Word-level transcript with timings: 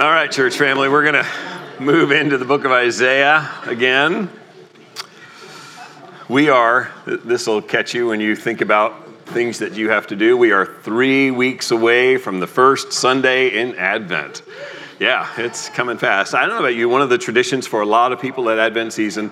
All 0.00 0.10
right, 0.10 0.32
church 0.32 0.56
family, 0.56 0.88
we're 0.88 1.02
going 1.02 1.22
to 1.22 1.30
move 1.78 2.10
into 2.10 2.38
the 2.38 2.46
book 2.46 2.64
of 2.64 2.72
Isaiah 2.72 3.50
again. 3.66 4.30
We 6.26 6.48
are, 6.48 6.90
this 7.04 7.46
will 7.46 7.60
catch 7.60 7.92
you 7.92 8.06
when 8.06 8.18
you 8.18 8.34
think 8.34 8.62
about 8.62 9.26
things 9.26 9.58
that 9.58 9.74
you 9.74 9.90
have 9.90 10.06
to 10.06 10.16
do. 10.16 10.38
We 10.38 10.52
are 10.52 10.64
three 10.64 11.30
weeks 11.30 11.70
away 11.70 12.16
from 12.16 12.40
the 12.40 12.46
first 12.46 12.94
Sunday 12.94 13.60
in 13.60 13.74
Advent. 13.76 14.40
Yeah, 14.98 15.28
it's 15.36 15.68
coming 15.68 15.98
fast. 15.98 16.34
I 16.34 16.46
don't 16.46 16.54
know 16.54 16.60
about 16.60 16.76
you, 16.76 16.88
one 16.88 17.02
of 17.02 17.10
the 17.10 17.18
traditions 17.18 17.66
for 17.66 17.82
a 17.82 17.86
lot 17.86 18.10
of 18.10 18.22
people 18.22 18.48
at 18.48 18.58
Advent 18.58 18.94
season 18.94 19.30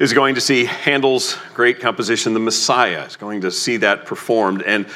is 0.00 0.12
going 0.12 0.34
to 0.34 0.40
see 0.40 0.64
Handel's 0.64 1.38
great 1.54 1.78
composition, 1.78 2.34
The 2.34 2.40
Messiah. 2.40 3.04
Is 3.04 3.14
going 3.14 3.42
to 3.42 3.52
see 3.52 3.76
that 3.76 4.06
performed. 4.06 4.62
And 4.62 4.86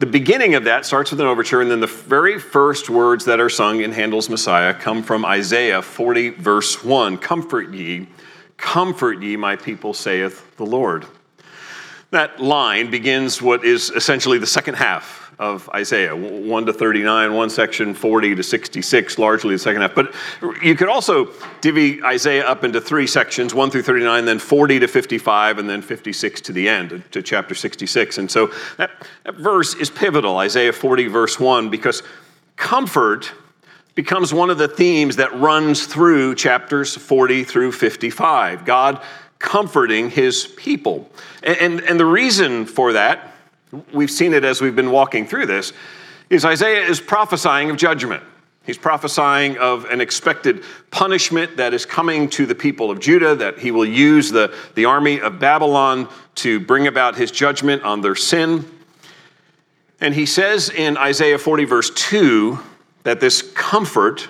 the 0.00 0.06
beginning 0.06 0.54
of 0.54 0.64
that 0.64 0.86
starts 0.86 1.10
with 1.10 1.20
an 1.20 1.26
overture, 1.26 1.60
and 1.60 1.70
then 1.70 1.80
the 1.80 1.86
very 1.86 2.38
first 2.38 2.88
words 2.88 3.26
that 3.26 3.38
are 3.38 3.50
sung 3.50 3.82
in 3.82 3.92
Handel's 3.92 4.30
Messiah 4.30 4.72
come 4.72 5.02
from 5.02 5.26
Isaiah 5.26 5.82
40, 5.82 6.30
verse 6.30 6.82
1 6.82 7.18
Comfort 7.18 7.74
ye, 7.74 8.08
comfort 8.56 9.20
ye, 9.20 9.36
my 9.36 9.56
people, 9.56 9.92
saith 9.92 10.56
the 10.56 10.64
Lord. 10.64 11.04
That 12.12 12.40
line 12.40 12.90
begins 12.90 13.42
what 13.42 13.62
is 13.62 13.90
essentially 13.90 14.38
the 14.38 14.46
second 14.46 14.76
half 14.76 15.19
of 15.40 15.70
Isaiah 15.70 16.14
1 16.14 16.66
to 16.66 16.72
39, 16.72 17.32
one 17.32 17.48
section 17.48 17.94
40 17.94 18.34
to 18.34 18.42
66, 18.42 19.18
largely 19.18 19.54
the 19.54 19.58
second 19.58 19.80
half. 19.80 19.94
But 19.94 20.14
you 20.62 20.74
could 20.74 20.90
also 20.90 21.30
divvy 21.62 22.02
Isaiah 22.04 22.46
up 22.46 22.62
into 22.62 22.78
three 22.78 23.06
sections 23.06 23.54
1 23.54 23.70
through 23.70 23.82
39, 23.82 24.26
then 24.26 24.38
40 24.38 24.80
to 24.80 24.86
55, 24.86 25.58
and 25.58 25.68
then 25.68 25.80
56 25.80 26.42
to 26.42 26.52
the 26.52 26.68
end, 26.68 27.02
to 27.12 27.22
chapter 27.22 27.54
66. 27.54 28.18
And 28.18 28.30
so 28.30 28.52
that, 28.76 28.90
that 29.24 29.36
verse 29.36 29.74
is 29.74 29.88
pivotal, 29.88 30.36
Isaiah 30.36 30.74
40, 30.74 31.08
verse 31.08 31.40
1, 31.40 31.70
because 31.70 32.02
comfort 32.56 33.32
becomes 33.94 34.34
one 34.34 34.50
of 34.50 34.58
the 34.58 34.68
themes 34.68 35.16
that 35.16 35.34
runs 35.40 35.86
through 35.86 36.34
chapters 36.34 36.94
40 36.94 37.44
through 37.44 37.72
55. 37.72 38.66
God 38.66 39.02
comforting 39.38 40.10
his 40.10 40.46
people. 40.46 41.10
And, 41.42 41.56
and, 41.56 41.80
and 41.80 41.98
the 41.98 42.04
reason 42.04 42.66
for 42.66 42.92
that 42.92 43.30
we've 43.92 44.10
seen 44.10 44.34
it 44.34 44.44
as 44.44 44.60
we've 44.60 44.76
been 44.76 44.90
walking 44.90 45.26
through 45.26 45.46
this, 45.46 45.72
is 46.28 46.44
Isaiah 46.44 46.86
is 46.86 47.00
prophesying 47.00 47.70
of 47.70 47.76
judgment. 47.76 48.22
He's 48.64 48.78
prophesying 48.78 49.58
of 49.58 49.84
an 49.86 50.00
expected 50.00 50.62
punishment 50.90 51.56
that 51.56 51.74
is 51.74 51.86
coming 51.86 52.28
to 52.30 52.46
the 52.46 52.54
people 52.54 52.90
of 52.90 53.00
Judah, 53.00 53.34
that 53.36 53.58
he 53.58 53.70
will 53.70 53.86
use 53.86 54.30
the, 54.30 54.54
the 54.74 54.84
army 54.84 55.20
of 55.20 55.38
Babylon 55.38 56.08
to 56.36 56.60
bring 56.60 56.86
about 56.86 57.16
his 57.16 57.30
judgment 57.30 57.82
on 57.82 58.00
their 58.00 58.14
sin. 58.14 58.70
And 60.00 60.14
he 60.14 60.26
says 60.26 60.70
in 60.70 60.96
Isaiah 60.96 61.38
40, 61.38 61.64
verse 61.64 61.90
2, 61.90 62.58
that 63.02 63.20
this 63.20 63.42
comfort 63.42 64.28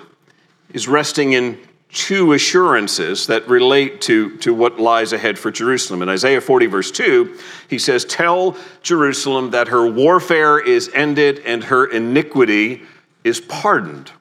is 0.73 0.87
resting 0.87 1.33
in 1.33 1.59
two 1.93 2.33
assurances 2.33 3.27
that 3.27 3.47
relate 3.47 4.01
to, 4.01 4.37
to 4.37 4.53
what 4.53 4.79
lies 4.79 5.11
ahead 5.13 5.37
for 5.37 5.51
Jerusalem. 5.51 6.01
In 6.01 6.09
Isaiah 6.09 6.41
40, 6.41 6.65
verse 6.67 6.91
2, 6.91 7.37
he 7.69 7.77
says, 7.77 8.05
Tell 8.05 8.55
Jerusalem 8.81 9.51
that 9.51 9.67
her 9.67 9.89
warfare 9.89 10.59
is 10.59 10.89
ended 10.93 11.39
and 11.39 11.65
her 11.65 11.85
iniquity 11.85 12.83
is 13.23 13.41
pardoned. 13.41 14.11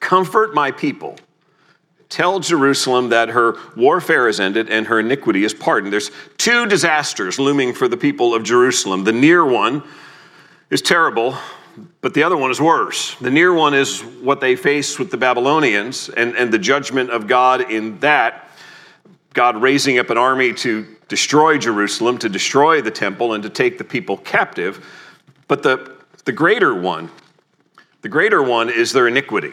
Comfort 0.00 0.54
my 0.54 0.70
people. 0.70 1.16
Tell 2.08 2.40
Jerusalem 2.40 3.08
that 3.08 3.30
her 3.30 3.56
warfare 3.76 4.28
is 4.28 4.38
ended 4.38 4.68
and 4.68 4.86
her 4.86 5.00
iniquity 5.00 5.44
is 5.44 5.54
pardoned. 5.54 5.92
There's 5.92 6.10
two 6.38 6.66
disasters 6.66 7.38
looming 7.38 7.72
for 7.72 7.88
the 7.88 7.96
people 7.96 8.34
of 8.34 8.42
Jerusalem. 8.42 9.04
The 9.04 9.12
near 9.12 9.44
one 9.44 9.82
is 10.70 10.82
terrible, 10.82 11.36
but 12.00 12.14
the 12.14 12.22
other 12.22 12.36
one 12.36 12.50
is 12.50 12.60
worse. 12.60 13.14
The 13.16 13.30
near 13.30 13.52
one 13.52 13.74
is 13.74 14.00
what 14.00 14.40
they 14.40 14.56
face 14.56 14.98
with 14.98 15.10
the 15.10 15.16
Babylonians 15.16 16.08
and, 16.08 16.36
and 16.36 16.52
the 16.52 16.58
judgment 16.58 17.10
of 17.10 17.26
God 17.26 17.70
in 17.70 17.98
that. 18.00 18.48
God 19.32 19.60
raising 19.60 19.98
up 19.98 20.10
an 20.10 20.18
army 20.18 20.52
to 20.54 20.86
destroy 21.08 21.58
Jerusalem, 21.58 22.18
to 22.18 22.28
destroy 22.28 22.80
the 22.80 22.90
temple, 22.90 23.34
and 23.34 23.42
to 23.42 23.50
take 23.50 23.78
the 23.78 23.84
people 23.84 24.16
captive. 24.16 24.86
But 25.48 25.62
the, 25.62 25.96
the 26.24 26.32
greater 26.32 26.74
one, 26.74 27.10
the 28.02 28.08
greater 28.08 28.42
one 28.42 28.70
is 28.70 28.92
their 28.92 29.08
iniquity. 29.08 29.52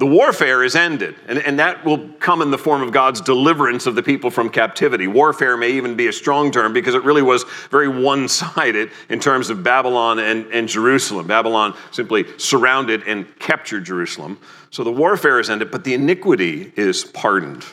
The 0.00 0.06
warfare 0.06 0.64
is 0.64 0.76
ended, 0.76 1.14
and, 1.28 1.38
and 1.40 1.58
that 1.58 1.84
will 1.84 2.08
come 2.20 2.40
in 2.40 2.50
the 2.50 2.56
form 2.56 2.80
of 2.80 2.90
God's 2.90 3.20
deliverance 3.20 3.84
of 3.84 3.94
the 3.94 4.02
people 4.02 4.30
from 4.30 4.48
captivity. 4.48 5.06
Warfare 5.06 5.58
may 5.58 5.72
even 5.72 5.94
be 5.94 6.06
a 6.06 6.12
strong 6.12 6.50
term 6.50 6.72
because 6.72 6.94
it 6.94 7.04
really 7.04 7.20
was 7.20 7.44
very 7.70 7.86
one 7.86 8.26
sided 8.28 8.92
in 9.10 9.20
terms 9.20 9.50
of 9.50 9.62
Babylon 9.62 10.18
and, 10.18 10.46
and 10.54 10.66
Jerusalem. 10.66 11.26
Babylon 11.26 11.76
simply 11.90 12.24
surrounded 12.38 13.02
and 13.06 13.38
captured 13.40 13.84
Jerusalem. 13.84 14.38
So 14.70 14.84
the 14.84 14.90
warfare 14.90 15.38
is 15.38 15.50
ended, 15.50 15.70
but 15.70 15.84
the 15.84 15.92
iniquity 15.92 16.72
is 16.76 17.04
pardoned. 17.04 17.66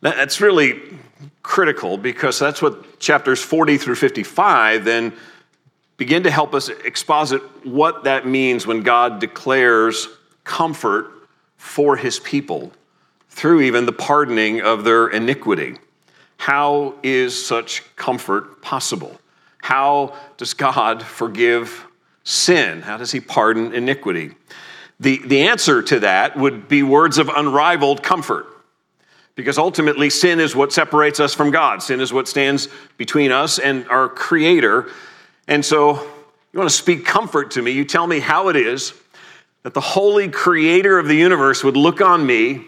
That's 0.00 0.40
really 0.40 0.80
critical 1.42 1.98
because 1.98 2.38
that's 2.38 2.62
what 2.62 3.00
chapters 3.00 3.42
40 3.42 3.76
through 3.76 3.96
55 3.96 4.86
then 4.86 5.12
begin 5.98 6.22
to 6.22 6.30
help 6.30 6.54
us 6.54 6.70
exposit 6.70 7.42
what 7.66 8.04
that 8.04 8.26
means 8.26 8.66
when 8.66 8.80
God 8.80 9.20
declares 9.20 10.08
comfort 10.44 11.10
for 11.56 11.96
his 11.96 12.18
people 12.18 12.72
through 13.28 13.62
even 13.62 13.86
the 13.86 13.92
pardoning 13.92 14.60
of 14.60 14.84
their 14.84 15.08
iniquity. 15.08 15.76
How 16.36 16.94
is 17.02 17.46
such 17.46 17.82
comfort 17.96 18.60
possible? 18.62 19.18
How 19.62 20.14
does 20.36 20.54
God 20.54 21.02
forgive 21.02 21.86
sin? 22.24 22.82
How 22.82 22.96
does 22.96 23.12
he 23.12 23.20
pardon 23.20 23.72
iniquity? 23.72 24.32
The, 25.00 25.18
the 25.24 25.42
answer 25.42 25.82
to 25.82 26.00
that 26.00 26.36
would 26.36 26.68
be 26.68 26.82
words 26.82 27.18
of 27.18 27.28
unrivaled 27.28 28.02
comfort. 28.02 28.46
Because 29.34 29.56
ultimately, 29.56 30.10
sin 30.10 30.40
is 30.40 30.54
what 30.54 30.72
separates 30.72 31.18
us 31.18 31.32
from 31.32 31.50
God. 31.50 31.82
Sin 31.82 32.00
is 32.00 32.12
what 32.12 32.28
stands 32.28 32.68
between 32.98 33.32
us 33.32 33.58
and 33.58 33.88
our 33.88 34.08
Creator. 34.08 34.90
And 35.48 35.64
so, 35.64 35.94
you 36.52 36.58
want 36.58 36.68
to 36.68 36.76
speak 36.76 37.06
comfort 37.06 37.52
to 37.52 37.62
me, 37.62 37.70
you 37.70 37.84
tell 37.84 38.06
me 38.06 38.20
how 38.20 38.48
it 38.48 38.56
is 38.56 38.92
that 39.62 39.74
the 39.74 39.80
holy 39.80 40.28
creator 40.28 40.98
of 40.98 41.06
the 41.06 41.14
universe 41.14 41.62
would 41.62 41.76
look 41.76 42.00
on 42.00 42.26
me 42.26 42.66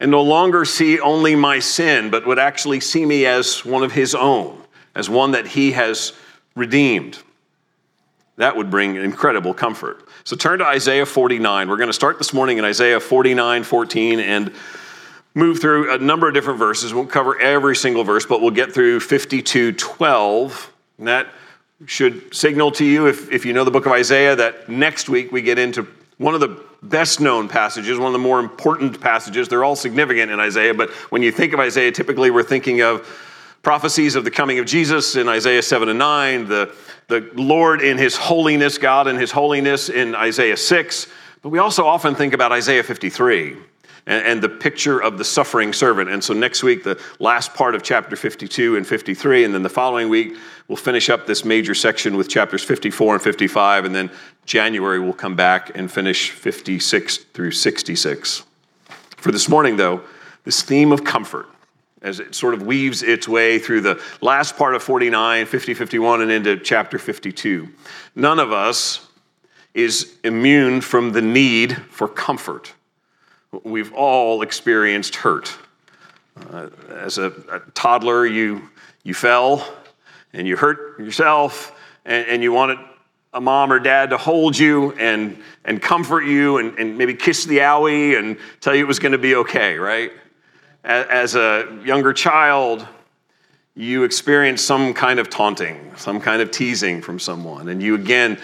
and 0.00 0.10
no 0.10 0.22
longer 0.22 0.64
see 0.64 1.00
only 1.00 1.34
my 1.34 1.58
sin, 1.58 2.10
but 2.10 2.26
would 2.26 2.38
actually 2.38 2.80
see 2.80 3.04
me 3.04 3.26
as 3.26 3.64
one 3.64 3.82
of 3.82 3.92
his 3.92 4.14
own, 4.14 4.62
as 4.94 5.08
one 5.08 5.32
that 5.32 5.46
he 5.46 5.72
has 5.72 6.12
redeemed. 6.54 7.18
That 8.36 8.56
would 8.56 8.70
bring 8.70 8.96
incredible 8.96 9.54
comfort. 9.54 10.06
So 10.24 10.36
turn 10.36 10.58
to 10.58 10.66
Isaiah 10.66 11.06
49. 11.06 11.68
We're 11.68 11.76
going 11.76 11.88
to 11.88 11.94
start 11.94 12.18
this 12.18 12.34
morning 12.34 12.58
in 12.58 12.64
Isaiah 12.64 13.00
49, 13.00 13.64
14, 13.64 14.20
and 14.20 14.52
move 15.34 15.60
through 15.60 15.94
a 15.94 15.98
number 15.98 16.28
of 16.28 16.34
different 16.34 16.58
verses. 16.58 16.92
We 16.92 16.98
won't 16.98 17.10
cover 17.10 17.38
every 17.40 17.76
single 17.76 18.04
verse, 18.04 18.26
but 18.26 18.42
we'll 18.42 18.50
get 18.50 18.72
through 18.72 19.00
52, 19.00 19.72
12. 19.72 20.72
And 20.98 21.08
that 21.08 21.28
should 21.86 22.34
signal 22.34 22.72
to 22.72 22.84
you, 22.84 23.06
if, 23.06 23.30
if 23.30 23.46
you 23.46 23.52
know 23.52 23.64
the 23.64 23.70
book 23.70 23.86
of 23.86 23.92
Isaiah, 23.92 24.36
that 24.36 24.68
next 24.68 25.08
week 25.08 25.32
we 25.32 25.40
get 25.40 25.58
into 25.58 25.86
one 26.18 26.34
of 26.34 26.40
the 26.40 26.62
best 26.82 27.20
known 27.20 27.48
passages, 27.48 27.98
one 27.98 28.08
of 28.08 28.12
the 28.12 28.18
more 28.18 28.40
important 28.40 29.00
passages. 29.00 29.48
They're 29.48 29.64
all 29.64 29.76
significant 29.76 30.30
in 30.30 30.40
Isaiah, 30.40 30.74
but 30.74 30.90
when 31.10 31.22
you 31.22 31.32
think 31.32 31.52
of 31.52 31.60
Isaiah, 31.60 31.92
typically 31.92 32.30
we're 32.30 32.42
thinking 32.42 32.80
of 32.80 33.06
prophecies 33.62 34.14
of 34.14 34.24
the 34.24 34.30
coming 34.30 34.58
of 34.58 34.66
Jesus 34.66 35.16
in 35.16 35.28
Isaiah 35.28 35.62
7 35.62 35.88
and 35.88 35.98
9, 35.98 36.46
the, 36.46 36.74
the 37.08 37.30
Lord 37.34 37.82
in 37.82 37.98
his 37.98 38.16
holiness, 38.16 38.78
God 38.78 39.08
in 39.08 39.16
his 39.16 39.32
holiness 39.32 39.88
in 39.88 40.14
Isaiah 40.14 40.56
6. 40.56 41.06
But 41.42 41.48
we 41.48 41.58
also 41.58 41.84
often 41.84 42.14
think 42.14 42.32
about 42.32 42.52
Isaiah 42.52 42.82
53 42.82 43.56
and, 44.06 44.24
and 44.24 44.42
the 44.42 44.48
picture 44.48 45.02
of 45.02 45.18
the 45.18 45.24
suffering 45.24 45.72
servant. 45.72 46.10
And 46.10 46.22
so 46.22 46.32
next 46.32 46.62
week, 46.62 46.84
the 46.84 47.00
last 47.18 47.54
part 47.54 47.74
of 47.74 47.82
chapter 47.82 48.16
52 48.16 48.76
and 48.76 48.86
53, 48.86 49.44
and 49.44 49.54
then 49.54 49.62
the 49.62 49.68
following 49.68 50.08
week, 50.08 50.36
we'll 50.68 50.76
finish 50.76 51.10
up 51.10 51.26
this 51.26 51.44
major 51.44 51.74
section 51.74 52.16
with 52.16 52.28
chapters 52.28 52.62
54 52.62 53.14
and 53.14 53.22
55, 53.22 53.84
and 53.84 53.94
then 53.94 54.10
January 54.44 55.00
we'll 55.00 55.12
come 55.12 55.36
back 55.36 55.76
and 55.76 55.90
finish 55.90 56.30
56 56.30 57.18
through 57.18 57.50
66. 57.50 58.44
For 59.16 59.32
this 59.32 59.48
morning, 59.48 59.76
though, 59.76 60.02
this 60.44 60.62
theme 60.62 60.92
of 60.92 61.04
comfort, 61.04 61.46
as 62.02 62.20
it 62.20 62.34
sort 62.34 62.54
of 62.54 62.62
weaves 62.62 63.02
its 63.02 63.26
way 63.26 63.58
through 63.58 63.80
the 63.80 64.00
last 64.20 64.56
part 64.56 64.74
of 64.76 64.82
49, 64.82 65.46
50, 65.46 65.74
51, 65.74 66.22
and 66.22 66.30
into 66.30 66.56
chapter 66.56 66.98
52. 66.98 67.68
None 68.14 68.38
of 68.38 68.52
us 68.52 69.08
is 69.74 70.14
immune 70.22 70.80
from 70.80 71.12
the 71.12 71.22
need 71.22 71.76
for 71.90 72.06
comfort. 72.06 72.72
We've 73.64 73.92
all 73.92 74.42
experienced 74.42 75.16
hurt. 75.16 75.56
Uh, 76.50 76.68
as 76.90 77.18
a, 77.18 77.32
a, 77.50 77.60
toddler, 77.72 78.26
you, 78.26 78.68
you 79.04 79.14
fell 79.14 79.66
and 80.32 80.46
you 80.46 80.56
hurt 80.56 80.98
yourself, 80.98 81.78
and, 82.04 82.26
and, 82.26 82.42
you 82.42 82.52
wanted 82.52 82.78
a 83.32 83.40
mom 83.40 83.72
or 83.72 83.78
dad 83.78 84.10
to 84.10 84.18
hold 84.18 84.58
you 84.58 84.92
and, 84.92 85.42
and 85.64 85.80
comfort 85.80 86.22
you 86.22 86.58
and, 86.58 86.78
and 86.78 86.98
maybe 86.98 87.14
kiss 87.14 87.44
the 87.46 87.58
owie 87.58 88.18
and 88.18 88.36
tell 88.60 88.74
you 88.74 88.84
it 88.84 88.88
was 88.88 88.98
going 88.98 89.12
to 89.12 89.18
be 89.18 89.34
okay, 89.36 89.78
right? 89.78 90.12
As, 90.84 91.06
as 91.06 91.34
a 91.36 91.80
younger 91.84 92.12
child, 92.12 92.86
you 93.74 94.04
experience 94.04 94.60
some 94.60 94.92
kind 94.92 95.18
of 95.18 95.30
taunting, 95.30 95.92
some 95.96 96.20
kind 96.20 96.42
of 96.42 96.50
teasing 96.50 97.00
from 97.00 97.18
someone, 97.18 97.68
and 97.68 97.82
you 97.82 97.94
again 97.94 98.38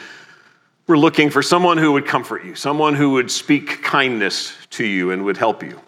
looking 0.98 1.30
for 1.30 1.42
someone 1.42 1.78
who 1.78 1.92
would 1.92 2.06
comfort 2.06 2.44
you, 2.44 2.54
someone 2.54 2.94
who 2.94 3.10
would 3.12 3.30
speak 3.30 3.82
kindness 3.82 4.56
to 4.70 4.84
you 4.84 5.10
and 5.10 5.24
would 5.24 5.36
help 5.36 5.62
you. 5.62 5.80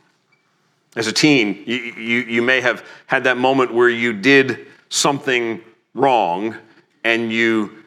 As 0.97 1.07
a 1.07 1.13
teen, 1.13 1.65
you, 1.67 1.77
you, 1.77 2.21
you 2.21 2.43
may 2.43 2.61
have 2.61 2.87
had 3.07 3.25
that 3.25 3.37
moment 3.37 3.75
where 3.75 3.89
you 3.89 4.13
did 4.13 4.67
something 4.89 5.61
wrong 5.95 6.57
and 7.03 7.33
you 7.33 7.85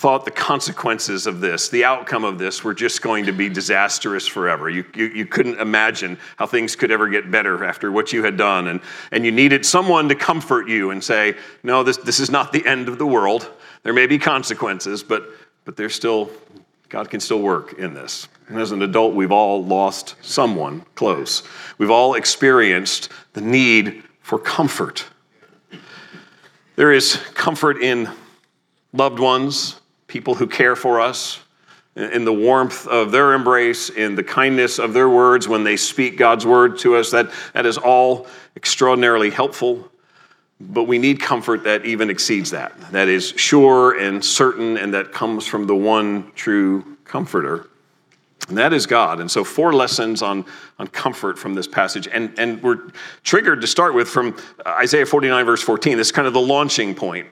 thought 0.00 0.24
the 0.24 0.30
consequences 0.30 1.26
of 1.26 1.40
this, 1.40 1.68
the 1.68 1.84
outcome 1.84 2.24
of 2.24 2.38
this, 2.38 2.64
were 2.64 2.72
just 2.72 3.02
going 3.02 3.26
to 3.26 3.32
be 3.32 3.50
disastrous 3.50 4.26
forever. 4.26 4.70
You, 4.70 4.84
you, 4.94 5.06
you, 5.08 5.26
couldn't 5.26 5.60
imagine 5.60 6.16
how 6.36 6.46
things 6.46 6.74
could 6.74 6.90
ever 6.90 7.08
get 7.08 7.30
better 7.30 7.64
after 7.64 7.92
what 7.92 8.10
you 8.10 8.22
had 8.22 8.38
done. 8.38 8.68
And, 8.68 8.80
and 9.12 9.26
you 9.26 9.32
needed 9.32 9.66
someone 9.66 10.08
to 10.08 10.14
comfort 10.14 10.68
you 10.68 10.90
and 10.90 11.04
say, 11.04 11.34
No, 11.62 11.82
this, 11.82 11.98
this 11.98 12.18
is 12.18 12.30
not 12.30 12.50
the 12.50 12.66
end 12.66 12.88
of 12.88 12.96
the 12.96 13.06
world. 13.06 13.50
There 13.82 13.92
may 13.92 14.06
be 14.06 14.18
consequences, 14.18 15.02
but, 15.02 15.28
but 15.66 15.76
there's 15.76 15.94
still, 15.94 16.30
God 16.90 17.08
can 17.08 17.20
still 17.20 17.40
work 17.40 17.74
in 17.74 17.94
this. 17.94 18.28
And 18.48 18.58
as 18.58 18.72
an 18.72 18.82
adult, 18.82 19.14
we've 19.14 19.30
all 19.30 19.64
lost 19.64 20.16
someone 20.22 20.84
close. 20.96 21.44
We've 21.78 21.90
all 21.90 22.14
experienced 22.14 23.10
the 23.32 23.40
need 23.40 24.02
for 24.22 24.40
comfort. 24.40 25.06
There 26.74 26.92
is 26.92 27.14
comfort 27.34 27.80
in 27.80 28.10
loved 28.92 29.20
ones, 29.20 29.80
people 30.08 30.34
who 30.34 30.48
care 30.48 30.74
for 30.74 31.00
us, 31.00 31.38
in 31.94 32.24
the 32.24 32.32
warmth 32.32 32.88
of 32.88 33.12
their 33.12 33.34
embrace, 33.34 33.90
in 33.90 34.16
the 34.16 34.24
kindness 34.24 34.80
of 34.80 34.92
their 34.92 35.08
words 35.08 35.46
when 35.46 35.62
they 35.62 35.76
speak 35.76 36.16
God's 36.16 36.44
word 36.44 36.78
to 36.78 36.96
us. 36.96 37.12
That, 37.12 37.30
that 37.52 37.66
is 37.66 37.78
all 37.78 38.26
extraordinarily 38.56 39.30
helpful. 39.30 39.88
But 40.60 40.84
we 40.84 40.98
need 40.98 41.20
comfort 41.20 41.64
that 41.64 41.86
even 41.86 42.10
exceeds 42.10 42.50
that, 42.50 42.78
that 42.92 43.08
is 43.08 43.30
sure 43.36 43.98
and 43.98 44.22
certain, 44.22 44.76
and 44.76 44.92
that 44.92 45.10
comes 45.10 45.46
from 45.46 45.66
the 45.66 45.74
one 45.74 46.32
true 46.34 46.98
comforter. 47.04 47.66
And 48.48 48.58
that 48.58 48.72
is 48.72 48.86
God. 48.86 49.20
And 49.20 49.30
so, 49.30 49.44
four 49.44 49.72
lessons 49.72 50.22
on, 50.22 50.44
on 50.78 50.88
comfort 50.88 51.38
from 51.38 51.54
this 51.54 51.66
passage. 51.66 52.08
And, 52.08 52.36
and 52.38 52.62
we're 52.62 52.90
triggered 53.22 53.60
to 53.60 53.66
start 53.66 53.94
with 53.94 54.08
from 54.08 54.36
Isaiah 54.66 55.06
49, 55.06 55.46
verse 55.46 55.62
14. 55.62 55.96
This 55.96 56.08
is 56.08 56.12
kind 56.12 56.26
of 56.26 56.34
the 56.34 56.40
launching 56.40 56.94
point 56.94 57.28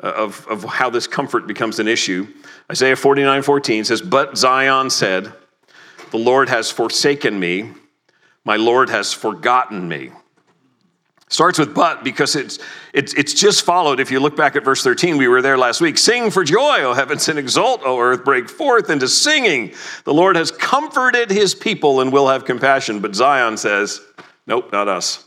of, 0.00 0.46
of 0.48 0.64
how 0.64 0.88
this 0.88 1.06
comfort 1.06 1.46
becomes 1.46 1.78
an 1.78 1.88
issue. 1.88 2.26
Isaiah 2.70 2.96
49 2.96 3.42
14 3.42 3.84
says, 3.84 4.00
But 4.02 4.36
Zion 4.36 4.90
said, 4.90 5.32
The 6.10 6.18
Lord 6.18 6.48
has 6.48 6.70
forsaken 6.70 7.38
me, 7.38 7.72
my 8.44 8.56
Lord 8.56 8.88
has 8.88 9.12
forgotten 9.12 9.88
me. 9.88 10.10
Starts 11.28 11.58
with 11.58 11.74
but 11.74 12.04
because 12.04 12.36
it's, 12.36 12.60
it's, 12.92 13.12
it's 13.14 13.34
just 13.34 13.64
followed. 13.64 13.98
If 13.98 14.12
you 14.12 14.20
look 14.20 14.36
back 14.36 14.54
at 14.54 14.64
verse 14.64 14.84
13, 14.84 15.16
we 15.16 15.26
were 15.26 15.42
there 15.42 15.58
last 15.58 15.80
week. 15.80 15.98
Sing 15.98 16.30
for 16.30 16.44
joy, 16.44 16.82
O 16.82 16.94
heavens, 16.94 17.28
and 17.28 17.36
exult, 17.36 17.82
O 17.84 17.98
earth, 17.98 18.24
break 18.24 18.48
forth 18.48 18.90
into 18.90 19.08
singing. 19.08 19.74
The 20.04 20.14
Lord 20.14 20.36
has 20.36 20.52
comforted 20.52 21.30
his 21.30 21.52
people 21.52 22.00
and 22.00 22.12
will 22.12 22.28
have 22.28 22.44
compassion. 22.44 23.00
But 23.00 23.16
Zion 23.16 23.56
says, 23.56 24.00
Nope, 24.46 24.70
not 24.70 24.86
us. 24.86 25.25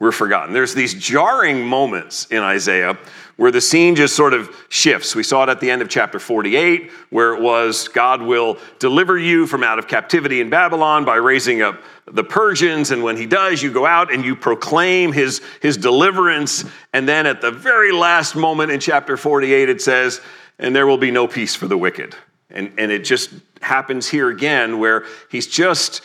We're 0.00 0.12
forgotten. 0.12 0.54
There's 0.54 0.74
these 0.74 0.94
jarring 0.94 1.66
moments 1.66 2.26
in 2.30 2.38
Isaiah 2.38 2.96
where 3.36 3.50
the 3.50 3.60
scene 3.60 3.96
just 3.96 4.14
sort 4.14 4.32
of 4.32 4.54
shifts. 4.68 5.14
We 5.14 5.22
saw 5.22 5.44
it 5.44 5.48
at 5.48 5.60
the 5.60 5.70
end 5.70 5.82
of 5.82 5.88
chapter 5.88 6.18
48, 6.18 6.90
where 7.10 7.34
it 7.34 7.40
was 7.40 7.88
God 7.88 8.22
will 8.22 8.58
deliver 8.78 9.18
you 9.18 9.46
from 9.46 9.62
out 9.62 9.78
of 9.78 9.86
captivity 9.88 10.40
in 10.40 10.50
Babylon 10.50 11.04
by 11.04 11.16
raising 11.16 11.62
up 11.62 11.80
the 12.06 12.24
Persians. 12.24 12.90
And 12.90 13.02
when 13.02 13.16
he 13.16 13.26
does, 13.26 13.62
you 13.62 13.72
go 13.72 13.86
out 13.86 14.12
and 14.12 14.24
you 14.24 14.36
proclaim 14.36 15.12
his, 15.12 15.40
his 15.62 15.76
deliverance. 15.76 16.64
And 16.92 17.08
then 17.08 17.26
at 17.26 17.40
the 17.40 17.50
very 17.52 17.92
last 17.92 18.36
moment 18.36 18.70
in 18.70 18.80
chapter 18.80 19.16
48, 19.16 19.68
it 19.68 19.80
says, 19.80 20.20
and 20.58 20.74
there 20.74 20.86
will 20.86 20.98
be 20.98 21.12
no 21.12 21.26
peace 21.28 21.54
for 21.54 21.68
the 21.68 21.78
wicked. 21.78 22.16
And, 22.50 22.72
and 22.78 22.90
it 22.90 23.04
just 23.04 23.30
happens 23.60 24.08
here 24.08 24.28
again 24.30 24.78
where 24.78 25.06
he's 25.30 25.46
just 25.46 26.02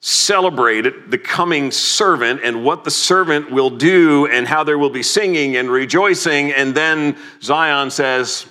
celebrated 0.00 1.10
the 1.10 1.18
coming 1.18 1.70
servant 1.70 2.40
and 2.44 2.64
what 2.64 2.84
the 2.84 2.90
servant 2.90 3.50
will 3.50 3.70
do 3.70 4.26
and 4.26 4.46
how 4.46 4.62
there 4.62 4.78
will 4.78 4.90
be 4.90 5.02
singing 5.02 5.56
and 5.56 5.70
rejoicing. 5.70 6.52
And 6.52 6.74
then 6.74 7.16
Zion 7.42 7.90
says, 7.90 8.46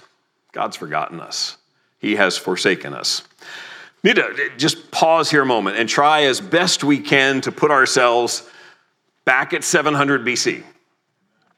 God's 0.51 0.75
forgotten 0.75 1.19
us, 1.19 1.57
He 1.99 2.15
has 2.15 2.37
forsaken 2.37 2.93
us. 2.93 3.23
Need 4.03 4.17
to 4.17 4.51
just 4.57 4.91
pause 4.91 5.31
here 5.31 5.41
a 5.41 5.45
moment 5.45 5.77
and 5.77 5.89
try 5.89 6.23
as 6.25 6.39
best 6.39 6.83
we 6.83 6.99
can 6.99 7.41
to 7.41 7.51
put 7.51 7.71
ourselves 7.71 8.47
back 9.25 9.53
at 9.53 9.63
700 9.63 10.23
BC. 10.23 10.63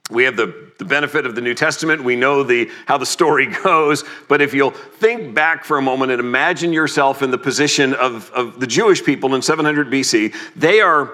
We 0.10 0.24
have 0.24 0.38
the, 0.38 0.72
the 0.78 0.86
benefit 0.86 1.26
of 1.26 1.36
the 1.36 1.42
New 1.42 1.54
Testament. 1.54 2.04
We 2.04 2.16
know 2.16 2.44
the, 2.44 2.70
how 2.86 2.98
the 2.98 3.06
story 3.06 3.48
goes. 3.64 4.04
But 4.28 4.42
if 4.42 4.54
you'll 4.54 4.72
think 4.72 5.36
back 5.36 5.66
for 5.66 5.78
a 5.78 5.82
moment 5.82 6.12
and 6.12 6.20
imagine 6.20 6.72
yourself 6.72 7.22
in 7.22 7.32
the 7.32 7.38
position 7.38 7.94
of, 7.94 8.32
of 8.32 8.60
the 8.60 8.68
Jewish 8.68 9.04
people 9.04 9.36
in 9.36 9.42
700 9.42 9.88
BC, 9.88 10.34
they 10.56 10.80
are, 10.80 11.12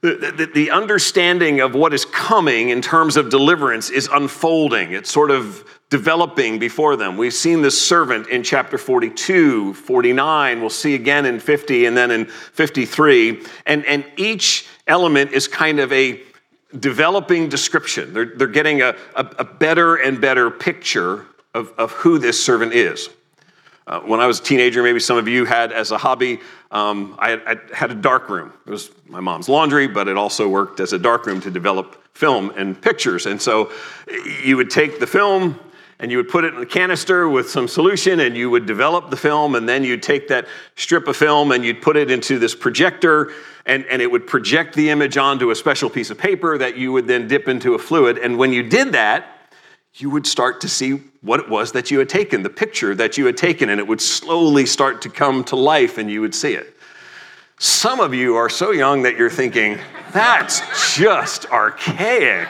the, 0.00 0.50
the, 0.54 0.70
understanding 0.70 1.60
of 1.60 1.74
what 1.74 1.94
is 1.94 2.04
coming 2.04 2.70
in 2.70 2.82
terms 2.82 3.16
of 3.16 3.30
deliverance 3.30 3.90
is 3.90 4.08
unfolding. 4.12 4.92
It's 4.92 5.10
sort 5.10 5.30
of 5.30 5.64
developing 5.90 6.58
before 6.58 6.96
them. 6.96 7.16
We've 7.16 7.32
seen 7.32 7.62
this 7.62 7.80
servant 7.80 8.28
in 8.28 8.42
chapter 8.42 8.78
42, 8.78 9.74
49, 9.74 10.60
we'll 10.60 10.70
see 10.70 10.94
again 10.94 11.24
in 11.24 11.40
50, 11.40 11.86
and 11.86 11.96
then 11.96 12.10
in 12.10 12.26
53. 12.26 13.42
And, 13.64 13.84
and 13.86 14.04
each 14.16 14.66
element 14.86 15.32
is 15.32 15.46
kind 15.46 15.78
of 15.78 15.92
a 15.92 16.20
developing 16.78 17.48
description. 17.48 18.12
They're, 18.12 18.32
they're 18.36 18.46
getting 18.46 18.82
a, 18.82 18.96
a, 19.14 19.26
a 19.38 19.44
better 19.44 19.96
and 19.96 20.20
better 20.20 20.50
picture 20.50 21.26
of, 21.54 21.72
of 21.78 21.92
who 21.92 22.18
this 22.18 22.42
servant 22.42 22.72
is. 22.72 23.08
Uh, 23.86 24.00
when 24.00 24.18
I 24.18 24.26
was 24.26 24.40
a 24.40 24.42
teenager, 24.42 24.82
maybe 24.82 24.98
some 24.98 25.18
of 25.18 25.28
you 25.28 25.44
had 25.44 25.70
as 25.70 25.90
a 25.90 25.98
hobby, 25.98 26.40
um, 26.70 27.16
I, 27.18 27.34
I, 27.34 27.74
had, 27.74 27.90
a 27.90 27.94
dark 27.94 28.30
room. 28.30 28.52
It 28.66 28.70
was 28.70 28.90
my 29.06 29.20
mom's 29.20 29.48
laundry, 29.48 29.86
but 29.86 30.08
it 30.08 30.16
also 30.16 30.48
worked 30.48 30.80
as 30.80 30.94
a 30.94 30.98
dark 30.98 31.26
room 31.26 31.40
to 31.42 31.50
develop 31.50 32.02
film 32.14 32.50
and 32.56 32.80
pictures. 32.80 33.26
And 33.26 33.40
so 33.40 33.70
you 34.42 34.56
would 34.56 34.70
take 34.70 35.00
the 35.00 35.06
film 35.06 35.60
and 36.04 36.10
you 36.10 36.18
would 36.18 36.28
put 36.28 36.44
it 36.44 36.52
in 36.52 36.60
a 36.60 36.66
canister 36.66 37.30
with 37.30 37.48
some 37.48 37.66
solution 37.66 38.20
and 38.20 38.36
you 38.36 38.50
would 38.50 38.66
develop 38.66 39.08
the 39.08 39.16
film, 39.16 39.54
and 39.54 39.66
then 39.66 39.82
you'd 39.82 40.02
take 40.02 40.28
that 40.28 40.46
strip 40.76 41.08
of 41.08 41.16
film 41.16 41.50
and 41.50 41.64
you'd 41.64 41.80
put 41.80 41.96
it 41.96 42.10
into 42.10 42.38
this 42.38 42.54
projector 42.54 43.32
and, 43.64 43.86
and 43.86 44.02
it 44.02 44.10
would 44.10 44.26
project 44.26 44.74
the 44.74 44.90
image 44.90 45.16
onto 45.16 45.50
a 45.50 45.54
special 45.54 45.88
piece 45.88 46.10
of 46.10 46.18
paper 46.18 46.58
that 46.58 46.76
you 46.76 46.92
would 46.92 47.06
then 47.06 47.26
dip 47.26 47.48
into 47.48 47.72
a 47.72 47.78
fluid. 47.78 48.18
And 48.18 48.36
when 48.36 48.52
you 48.52 48.62
did 48.62 48.92
that, 48.92 49.48
you 49.94 50.10
would 50.10 50.26
start 50.26 50.60
to 50.60 50.68
see 50.68 51.00
what 51.22 51.40
it 51.40 51.48
was 51.48 51.72
that 51.72 51.90
you 51.90 52.00
had 52.00 52.10
taken, 52.10 52.42
the 52.42 52.50
picture 52.50 52.94
that 52.96 53.16
you 53.16 53.24
had 53.24 53.38
taken, 53.38 53.70
and 53.70 53.80
it 53.80 53.86
would 53.86 54.02
slowly 54.02 54.66
start 54.66 55.00
to 55.00 55.08
come 55.08 55.42
to 55.44 55.56
life 55.56 55.96
and 55.96 56.10
you 56.10 56.20
would 56.20 56.34
see 56.34 56.52
it. 56.52 56.76
Some 57.58 58.00
of 58.00 58.12
you 58.12 58.36
are 58.36 58.50
so 58.50 58.72
young 58.72 59.04
that 59.04 59.16
you're 59.16 59.30
thinking, 59.30 59.78
that's 60.12 60.60
just 60.94 61.46
archaic. 61.46 62.48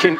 Can, 0.00 0.18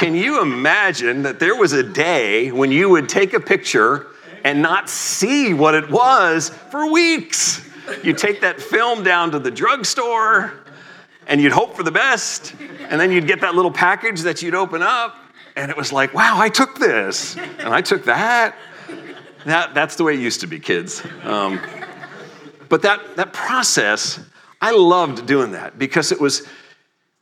can 0.00 0.14
you 0.14 0.40
imagine 0.40 1.24
that 1.24 1.38
there 1.38 1.54
was 1.54 1.74
a 1.74 1.82
day 1.82 2.50
when 2.50 2.72
you 2.72 2.88
would 2.88 3.06
take 3.06 3.34
a 3.34 3.38
picture 3.38 4.06
and 4.44 4.62
not 4.62 4.88
see 4.88 5.52
what 5.52 5.74
it 5.74 5.90
was 5.90 6.48
for 6.70 6.90
weeks? 6.90 7.68
you 8.02 8.14
take 8.14 8.40
that 8.40 8.62
film 8.62 9.02
down 9.02 9.30
to 9.32 9.38
the 9.38 9.50
drugstore 9.50 10.54
and 11.26 11.38
you'd 11.38 11.52
hope 11.52 11.76
for 11.76 11.82
the 11.82 11.90
best. 11.90 12.54
And 12.88 12.98
then 12.98 13.12
you'd 13.12 13.26
get 13.26 13.42
that 13.42 13.54
little 13.54 13.70
package 13.70 14.22
that 14.22 14.40
you'd 14.40 14.54
open 14.54 14.80
up. 14.82 15.16
And 15.54 15.70
it 15.70 15.76
was 15.76 15.92
like, 15.92 16.14
wow, 16.14 16.36
I 16.40 16.48
took 16.48 16.78
this 16.78 17.36
and 17.36 17.68
I 17.68 17.82
took 17.82 18.06
that. 18.06 18.56
that 19.44 19.74
that's 19.74 19.96
the 19.96 20.04
way 20.04 20.14
it 20.14 20.20
used 20.20 20.40
to 20.40 20.46
be, 20.46 20.58
kids. 20.58 21.04
Um, 21.24 21.60
but 22.70 22.80
that, 22.80 23.16
that 23.16 23.34
process, 23.34 24.18
I 24.62 24.70
loved 24.70 25.26
doing 25.26 25.52
that 25.52 25.78
because 25.78 26.10
it 26.10 26.18
was 26.18 26.48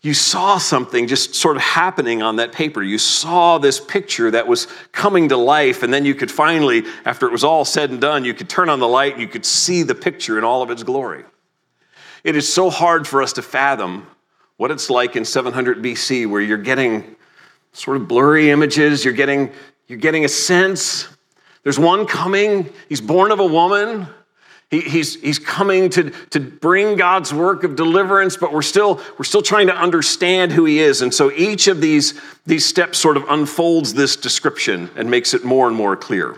you 0.00 0.14
saw 0.14 0.58
something 0.58 1.08
just 1.08 1.34
sort 1.34 1.56
of 1.56 1.62
happening 1.62 2.22
on 2.22 2.36
that 2.36 2.52
paper. 2.52 2.82
You 2.82 2.98
saw 2.98 3.58
this 3.58 3.80
picture 3.80 4.30
that 4.30 4.46
was 4.46 4.66
coming 4.92 5.28
to 5.30 5.36
life, 5.36 5.82
and 5.82 5.92
then 5.92 6.04
you 6.04 6.14
could 6.14 6.30
finally, 6.30 6.84
after 7.04 7.26
it 7.26 7.32
was 7.32 7.42
all 7.42 7.64
said 7.64 7.90
and 7.90 8.00
done, 8.00 8.24
you 8.24 8.32
could 8.32 8.48
turn 8.48 8.68
on 8.68 8.78
the 8.78 8.86
light 8.86 9.14
and 9.14 9.22
you 9.22 9.28
could 9.28 9.44
see 9.44 9.82
the 9.82 9.96
picture 9.96 10.38
in 10.38 10.44
all 10.44 10.62
of 10.62 10.70
its 10.70 10.84
glory. 10.84 11.24
It 12.22 12.36
is 12.36 12.52
so 12.52 12.70
hard 12.70 13.08
for 13.08 13.22
us 13.22 13.32
to 13.34 13.42
fathom 13.42 14.06
what 14.56 14.70
it's 14.70 14.88
like 14.90 15.16
in 15.16 15.24
700 15.24 15.82
BC, 15.82 16.28
where 16.28 16.40
you're 16.40 16.58
getting 16.58 17.16
sort 17.72 17.96
of 17.96 18.06
blurry 18.06 18.50
images, 18.50 19.04
you're 19.04 19.14
getting, 19.14 19.52
you're 19.86 19.98
getting 19.98 20.24
a 20.24 20.28
sense. 20.28 21.08
There's 21.64 21.78
one 21.78 22.06
coming, 22.06 22.72
he's 22.88 23.00
born 23.00 23.30
of 23.30 23.40
a 23.40 23.46
woman. 23.46 24.06
He, 24.70 24.80
he's, 24.80 25.20
he's 25.20 25.38
coming 25.38 25.88
to, 25.90 26.10
to 26.30 26.40
bring 26.40 26.96
God's 26.96 27.32
work 27.32 27.64
of 27.64 27.74
deliverance, 27.74 28.36
but 28.36 28.52
we're 28.52 28.60
still, 28.60 29.00
we're 29.18 29.24
still 29.24 29.42
trying 29.42 29.68
to 29.68 29.76
understand 29.76 30.52
who 30.52 30.66
he 30.66 30.78
is. 30.78 31.00
And 31.00 31.12
so 31.12 31.32
each 31.32 31.68
of 31.68 31.80
these, 31.80 32.20
these 32.44 32.66
steps 32.66 32.98
sort 32.98 33.16
of 33.16 33.24
unfolds 33.30 33.94
this 33.94 34.14
description 34.16 34.90
and 34.94 35.10
makes 35.10 35.32
it 35.32 35.42
more 35.44 35.66
and 35.68 35.76
more 35.76 35.96
clear. 35.96 36.36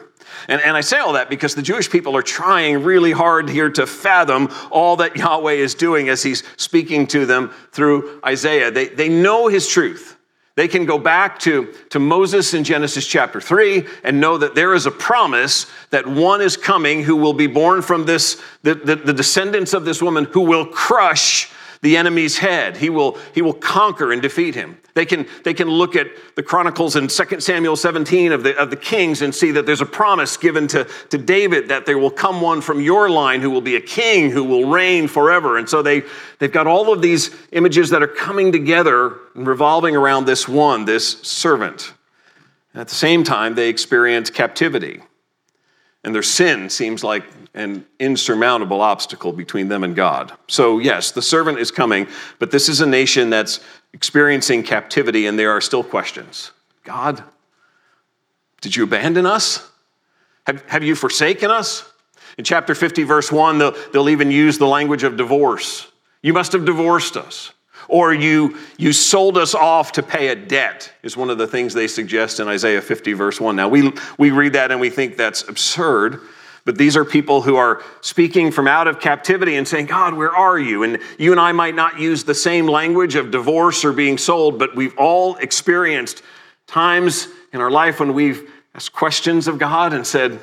And, 0.48 0.60
and 0.62 0.76
I 0.76 0.80
say 0.80 0.98
all 0.98 1.14
that 1.14 1.28
because 1.28 1.56
the 1.56 1.62
Jewish 1.62 1.90
people 1.90 2.16
are 2.16 2.22
trying 2.22 2.82
really 2.82 3.12
hard 3.12 3.48
here 3.48 3.68
to 3.70 3.86
fathom 3.86 4.48
all 4.70 4.96
that 4.96 5.16
Yahweh 5.16 5.54
is 5.54 5.74
doing 5.74 6.08
as 6.08 6.22
he's 6.22 6.44
speaking 6.56 7.08
to 7.08 7.26
them 7.26 7.52
through 7.72 8.20
Isaiah. 8.24 8.70
They, 8.70 8.88
they 8.88 9.08
know 9.08 9.48
his 9.48 9.68
truth. 9.68 10.16
They 10.60 10.68
can 10.68 10.84
go 10.84 10.98
back 10.98 11.38
to, 11.38 11.72
to 11.88 11.98
Moses 11.98 12.52
in 12.52 12.64
Genesis 12.64 13.06
chapter 13.06 13.40
3 13.40 13.86
and 14.04 14.20
know 14.20 14.36
that 14.36 14.54
there 14.54 14.74
is 14.74 14.84
a 14.84 14.90
promise 14.90 15.64
that 15.88 16.06
one 16.06 16.42
is 16.42 16.58
coming 16.58 17.02
who 17.02 17.16
will 17.16 17.32
be 17.32 17.46
born 17.46 17.80
from 17.80 18.04
this, 18.04 18.42
the, 18.62 18.74
the, 18.74 18.96
the 18.96 19.14
descendants 19.14 19.72
of 19.72 19.86
this 19.86 20.02
woman 20.02 20.26
who 20.26 20.42
will 20.42 20.66
crush 20.66 21.50
the 21.82 21.96
enemy's 21.96 22.36
head. 22.38 22.76
He 22.76 22.90
will, 22.90 23.16
he 23.34 23.40
will 23.40 23.54
conquer 23.54 24.12
and 24.12 24.20
defeat 24.20 24.54
him. 24.54 24.76
They 24.94 25.06
can, 25.06 25.26
they 25.44 25.54
can 25.54 25.68
look 25.68 25.96
at 25.96 26.08
the 26.36 26.42
Chronicles 26.42 26.96
in 26.96 27.08
2 27.08 27.40
Samuel 27.40 27.76
17 27.76 28.32
of 28.32 28.42
the, 28.42 28.56
of 28.56 28.70
the 28.70 28.76
kings 28.76 29.22
and 29.22 29.34
see 29.34 29.50
that 29.52 29.64
there's 29.64 29.80
a 29.80 29.86
promise 29.86 30.36
given 30.36 30.66
to, 30.68 30.84
to 31.08 31.16
David 31.16 31.68
that 31.68 31.86
there 31.86 31.96
will 31.96 32.10
come 32.10 32.40
one 32.40 32.60
from 32.60 32.80
your 32.80 33.08
line 33.08 33.40
who 33.40 33.50
will 33.50 33.62
be 33.62 33.76
a 33.76 33.80
king 33.80 34.30
who 34.30 34.44
will 34.44 34.68
reign 34.68 35.08
forever. 35.08 35.56
And 35.56 35.68
so 35.68 35.80
they, 35.80 36.02
they've 36.38 36.52
got 36.52 36.66
all 36.66 36.92
of 36.92 37.00
these 37.00 37.30
images 37.52 37.90
that 37.90 38.02
are 38.02 38.08
coming 38.08 38.52
together 38.52 39.16
and 39.34 39.46
revolving 39.46 39.96
around 39.96 40.26
this 40.26 40.46
one, 40.46 40.84
this 40.84 41.20
servant. 41.22 41.94
And 42.74 42.80
at 42.82 42.88
the 42.88 42.94
same 42.94 43.24
time, 43.24 43.54
they 43.54 43.68
experience 43.68 44.28
captivity. 44.28 45.00
And 46.02 46.14
their 46.14 46.22
sin 46.22 46.70
seems 46.70 47.04
like 47.04 47.24
an 47.54 47.84
insurmountable 47.98 48.80
obstacle 48.80 49.32
between 49.32 49.68
them 49.68 49.84
and 49.84 49.94
God. 49.94 50.32
So, 50.48 50.78
yes, 50.78 51.10
the 51.12 51.20
servant 51.20 51.58
is 51.58 51.70
coming, 51.70 52.06
but 52.38 52.50
this 52.50 52.68
is 52.68 52.80
a 52.80 52.86
nation 52.86 53.28
that's 53.28 53.60
experiencing 53.92 54.62
captivity, 54.62 55.26
and 55.26 55.38
there 55.38 55.50
are 55.50 55.60
still 55.60 55.84
questions. 55.84 56.52
God, 56.84 57.22
did 58.62 58.76
you 58.76 58.84
abandon 58.84 59.26
us? 59.26 59.68
Have, 60.46 60.62
have 60.70 60.82
you 60.82 60.94
forsaken 60.94 61.50
us? 61.50 61.90
In 62.38 62.44
chapter 62.44 62.74
50, 62.74 63.02
verse 63.02 63.30
1, 63.30 63.58
they'll, 63.58 63.74
they'll 63.92 64.08
even 64.08 64.30
use 64.30 64.56
the 64.56 64.66
language 64.66 65.02
of 65.02 65.16
divorce. 65.16 65.86
You 66.22 66.32
must 66.32 66.52
have 66.52 66.64
divorced 66.64 67.16
us. 67.16 67.52
Or 67.90 68.14
you, 68.14 68.56
you 68.78 68.92
sold 68.92 69.36
us 69.36 69.54
off 69.54 69.92
to 69.92 70.02
pay 70.02 70.28
a 70.28 70.36
debt, 70.36 70.92
is 71.02 71.16
one 71.16 71.28
of 71.28 71.38
the 71.38 71.46
things 71.46 71.74
they 71.74 71.88
suggest 71.88 72.38
in 72.38 72.46
Isaiah 72.46 72.80
50, 72.80 73.12
verse 73.14 73.40
1. 73.40 73.56
Now, 73.56 73.68
we, 73.68 73.92
we 74.16 74.30
read 74.30 74.52
that 74.52 74.70
and 74.70 74.80
we 74.80 74.90
think 74.90 75.16
that's 75.16 75.48
absurd. 75.48 76.20
But 76.64 76.78
these 76.78 76.96
are 76.96 77.04
people 77.04 77.42
who 77.42 77.56
are 77.56 77.82
speaking 78.00 78.52
from 78.52 78.68
out 78.68 78.86
of 78.86 79.00
captivity 79.00 79.56
and 79.56 79.66
saying, 79.66 79.86
God, 79.86 80.14
where 80.14 80.34
are 80.34 80.58
you? 80.58 80.84
And 80.84 81.00
you 81.18 81.32
and 81.32 81.40
I 81.40 81.52
might 81.52 81.74
not 81.74 81.98
use 81.98 82.22
the 82.22 82.34
same 82.34 82.66
language 82.66 83.16
of 83.16 83.30
divorce 83.30 83.84
or 83.84 83.92
being 83.92 84.18
sold, 84.18 84.58
but 84.58 84.76
we've 84.76 84.96
all 84.96 85.36
experienced 85.36 86.22
times 86.66 87.26
in 87.52 87.60
our 87.60 87.70
life 87.70 87.98
when 87.98 88.14
we've 88.14 88.48
asked 88.74 88.92
questions 88.92 89.48
of 89.48 89.58
God 89.58 89.92
and 89.92 90.06
said, 90.06 90.38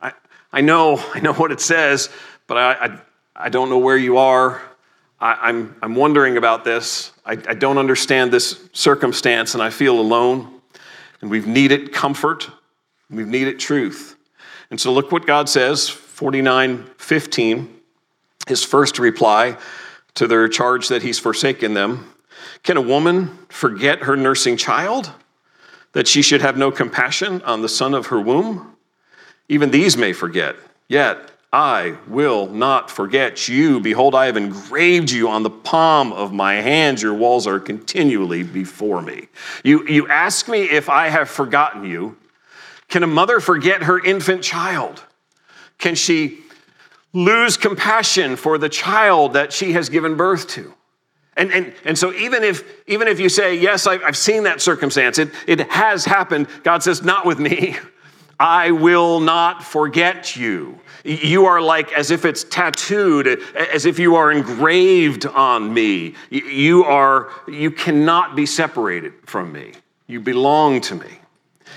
I, 0.00 0.12
I 0.52 0.60
know, 0.60 1.02
I 1.14 1.20
know 1.20 1.32
what 1.32 1.52
it 1.52 1.60
says, 1.60 2.10
but 2.46 2.58
I, 2.58 2.72
I, 2.72 2.98
I 3.36 3.48
don't 3.48 3.70
know 3.70 3.78
where 3.78 3.96
you 3.96 4.18
are. 4.18 4.60
I, 5.20 5.32
am 5.32 5.38
I'm, 5.42 5.76
I'm 5.82 5.94
wondering 5.94 6.36
about 6.36 6.64
this. 6.64 7.12
I, 7.24 7.32
I 7.32 7.54
don't 7.54 7.78
understand 7.78 8.32
this 8.32 8.68
circumstance, 8.72 9.54
and 9.54 9.62
I 9.62 9.70
feel 9.70 10.00
alone. 10.00 10.60
And 11.20 11.30
we've 11.30 11.46
needed 11.46 11.92
comfort, 11.92 12.48
we've 13.10 13.26
needed 13.26 13.58
truth. 13.58 14.16
And 14.70 14.80
so 14.80 14.92
look 14.92 15.12
what 15.12 15.26
God 15.26 15.48
says, 15.48 15.88
49 15.88 16.88
15, 16.96 17.80
his 18.48 18.64
first 18.64 18.98
reply 18.98 19.56
to 20.14 20.26
their 20.26 20.48
charge 20.48 20.88
that 20.88 21.02
he's 21.02 21.18
forsaken 21.18 21.74
them. 21.74 22.12
Can 22.62 22.76
a 22.76 22.80
woman 22.80 23.38
forget 23.48 24.00
her 24.00 24.16
nursing 24.16 24.56
child, 24.56 25.12
that 25.92 26.06
she 26.06 26.22
should 26.22 26.40
have 26.40 26.56
no 26.56 26.70
compassion 26.70 27.42
on 27.42 27.62
the 27.62 27.68
son 27.68 27.94
of 27.94 28.06
her 28.06 28.20
womb? 28.20 28.76
Even 29.48 29.70
these 29.70 29.96
may 29.96 30.12
forget, 30.12 30.56
yet 30.88 31.30
I 31.52 31.96
will 32.06 32.46
not 32.46 32.90
forget 32.90 33.48
you. 33.48 33.80
Behold, 33.80 34.14
I 34.14 34.26
have 34.26 34.36
engraved 34.36 35.10
you 35.10 35.28
on 35.28 35.42
the 35.42 35.50
palm 35.50 36.12
of 36.12 36.32
my 36.32 36.54
hands. 36.54 37.02
Your 37.02 37.14
walls 37.14 37.46
are 37.46 37.58
continually 37.58 38.44
before 38.44 39.02
me. 39.02 39.26
You, 39.64 39.86
you 39.88 40.06
ask 40.06 40.48
me 40.48 40.62
if 40.62 40.88
I 40.88 41.08
have 41.08 41.28
forgotten 41.28 41.84
you. 41.84 42.16
Can 42.88 43.02
a 43.02 43.08
mother 43.08 43.40
forget 43.40 43.82
her 43.84 43.98
infant 44.04 44.44
child? 44.44 45.04
Can 45.78 45.96
she 45.96 46.38
lose 47.12 47.56
compassion 47.56 48.36
for 48.36 48.56
the 48.56 48.68
child 48.68 49.32
that 49.32 49.52
she 49.52 49.72
has 49.72 49.88
given 49.88 50.16
birth 50.16 50.46
to? 50.48 50.72
And, 51.36 51.52
and, 51.52 51.74
and 51.84 51.98
so 51.98 52.12
even 52.12 52.44
if, 52.44 52.62
even 52.86 53.08
if 53.08 53.18
you 53.18 53.28
say, 53.28 53.56
yes, 53.56 53.86
I've, 53.86 54.02
I've 54.04 54.16
seen 54.16 54.44
that 54.44 54.60
circumstance, 54.60 55.18
it, 55.18 55.30
it 55.48 55.60
has 55.70 56.04
happened, 56.04 56.48
God 56.62 56.82
says, 56.82 57.02
not 57.02 57.26
with 57.26 57.40
me. 57.40 57.76
I 58.40 58.70
will 58.70 59.20
not 59.20 59.62
forget 59.62 60.34
you. 60.34 60.80
You 61.04 61.44
are 61.44 61.60
like 61.60 61.92
as 61.92 62.10
if 62.10 62.24
it's 62.24 62.42
tattooed, 62.44 63.26
as 63.54 63.84
if 63.84 63.98
you 63.98 64.16
are 64.16 64.32
engraved 64.32 65.26
on 65.26 65.72
me. 65.72 66.14
You 66.30 66.84
are, 66.84 67.28
you 67.46 67.70
cannot 67.70 68.34
be 68.34 68.46
separated 68.46 69.12
from 69.26 69.52
me. 69.52 69.72
You 70.06 70.20
belong 70.20 70.80
to 70.82 70.94
me. 70.94 71.20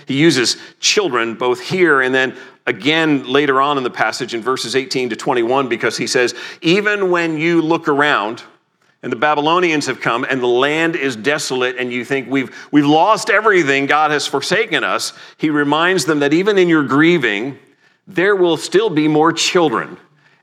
He 0.06 0.18
uses 0.18 0.56
children 0.80 1.36
both 1.36 1.60
here 1.60 2.02
and 2.02 2.16
then 2.16 2.36
again 2.66 3.28
later 3.28 3.60
on 3.62 3.78
in 3.78 3.84
the 3.84 3.92
passage 3.92 4.34
in 4.34 4.42
verses 4.42 4.74
18 4.74 5.10
to 5.10 5.18
21 5.18 5.68
because 5.68 5.98
he 5.98 6.08
says, 6.08 6.34
Even 6.62 7.12
when 7.12 7.38
you 7.38 7.62
look 7.62 7.90
around, 7.90 8.42
and 9.04 9.12
the 9.12 9.18
Babylonians 9.18 9.86
have 9.88 10.00
come, 10.00 10.24
and 10.24 10.42
the 10.42 10.48
land 10.48 10.96
is 10.96 11.18
desolate, 11.18 11.76
and 11.78 11.92
you 11.92 12.06
think 12.06 12.30
we've, 12.30 12.56
we've 12.72 12.86
lost 12.86 13.30
everything, 13.30 13.86
God 13.86 14.12
has 14.12 14.26
forsaken 14.26 14.86
us. 14.86 15.12
He 15.38 15.50
reminds 15.50 16.06
them 16.06 16.20
that 16.20 16.34
even 16.34 16.58
in 16.58 16.70
your 16.70 16.84
grieving, 16.84 17.60
there 18.08 18.36
will 18.36 18.56
still 18.56 18.90
be 18.90 19.10
more 19.10 19.34
children. 19.34 19.98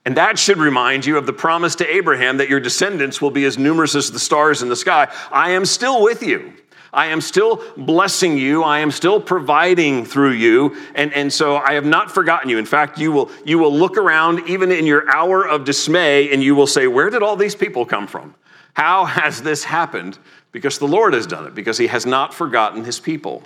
And 0.04 0.16
that 0.18 0.38
should 0.38 0.58
remind 0.58 1.06
you 1.06 1.16
of 1.16 1.24
the 1.24 1.32
promise 1.32 1.74
to 1.76 1.88
Abraham 1.90 2.36
that 2.36 2.50
your 2.50 2.60
descendants 2.60 3.20
will 3.20 3.30
be 3.30 3.46
as 3.46 3.56
numerous 3.56 3.94
as 3.94 4.10
the 4.10 4.18
stars 4.18 4.62
in 4.62 4.68
the 4.68 4.76
sky. 4.76 5.08
I 5.32 5.52
am 5.52 5.64
still 5.64 6.02
with 6.02 6.22
you. 6.22 6.52
I 6.92 7.06
am 7.06 7.20
still 7.20 7.62
blessing 7.76 8.36
you. 8.36 8.62
I 8.62 8.80
am 8.80 8.90
still 8.90 9.20
providing 9.20 10.04
through 10.04 10.32
you. 10.32 10.76
And, 10.94 11.12
and 11.14 11.32
so 11.32 11.56
I 11.56 11.74
have 11.74 11.84
not 11.84 12.10
forgotten 12.10 12.50
you. 12.50 12.58
In 12.58 12.66
fact, 12.66 12.98
you 12.98 13.12
will, 13.12 13.30
you 13.44 13.58
will 13.58 13.72
look 13.72 13.96
around 13.96 14.48
even 14.48 14.72
in 14.72 14.86
your 14.86 15.08
hour 15.10 15.46
of 15.46 15.64
dismay 15.64 16.32
and 16.32 16.42
you 16.42 16.54
will 16.54 16.66
say, 16.66 16.86
Where 16.88 17.08
did 17.08 17.22
all 17.22 17.36
these 17.36 17.54
people 17.54 17.86
come 17.86 18.06
from? 18.06 18.34
How 18.74 19.04
has 19.04 19.42
this 19.42 19.64
happened? 19.64 20.18
Because 20.52 20.78
the 20.78 20.88
Lord 20.88 21.14
has 21.14 21.26
done 21.26 21.46
it, 21.46 21.54
because 21.54 21.78
he 21.78 21.86
has 21.88 22.06
not 22.06 22.34
forgotten 22.34 22.84
his 22.84 22.98
people. 23.00 23.42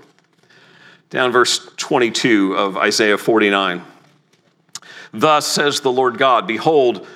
Down 1.11 1.33
verse 1.33 1.71
22 1.77 2.57
of 2.57 2.77
Isaiah 2.77 3.19
49. 3.19 3.83
Thus 5.13 5.47
says 5.47 5.81
the 5.81 5.93
Lord 5.93 6.19
God 6.19 6.47
Behold, 6.47 7.07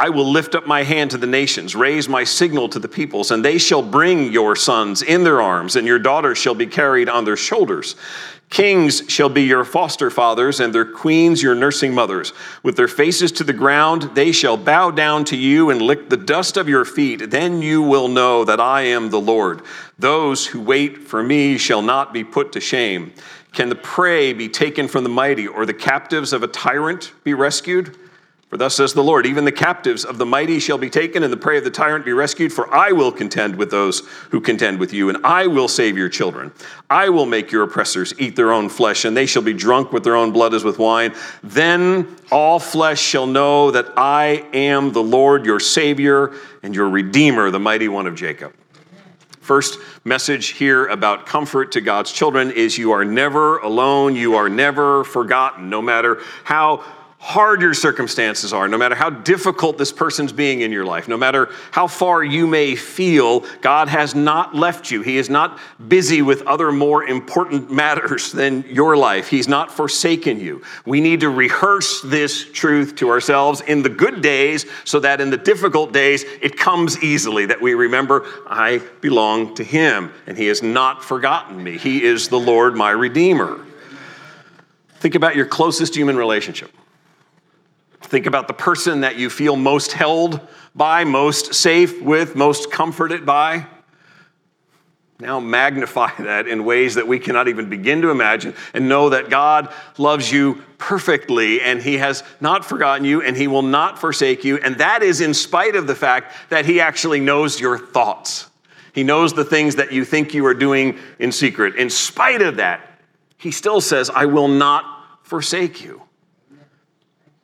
I 0.00 0.10
will 0.10 0.30
lift 0.30 0.54
up 0.54 0.64
my 0.64 0.84
hand 0.84 1.10
to 1.10 1.18
the 1.18 1.26
nations, 1.26 1.74
raise 1.74 2.08
my 2.08 2.22
signal 2.22 2.68
to 2.68 2.78
the 2.78 2.88
peoples, 2.88 3.32
and 3.32 3.44
they 3.44 3.58
shall 3.58 3.82
bring 3.82 4.32
your 4.32 4.54
sons 4.54 5.02
in 5.02 5.24
their 5.24 5.42
arms, 5.42 5.74
and 5.74 5.88
your 5.88 5.98
daughters 5.98 6.38
shall 6.38 6.54
be 6.54 6.66
carried 6.68 7.08
on 7.08 7.24
their 7.24 7.36
shoulders. 7.36 7.96
Kings 8.50 9.02
shall 9.08 9.28
be 9.28 9.42
your 9.42 9.64
foster 9.64 10.10
fathers, 10.10 10.58
and 10.58 10.74
their 10.74 10.86
queens 10.86 11.42
your 11.42 11.54
nursing 11.54 11.94
mothers. 11.94 12.32
With 12.62 12.76
their 12.76 12.88
faces 12.88 13.30
to 13.32 13.44
the 13.44 13.52
ground, 13.52 14.10
they 14.14 14.32
shall 14.32 14.56
bow 14.56 14.90
down 14.90 15.24
to 15.26 15.36
you 15.36 15.68
and 15.68 15.82
lick 15.82 16.08
the 16.08 16.16
dust 16.16 16.56
of 16.56 16.68
your 16.68 16.86
feet. 16.86 17.30
Then 17.30 17.60
you 17.60 17.82
will 17.82 18.08
know 18.08 18.44
that 18.44 18.58
I 18.60 18.82
am 18.82 19.10
the 19.10 19.20
Lord. 19.20 19.62
Those 19.98 20.46
who 20.46 20.60
wait 20.60 20.98
for 20.98 21.22
me 21.22 21.58
shall 21.58 21.82
not 21.82 22.14
be 22.14 22.24
put 22.24 22.52
to 22.52 22.60
shame. 22.60 23.12
Can 23.52 23.68
the 23.68 23.74
prey 23.74 24.32
be 24.32 24.48
taken 24.48 24.88
from 24.88 25.04
the 25.04 25.10
mighty, 25.10 25.46
or 25.46 25.66
the 25.66 25.74
captives 25.74 26.32
of 26.32 26.42
a 26.42 26.48
tyrant 26.48 27.12
be 27.24 27.34
rescued? 27.34 27.96
For 28.48 28.56
thus 28.56 28.74
says 28.76 28.94
the 28.94 29.04
Lord, 29.04 29.26
even 29.26 29.44
the 29.44 29.52
captives 29.52 30.06
of 30.06 30.16
the 30.16 30.24
mighty 30.24 30.58
shall 30.58 30.78
be 30.78 30.88
taken, 30.88 31.22
and 31.22 31.30
the 31.30 31.36
prey 31.36 31.58
of 31.58 31.64
the 31.64 31.70
tyrant 31.70 32.06
be 32.06 32.14
rescued. 32.14 32.50
For 32.50 32.72
I 32.74 32.92
will 32.92 33.12
contend 33.12 33.56
with 33.56 33.70
those 33.70 34.00
who 34.30 34.40
contend 34.40 34.80
with 34.80 34.94
you, 34.94 35.10
and 35.10 35.18
I 35.22 35.46
will 35.48 35.68
save 35.68 35.98
your 35.98 36.08
children. 36.08 36.52
I 36.88 37.10
will 37.10 37.26
make 37.26 37.52
your 37.52 37.62
oppressors 37.62 38.14
eat 38.18 38.36
their 38.36 38.50
own 38.50 38.70
flesh, 38.70 39.04
and 39.04 39.14
they 39.14 39.26
shall 39.26 39.42
be 39.42 39.52
drunk 39.52 39.92
with 39.92 40.02
their 40.02 40.16
own 40.16 40.32
blood 40.32 40.54
as 40.54 40.64
with 40.64 40.78
wine. 40.78 41.14
Then 41.42 42.16
all 42.32 42.58
flesh 42.58 43.02
shall 43.02 43.26
know 43.26 43.70
that 43.70 43.92
I 43.98 44.46
am 44.54 44.92
the 44.92 45.02
Lord, 45.02 45.44
your 45.44 45.60
Savior, 45.60 46.32
and 46.62 46.74
your 46.74 46.88
Redeemer, 46.88 47.50
the 47.50 47.60
mighty 47.60 47.88
one 47.88 48.06
of 48.06 48.14
Jacob. 48.14 48.54
First 49.42 49.78
message 50.04 50.48
here 50.48 50.86
about 50.86 51.24
comfort 51.24 51.72
to 51.72 51.82
God's 51.82 52.12
children 52.12 52.50
is 52.50 52.76
you 52.76 52.92
are 52.92 53.04
never 53.04 53.58
alone, 53.58 54.16
you 54.16 54.34
are 54.34 54.48
never 54.48 55.04
forgotten, 55.04 55.70
no 55.70 55.80
matter 55.80 56.20
how 56.44 56.84
hard 57.20 57.60
your 57.60 57.74
circumstances 57.74 58.52
are, 58.52 58.68
no 58.68 58.78
matter 58.78 58.94
how 58.94 59.10
difficult 59.10 59.76
this 59.76 59.92
person's 59.92 60.32
being 60.32 60.60
in 60.60 60.70
your 60.70 60.84
life, 60.84 61.08
no 61.08 61.16
matter 61.16 61.50
how 61.72 61.86
far 61.86 62.22
you 62.22 62.46
may 62.46 62.76
feel, 62.76 63.40
God 63.60 63.88
has 63.88 64.14
not 64.14 64.54
left 64.54 64.90
you. 64.90 65.02
He 65.02 65.18
is 65.18 65.28
not 65.28 65.58
busy 65.88 66.22
with 66.22 66.42
other 66.42 66.70
more 66.70 67.04
important 67.04 67.72
matters 67.72 68.30
than 68.30 68.64
your 68.68 68.96
life. 68.96 69.28
He's 69.28 69.48
not 69.48 69.72
forsaken 69.72 70.38
you. 70.38 70.62
We 70.86 71.00
need 71.00 71.20
to 71.20 71.28
rehearse 71.28 72.00
this 72.02 72.50
truth 72.52 72.94
to 72.96 73.10
ourselves 73.10 73.62
in 73.62 73.82
the 73.82 73.90
good 73.90 74.22
days 74.22 74.64
so 74.84 75.00
that 75.00 75.20
in 75.20 75.30
the 75.30 75.36
difficult 75.36 75.92
days 75.92 76.24
it 76.40 76.56
comes 76.56 77.02
easily, 77.02 77.46
that 77.46 77.60
we 77.60 77.74
remember, 77.74 78.26
I 78.46 78.78
belong 79.00 79.56
to 79.56 79.64
Him 79.64 80.12
and 80.28 80.38
He 80.38 80.46
has 80.46 80.62
not 80.62 81.04
forgotten 81.04 81.62
me. 81.62 81.78
He 81.78 82.04
is 82.04 82.28
the 82.28 82.38
Lord, 82.38 82.76
my 82.76 82.90
Redeemer. 82.90 83.64
Think 85.00 85.16
about 85.16 85.34
your 85.34 85.46
closest 85.46 85.96
human 85.96 86.16
relationship. 86.16 86.70
Think 88.00 88.26
about 88.26 88.48
the 88.48 88.54
person 88.54 89.00
that 89.00 89.16
you 89.16 89.28
feel 89.28 89.56
most 89.56 89.92
held 89.92 90.40
by, 90.74 91.04
most 91.04 91.54
safe 91.54 92.00
with, 92.00 92.36
most 92.36 92.70
comforted 92.70 93.26
by. 93.26 93.66
Now 95.20 95.40
magnify 95.40 96.10
that 96.18 96.46
in 96.46 96.64
ways 96.64 96.94
that 96.94 97.08
we 97.08 97.18
cannot 97.18 97.48
even 97.48 97.68
begin 97.68 98.02
to 98.02 98.10
imagine 98.10 98.54
and 98.72 98.88
know 98.88 99.08
that 99.08 99.30
God 99.30 99.72
loves 99.98 100.30
you 100.30 100.62
perfectly 100.78 101.60
and 101.60 101.82
He 101.82 101.98
has 101.98 102.22
not 102.40 102.64
forgotten 102.64 103.04
you 103.04 103.22
and 103.22 103.36
He 103.36 103.48
will 103.48 103.62
not 103.62 103.98
forsake 103.98 104.44
you. 104.44 104.58
And 104.58 104.78
that 104.78 105.02
is 105.02 105.20
in 105.20 105.34
spite 105.34 105.74
of 105.74 105.86
the 105.86 105.94
fact 105.94 106.32
that 106.50 106.66
He 106.66 106.80
actually 106.80 107.20
knows 107.20 107.60
your 107.60 107.78
thoughts. 107.78 108.48
He 108.92 109.02
knows 109.02 109.32
the 109.32 109.44
things 109.44 109.76
that 109.76 109.92
you 109.92 110.04
think 110.04 110.34
you 110.34 110.46
are 110.46 110.54
doing 110.54 110.98
in 111.18 111.32
secret. 111.32 111.76
In 111.76 111.90
spite 111.90 112.42
of 112.42 112.56
that, 112.56 113.00
He 113.36 113.50
still 113.50 113.80
says, 113.80 114.10
I 114.10 114.26
will 114.26 114.48
not 114.48 114.84
forsake 115.24 115.82
you. 115.82 116.02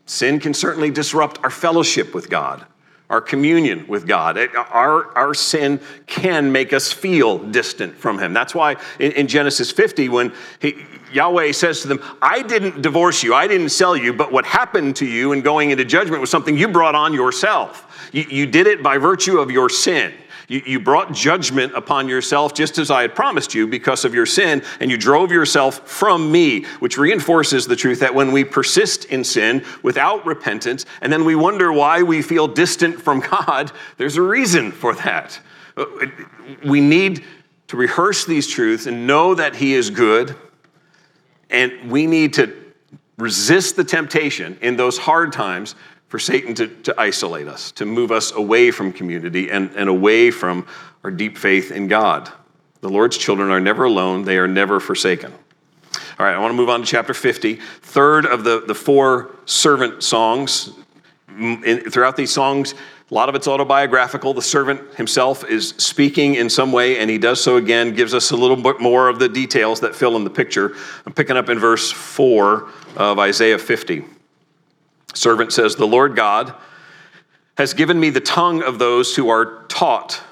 Sin 0.07 0.41
can 0.41 0.55
certainly 0.55 0.91
disrupt 0.91 1.43
our 1.43 1.51
fellowship 1.51 2.15
with 2.15 2.29
God 2.29 2.67
our 3.11 3.21
communion 3.21 3.87
with 3.87 4.07
God. 4.07 4.39
Our, 4.39 5.17
our 5.17 5.35
sin 5.35 5.81
can 6.07 6.51
make 6.51 6.73
us 6.73 6.91
feel 6.91 7.39
distant 7.39 7.95
from 7.95 8.19
Him. 8.19 8.33
That's 8.33 8.55
why 8.55 8.77
in, 8.99 9.13
in 9.13 9.29
Genesis 9.29 9.71
50, 9.71 10.09
when 10.09 10.33
he, 10.61 10.85
Yahweh 11.13 11.53
says 11.53 11.83
to 11.83 11.89
them, 11.89 12.03
I 12.23 12.43
didn't 12.43 12.83
divorce 12.83 13.23
you, 13.23 13.35
I 13.35 13.47
didn't 13.47 13.69
sell 13.69 13.97
you, 13.97 14.13
but 14.13 14.33
what 14.33 14.47
happened 14.47 14.97
to 14.97 15.07
you 15.07 15.33
in 15.33 15.43
going 15.43 15.71
into 15.71 15.85
judgment 15.85 16.21
was 16.21 16.31
something 16.31 16.57
you 16.57 16.67
brought 16.67 16.95
on 16.95 17.13
yourself. 17.13 18.11
You, 18.13 18.25
you 18.29 18.47
did 18.47 18.67
it 18.67 18.83
by 18.83 18.99
virtue 18.99 19.39
of 19.39 19.51
your 19.51 19.69
sin. 19.69 20.13
You, 20.49 20.63
you 20.67 20.81
brought 20.81 21.13
judgment 21.13 21.75
upon 21.75 22.09
yourself 22.09 22.55
just 22.55 22.79
as 22.79 22.91
I 22.91 23.03
had 23.03 23.15
promised 23.15 23.55
you 23.55 23.67
because 23.67 24.05
of 24.05 24.15
your 24.15 24.27
sin, 24.27 24.63
and 24.81 24.91
you 24.91 24.97
drove 24.97 25.33
yourself 25.33 25.89
from 25.89 26.31
me, 26.31 26.65
which 26.81 26.99
reinforces 26.99 27.67
the 27.67 27.77
truth 27.77 28.01
that 28.01 28.15
when 28.15 28.33
we 28.33 28.45
persist 28.45 29.07
in 29.07 29.25
sin 29.25 29.65
without 29.83 30.25
repentance, 30.27 30.87
and 31.01 31.13
then 31.13 31.25
we 31.25 31.35
wonder 31.35 31.73
why 31.73 32.03
we 32.03 32.23
feel 32.23 32.47
distant 32.47 33.01
from 33.01 33.21
God, 33.21 33.73
there's 33.97 34.17
a 34.17 34.23
reason 34.23 34.71
for 34.73 34.95
that. 34.97 35.39
We 36.65 36.81
need 36.81 37.25
to 37.69 37.77
rehearse 37.77 38.27
these 38.27 38.47
truths 38.47 38.87
and 38.87 39.07
know 39.07 39.35
that 39.35 39.57
He 39.57 39.75
is 39.75 39.91
good, 39.91 40.37
and 41.51 41.91
we 41.91 42.07
need 42.07 42.35
to 42.35 42.55
resist 43.17 43.77
the 43.77 43.85
temptation 43.85 44.59
in 44.61 44.77
those 44.77 44.99
hard 44.99 45.33
times 45.33 45.75
for 46.09 46.19
Satan 46.19 46.55
to, 46.55 46.69
to 46.69 46.95
isolate 47.01 47.49
us, 47.49 47.73
to 47.73 47.87
move 47.87 48.13
us 48.13 48.33
away 48.33 48.71
from 48.71 48.93
community 48.93 49.51
and, 49.51 49.71
and 49.75 49.89
away 49.89 50.31
from 50.31 50.67
our 51.03 51.11
deep 51.11 51.37
faith 51.37 51.71
in 51.71 51.89
God. 51.89 52.31
The 52.81 52.89
Lord's 52.89 53.17
children 53.17 53.51
are 53.51 53.61
never 53.61 53.85
alone, 53.85 54.25
they 54.25 54.39
are 54.39 54.47
never 54.47 54.81
forsaken. 54.81 55.33
All 56.19 56.27
right, 56.27 56.35
I 56.35 56.39
want 56.39 56.53
to 56.53 56.57
move 56.57 56.69
on 56.69 56.81
to 56.81 56.87
chapter 56.87 57.15
50. 57.15 57.57
Third 57.83 58.27
of 58.27 58.45
the, 58.45 58.63
the 58.67 58.75
four 58.75 59.35
servant 59.47 60.03
songs. 60.03 60.71
In, 61.37 61.91
throughout 61.91 62.17
these 62.17 62.31
songs, 62.31 62.75
a 63.11 63.15
lot 63.15 63.29
of 63.29 63.35
it's 63.35 63.49
autobiographical. 63.49 64.33
The 64.33 64.43
servant 64.43 64.95
himself 64.95 65.45
is 65.45 65.71
speaking 65.79 66.37
in 66.37 66.49
some 66.49 66.73
way, 66.73 66.99
and 66.99 67.11
he 67.11 67.19
does 67.19 67.41
so 67.41 67.57
again, 67.57 67.95
gives 67.95 68.15
us 68.15 68.31
a 68.31 68.37
little 68.37 68.57
bit 68.57 68.81
more 68.81 69.09
of 69.09 69.19
the 69.19 69.29
details 69.29 69.81
that 69.81 69.95
fill 69.95 70.17
in 70.17 70.25
the 70.25 70.31
picture. 70.31 70.75
I'm 71.05 71.13
picking 71.13 71.37
up 71.37 71.49
in 71.49 71.59
verse 71.59 71.91
4 71.91 72.69
of 72.97 73.19
Isaiah 73.19 73.59
50. 73.59 74.05
Servant 75.15 75.53
says, 75.53 75.77
The 75.77 75.87
Lord 75.87 76.17
God 76.17 76.55
has 77.57 77.73
given 77.73 77.99
me 77.99 78.11
the 78.11 78.21
tongue 78.21 78.63
of 78.63 78.79
those 78.79 79.15
who 79.15 79.29
are 79.29 79.65
taught, 79.69 80.23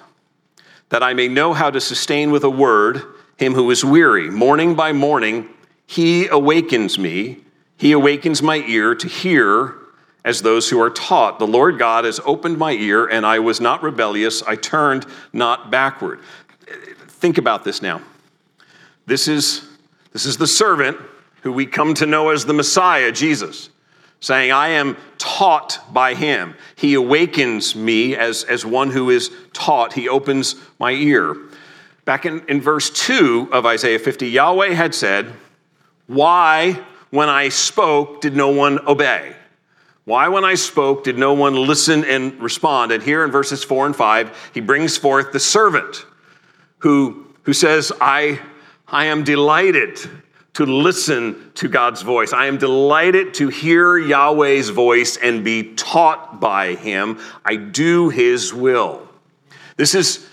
that 0.89 1.03
I 1.03 1.15
may 1.15 1.29
know 1.29 1.53
how 1.55 1.71
to 1.71 1.81
sustain 1.81 2.31
with 2.31 2.45
a 2.45 2.51
word 2.51 3.03
him 3.39 3.55
who 3.55 3.71
is 3.71 3.85
weary. 3.85 4.29
Morning 4.29 4.75
by 4.75 4.93
morning, 4.93 5.49
he 5.87 6.27
awakens 6.27 6.99
me. 6.99 7.39
He 7.77 7.93
awakens 7.93 8.43
my 8.43 8.59
ear 8.59 8.95
to 8.95 9.09
hear 9.09 9.77
as 10.25 10.43
those 10.43 10.69
who 10.69 10.81
are 10.81 10.91
taught. 10.91 11.39
The 11.39 11.47
Lord 11.47 11.79
God 11.79 12.05
has 12.05 12.21
opened 12.25 12.59
my 12.59 12.73
ear, 12.73 13.07
and 13.07 13.25
I 13.27 13.39
was 13.39 13.61
not 13.61 13.83
rebellious. 13.83 14.43
I 14.43 14.57
turned 14.57 15.07
not 15.33 15.71
backward. 15.71 16.21
Think 17.09 17.39
about 17.39 17.65
this 17.65 17.83
now. 17.83 18.03
This 19.07 19.27
is, 19.27 19.67
this 20.13 20.27
is 20.27 20.37
the 20.37 20.47
servant 20.47 20.99
who 21.43 21.53
we 21.53 21.67
come 21.67 21.95
to 21.95 22.07
know 22.07 22.29
as 22.29 22.45
the 22.45 22.53
Messiah, 22.53 23.11
Jesus 23.11 23.71
saying, 24.23 24.53
I 24.53 24.69
am 24.69 24.97
taught 25.19 25.81
by 25.93 26.15
him. 26.15 26.55
He 26.77 26.95
awakens 26.95 27.75
me 27.75 28.17
as, 28.17 28.45
as 28.45 28.65
one 28.65 28.91
who 28.91 29.11
is 29.11 29.31
taught. 29.53 29.93
He 29.93 30.09
opens 30.09 30.55
my 30.79 30.93
ear. 30.93 31.37
Back 32.05 32.25
in, 32.25 32.41
in 32.49 32.61
verse 32.61 32.89
2 32.89 33.49
of 33.53 33.67
Isaiah 33.67 33.99
50, 33.99 34.29
Yahweh 34.29 34.75
had 34.75 34.95
said, 34.95 35.33
Why, 36.07 36.81
when 37.11 37.29
I 37.29 37.49
spoke, 37.49 38.21
did 38.21 38.37
no 38.37 38.49
one 38.49 38.79
obey? 38.87 39.35
Why, 40.05 40.29
when 40.29 40.45
I 40.45 40.55
spoke, 40.55 41.03
did 41.03 41.19
no 41.19 41.33
one 41.33 41.55
listen 41.55 42.05
and 42.05 42.41
respond? 42.41 42.93
And 42.93 43.03
here 43.03 43.25
in 43.25 43.33
verses 43.33 43.65
4 43.65 43.87
and 43.87 43.97
5, 43.97 44.51
he 44.55 44.61
brings 44.61 44.97
forth 44.97 45.33
the 45.33 45.41
servant 45.41 46.07
who, 46.79 47.27
who 47.43 47.53
says, 47.53 47.91
I, 48.01 48.41
I 48.87 49.07
am 49.07 49.25
delighted 49.25 49.99
to 50.55 50.67
listen 50.67 51.53
to 51.55 51.69
God's 51.69 52.03
voice. 52.03 52.33
I 52.33 52.47
am 52.47 52.59
delighted 52.59 53.35
to 53.35 53.49
hear 53.49 53.97
Yahweh's 53.97 54.69
voice 54.69 55.17
and 55.17 55.43
be 55.43 55.75
taught 55.75 56.41
by 56.41 56.75
him. 56.75 57.19
I 57.45 57.57
do 57.57 58.11
his 58.11 58.53
will. 58.53 59.09
This 59.77 59.95
is 59.95 60.29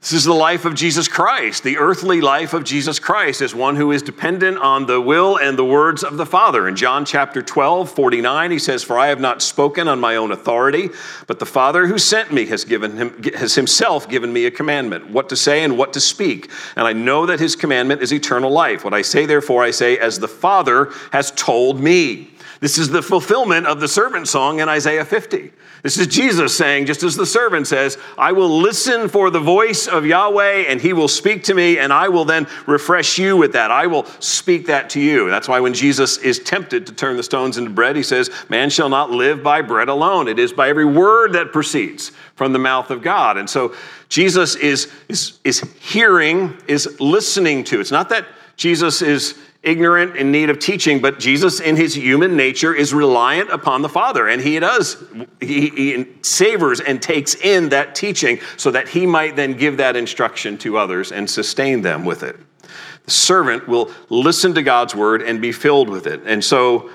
this 0.00 0.12
is 0.12 0.24
the 0.24 0.32
life 0.32 0.64
of 0.64 0.76
Jesus 0.76 1.08
Christ. 1.08 1.64
The 1.64 1.78
earthly 1.78 2.20
life 2.20 2.54
of 2.54 2.62
Jesus 2.62 3.00
Christ 3.00 3.42
is 3.42 3.52
one 3.52 3.74
who 3.74 3.90
is 3.90 4.00
dependent 4.00 4.56
on 4.58 4.86
the 4.86 5.00
will 5.00 5.36
and 5.36 5.58
the 5.58 5.64
words 5.64 6.04
of 6.04 6.16
the 6.16 6.24
Father. 6.24 6.68
In 6.68 6.76
John 6.76 7.04
chapter 7.04 7.42
12, 7.42 7.90
49, 7.90 8.52
he 8.52 8.60
says, 8.60 8.84
For 8.84 8.96
I 8.96 9.08
have 9.08 9.18
not 9.18 9.42
spoken 9.42 9.88
on 9.88 9.98
my 9.98 10.14
own 10.14 10.30
authority, 10.30 10.90
but 11.26 11.40
the 11.40 11.46
Father 11.46 11.88
who 11.88 11.98
sent 11.98 12.32
me 12.32 12.46
has, 12.46 12.64
given 12.64 12.96
him, 12.96 13.22
has 13.34 13.56
himself 13.56 14.08
given 14.08 14.32
me 14.32 14.46
a 14.46 14.52
commandment, 14.52 15.10
what 15.10 15.28
to 15.30 15.36
say 15.36 15.64
and 15.64 15.76
what 15.76 15.92
to 15.94 16.00
speak. 16.00 16.48
And 16.76 16.86
I 16.86 16.92
know 16.92 17.26
that 17.26 17.40
his 17.40 17.56
commandment 17.56 18.00
is 18.00 18.12
eternal 18.12 18.52
life. 18.52 18.84
What 18.84 18.94
I 18.94 19.02
say, 19.02 19.26
therefore, 19.26 19.64
I 19.64 19.72
say, 19.72 19.98
as 19.98 20.20
the 20.20 20.28
Father 20.28 20.92
has 21.10 21.32
told 21.32 21.80
me. 21.80 22.30
This 22.60 22.78
is 22.78 22.88
the 22.88 23.02
fulfillment 23.02 23.66
of 23.66 23.80
the 23.80 23.88
servant 23.88 24.26
song 24.26 24.60
in 24.60 24.68
Isaiah 24.68 25.04
50. 25.04 25.52
This 25.82 25.96
is 25.96 26.08
Jesus 26.08 26.56
saying, 26.56 26.86
just 26.86 27.04
as 27.04 27.14
the 27.14 27.24
servant 27.24 27.68
says, 27.68 27.98
I 28.16 28.32
will 28.32 28.58
listen 28.58 29.08
for 29.08 29.30
the 29.30 29.38
voice 29.38 29.86
of 29.86 30.04
Yahweh 30.04 30.64
and 30.68 30.80
he 30.80 30.92
will 30.92 31.06
speak 31.06 31.44
to 31.44 31.54
me, 31.54 31.78
and 31.78 31.92
I 31.92 32.08
will 32.08 32.24
then 32.24 32.48
refresh 32.66 33.16
you 33.16 33.36
with 33.36 33.52
that. 33.52 33.70
I 33.70 33.86
will 33.86 34.04
speak 34.18 34.66
that 34.66 34.90
to 34.90 35.00
you. 35.00 35.28
That's 35.28 35.46
why 35.46 35.60
when 35.60 35.74
Jesus 35.74 36.18
is 36.18 36.40
tempted 36.40 36.86
to 36.88 36.92
turn 36.92 37.16
the 37.16 37.22
stones 37.22 37.58
into 37.58 37.70
bread, 37.70 37.94
he 37.94 38.02
says, 38.02 38.28
Man 38.48 38.70
shall 38.70 38.88
not 38.88 39.12
live 39.12 39.44
by 39.44 39.62
bread 39.62 39.88
alone. 39.88 40.26
It 40.26 40.40
is 40.40 40.52
by 40.52 40.68
every 40.68 40.84
word 40.84 41.34
that 41.34 41.52
proceeds 41.52 42.10
from 42.34 42.52
the 42.52 42.58
mouth 42.58 42.90
of 42.90 43.00
God. 43.00 43.36
And 43.36 43.48
so 43.48 43.74
Jesus 44.08 44.56
is, 44.56 44.90
is, 45.08 45.38
is 45.44 45.60
hearing, 45.78 46.56
is 46.66 47.00
listening 47.00 47.62
to. 47.64 47.78
It's 47.78 47.92
not 47.92 48.08
that 48.08 48.26
Jesus 48.56 49.00
is 49.00 49.38
ignorant 49.62 50.16
in 50.16 50.30
need 50.30 50.50
of 50.50 50.58
teaching, 50.58 51.00
but 51.00 51.18
Jesus, 51.18 51.60
in 51.60 51.76
his 51.76 51.94
human 51.94 52.36
nature, 52.36 52.74
is 52.74 52.94
reliant 52.94 53.50
upon 53.50 53.82
the 53.82 53.88
Father. 53.88 54.28
And 54.28 54.40
he 54.40 54.58
does, 54.60 55.02
he, 55.40 55.68
he, 55.70 56.06
savors 56.22 56.80
and 56.80 57.02
takes 57.02 57.34
in 57.34 57.70
that 57.70 57.94
teaching 57.94 58.40
so 58.56 58.70
that 58.70 58.88
he 58.88 59.04
might 59.06 59.36
then 59.36 59.54
give 59.54 59.78
that 59.78 59.96
instruction 59.96 60.58
to 60.58 60.78
others 60.78 61.10
and 61.10 61.28
sustain 61.28 61.82
them 61.82 62.04
with 62.04 62.22
it. 62.22 62.36
The 63.04 63.10
servant 63.10 63.66
will 63.66 63.90
listen 64.10 64.54
to 64.54 64.62
God's 64.62 64.94
word 64.94 65.22
and 65.22 65.40
be 65.40 65.52
filled 65.52 65.88
with 65.88 66.06
it. 66.06 66.22
And 66.24 66.44
so, 66.44 66.90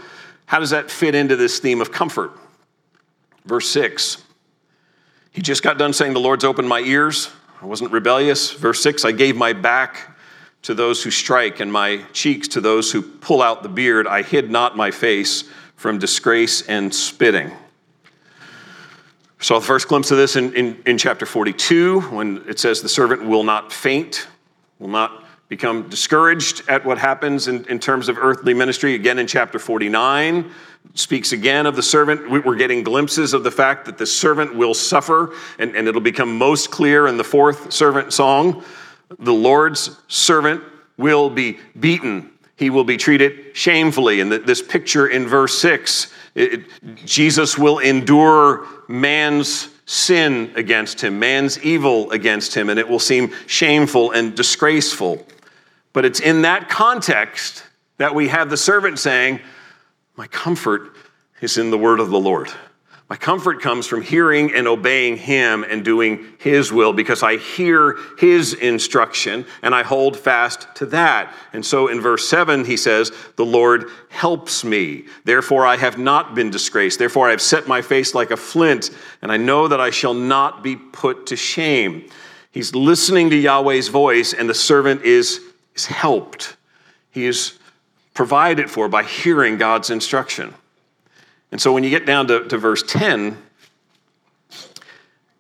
how 0.46 0.60
does 0.60 0.70
that 0.70 0.92
fit 0.92 1.16
into 1.16 1.36
this 1.36 1.60
theme 1.60 1.82
of 1.82 1.92
comfort? 1.92 2.32
Verse 3.46 3.68
6. 3.70 4.24
He 5.32 5.42
just 5.42 5.64
got 5.64 5.78
done 5.78 5.92
saying, 5.94 6.14
The 6.14 6.20
Lord's 6.20 6.44
opened 6.44 6.70
my 6.70 6.80
ears. 6.80 7.30
I 7.62 7.66
wasn't 7.66 7.92
rebellious. 7.92 8.52
Verse 8.52 8.82
6 8.84 9.04
I 9.06 9.12
gave 9.12 9.36
my 9.36 9.54
back 9.54 10.13
to 10.64 10.74
those 10.74 11.04
who 11.04 11.12
strike, 11.12 11.60
and 11.60 11.72
my 11.72 12.02
cheeks 12.14 12.48
to 12.50 12.62
those 12.62 12.92
who 12.92 13.02
pull 13.02 13.42
out 13.42 13.64
the 13.64 13.70
beard. 13.70 14.08
I 14.08 14.22
hid 14.22 14.50
not 14.50 14.76
my 14.76 14.92
face 14.92 15.44
from 15.76 16.00
disgrace 16.00 16.62
and 16.68 16.94
spitting. 16.94 17.52
So, 19.40 19.60
the 19.60 19.66
first 19.66 19.90
glimpse 19.90 20.10
of 20.10 20.18
this 20.18 20.38
in, 20.38 20.54
in, 20.56 20.82
in, 20.86 20.98
chapter 20.98 21.26
42, 21.26 22.00
when 22.02 22.46
it 22.48 22.60
says 22.60 22.82
the 22.82 22.88
servant 22.88 23.26
will 23.26 23.44
not 23.44 23.74
faint, 23.74 24.28
will 24.80 24.88
not 24.88 25.26
become 25.50 25.90
discouraged 25.90 26.64
at 26.70 26.86
what 26.86 26.98
happens 26.98 27.50
in, 27.50 27.66
in 27.66 27.78
terms 27.78 28.08
of 28.08 28.18
earthly 28.18 28.54
ministry. 28.54 28.96
Again, 28.96 29.20
in 29.20 29.28
chapter 29.28 29.60
49, 29.60 30.50
speaks 30.94 31.34
again 31.34 31.66
of 31.66 31.76
the 31.76 31.84
servant. 31.84 32.32
We're 32.32 32.56
getting 32.56 32.84
glimpses 32.84 33.34
of 33.34 33.44
the 33.44 33.52
fact 33.52 33.86
that 33.86 33.98
the 33.98 34.06
servant 34.06 34.56
will 34.56 34.74
suffer, 34.74 35.34
and, 35.60 35.76
and 35.76 35.90
it'll 35.90 36.00
become 36.00 36.38
most 36.38 36.72
clear 36.72 37.08
in 37.08 37.18
the 37.18 37.24
fourth 37.26 37.74
servant 37.74 38.14
song 38.14 38.64
the 39.20 39.34
Lord's 39.34 39.98
servant 40.08 40.64
will 40.98 41.30
be 41.30 41.60
beaten. 41.80 42.32
He 42.56 42.70
will 42.70 42.84
be 42.84 42.98
treated 42.98 43.56
shamefully. 43.56 44.20
And 44.20 44.32
this 44.32 44.62
picture 44.62 45.08
in 45.08 45.28
verse 45.28 45.58
6, 45.60 46.14
it, 46.36 46.62
Jesus 47.06 47.58
will 47.58 47.80
endure 47.80 48.68
man's 48.88 49.70
sin 49.86 50.52
against 50.56 51.02
him, 51.02 51.20
man's 51.20 51.62
evil 51.64 52.10
against 52.12 52.56
him, 52.56 52.70
and 52.70 52.80
it 52.80 52.88
will 52.88 53.00
seem 53.00 53.34
shameful 53.48 54.12
and 54.12 54.36
disgraceful. 54.36 55.26
But 55.92 56.06
it's 56.06 56.20
in 56.20 56.44
that 56.44 56.70
context 56.70 57.64
that 57.98 58.16
we 58.16 58.30
have 58.30 58.50
the 58.50 58.58
servant 58.58 59.00
saying, 59.00 59.40
My 60.16 60.28
comfort 60.28 60.96
is 61.42 61.58
in 61.58 61.70
the 61.70 61.78
word 61.78 62.00
of 62.00 62.10
the 62.10 62.20
Lord. 62.20 62.50
My 63.14 63.18
comfort 63.18 63.62
comes 63.62 63.86
from 63.86 64.02
hearing 64.02 64.56
and 64.56 64.68
obeying 64.68 65.18
Him 65.18 65.64
and 65.64 65.86
doing 65.86 66.26
His 66.40 66.72
will 66.72 66.94
because 66.94 67.22
I 67.22 67.38
hear 67.38 67.96
His 68.18 68.56
instruction 68.56 69.46
and 69.62 69.76
I 69.76 69.84
hold 69.84 70.18
fast 70.18 70.68
to 70.78 70.88
that. 70.88 71.32
And 71.54 71.64
so 71.64 71.90
in 71.90 72.02
verse 72.02 72.28
7, 72.28 72.66
he 72.66 72.76
says, 72.76 73.12
The 73.36 73.46
Lord 73.46 73.86
helps 74.10 74.64
me. 74.64 75.06
Therefore 75.26 75.64
I 75.64 75.78
have 75.78 76.00
not 76.00 76.34
been 76.34 76.50
disgraced. 76.50 76.98
Therefore 76.98 77.28
I 77.28 77.30
have 77.30 77.42
set 77.42 77.68
my 77.68 77.84
face 77.84 78.16
like 78.16 78.32
a 78.32 78.36
flint, 78.36 78.90
and 79.22 79.32
I 79.32 79.38
know 79.38 79.68
that 79.68 79.80
I 79.80 79.92
shall 79.92 80.16
not 80.16 80.64
be 80.64 80.76
put 80.76 81.28
to 81.28 81.36
shame. 81.36 82.10
He's 82.50 82.74
listening 82.74 83.30
to 83.30 83.36
Yahweh's 83.36 83.90
voice, 83.90 84.34
and 84.34 84.50
the 84.50 84.56
servant 84.56 85.04
is, 85.04 85.40
is 85.76 85.86
helped. 85.86 86.56
He 87.12 87.28
is 87.28 87.60
provided 88.16 88.72
for 88.72 88.90
by 88.90 89.04
hearing 89.04 89.60
God's 89.60 89.92
instruction. 89.92 90.56
And 91.54 91.62
so 91.62 91.72
when 91.72 91.84
you 91.84 91.92
get 91.92 92.08
down 92.08 92.26
to, 92.30 92.48
to 92.48 92.58
verse 92.58 92.82
10, 92.82 93.38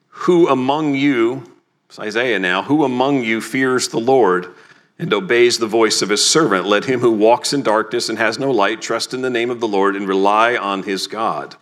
who 0.09 0.47
among 0.47 0.93
you, 0.93 1.51
it's 1.89 1.97
Isaiah 1.97 2.37
now, 2.37 2.61
who 2.61 2.83
among 2.83 3.23
you 3.23 3.41
fears 3.41 3.87
the 3.87 3.99
Lord 3.99 4.53
and 4.99 5.11
obeys 5.11 5.57
the 5.57 5.65
voice 5.65 6.03
of 6.03 6.09
his 6.09 6.23
servant? 6.23 6.67
Let 6.67 6.85
him 6.85 6.99
who 6.99 7.13
walks 7.13 7.51
in 7.51 7.63
darkness 7.63 8.09
and 8.09 8.19
has 8.19 8.37
no 8.37 8.51
light 8.51 8.79
trust 8.79 9.15
in 9.15 9.23
the 9.23 9.31
name 9.31 9.49
of 9.49 9.59
the 9.59 9.67
Lord 9.67 9.95
and 9.95 10.07
rely 10.07 10.55
on 10.55 10.83
his 10.83 11.07
God. 11.07 11.55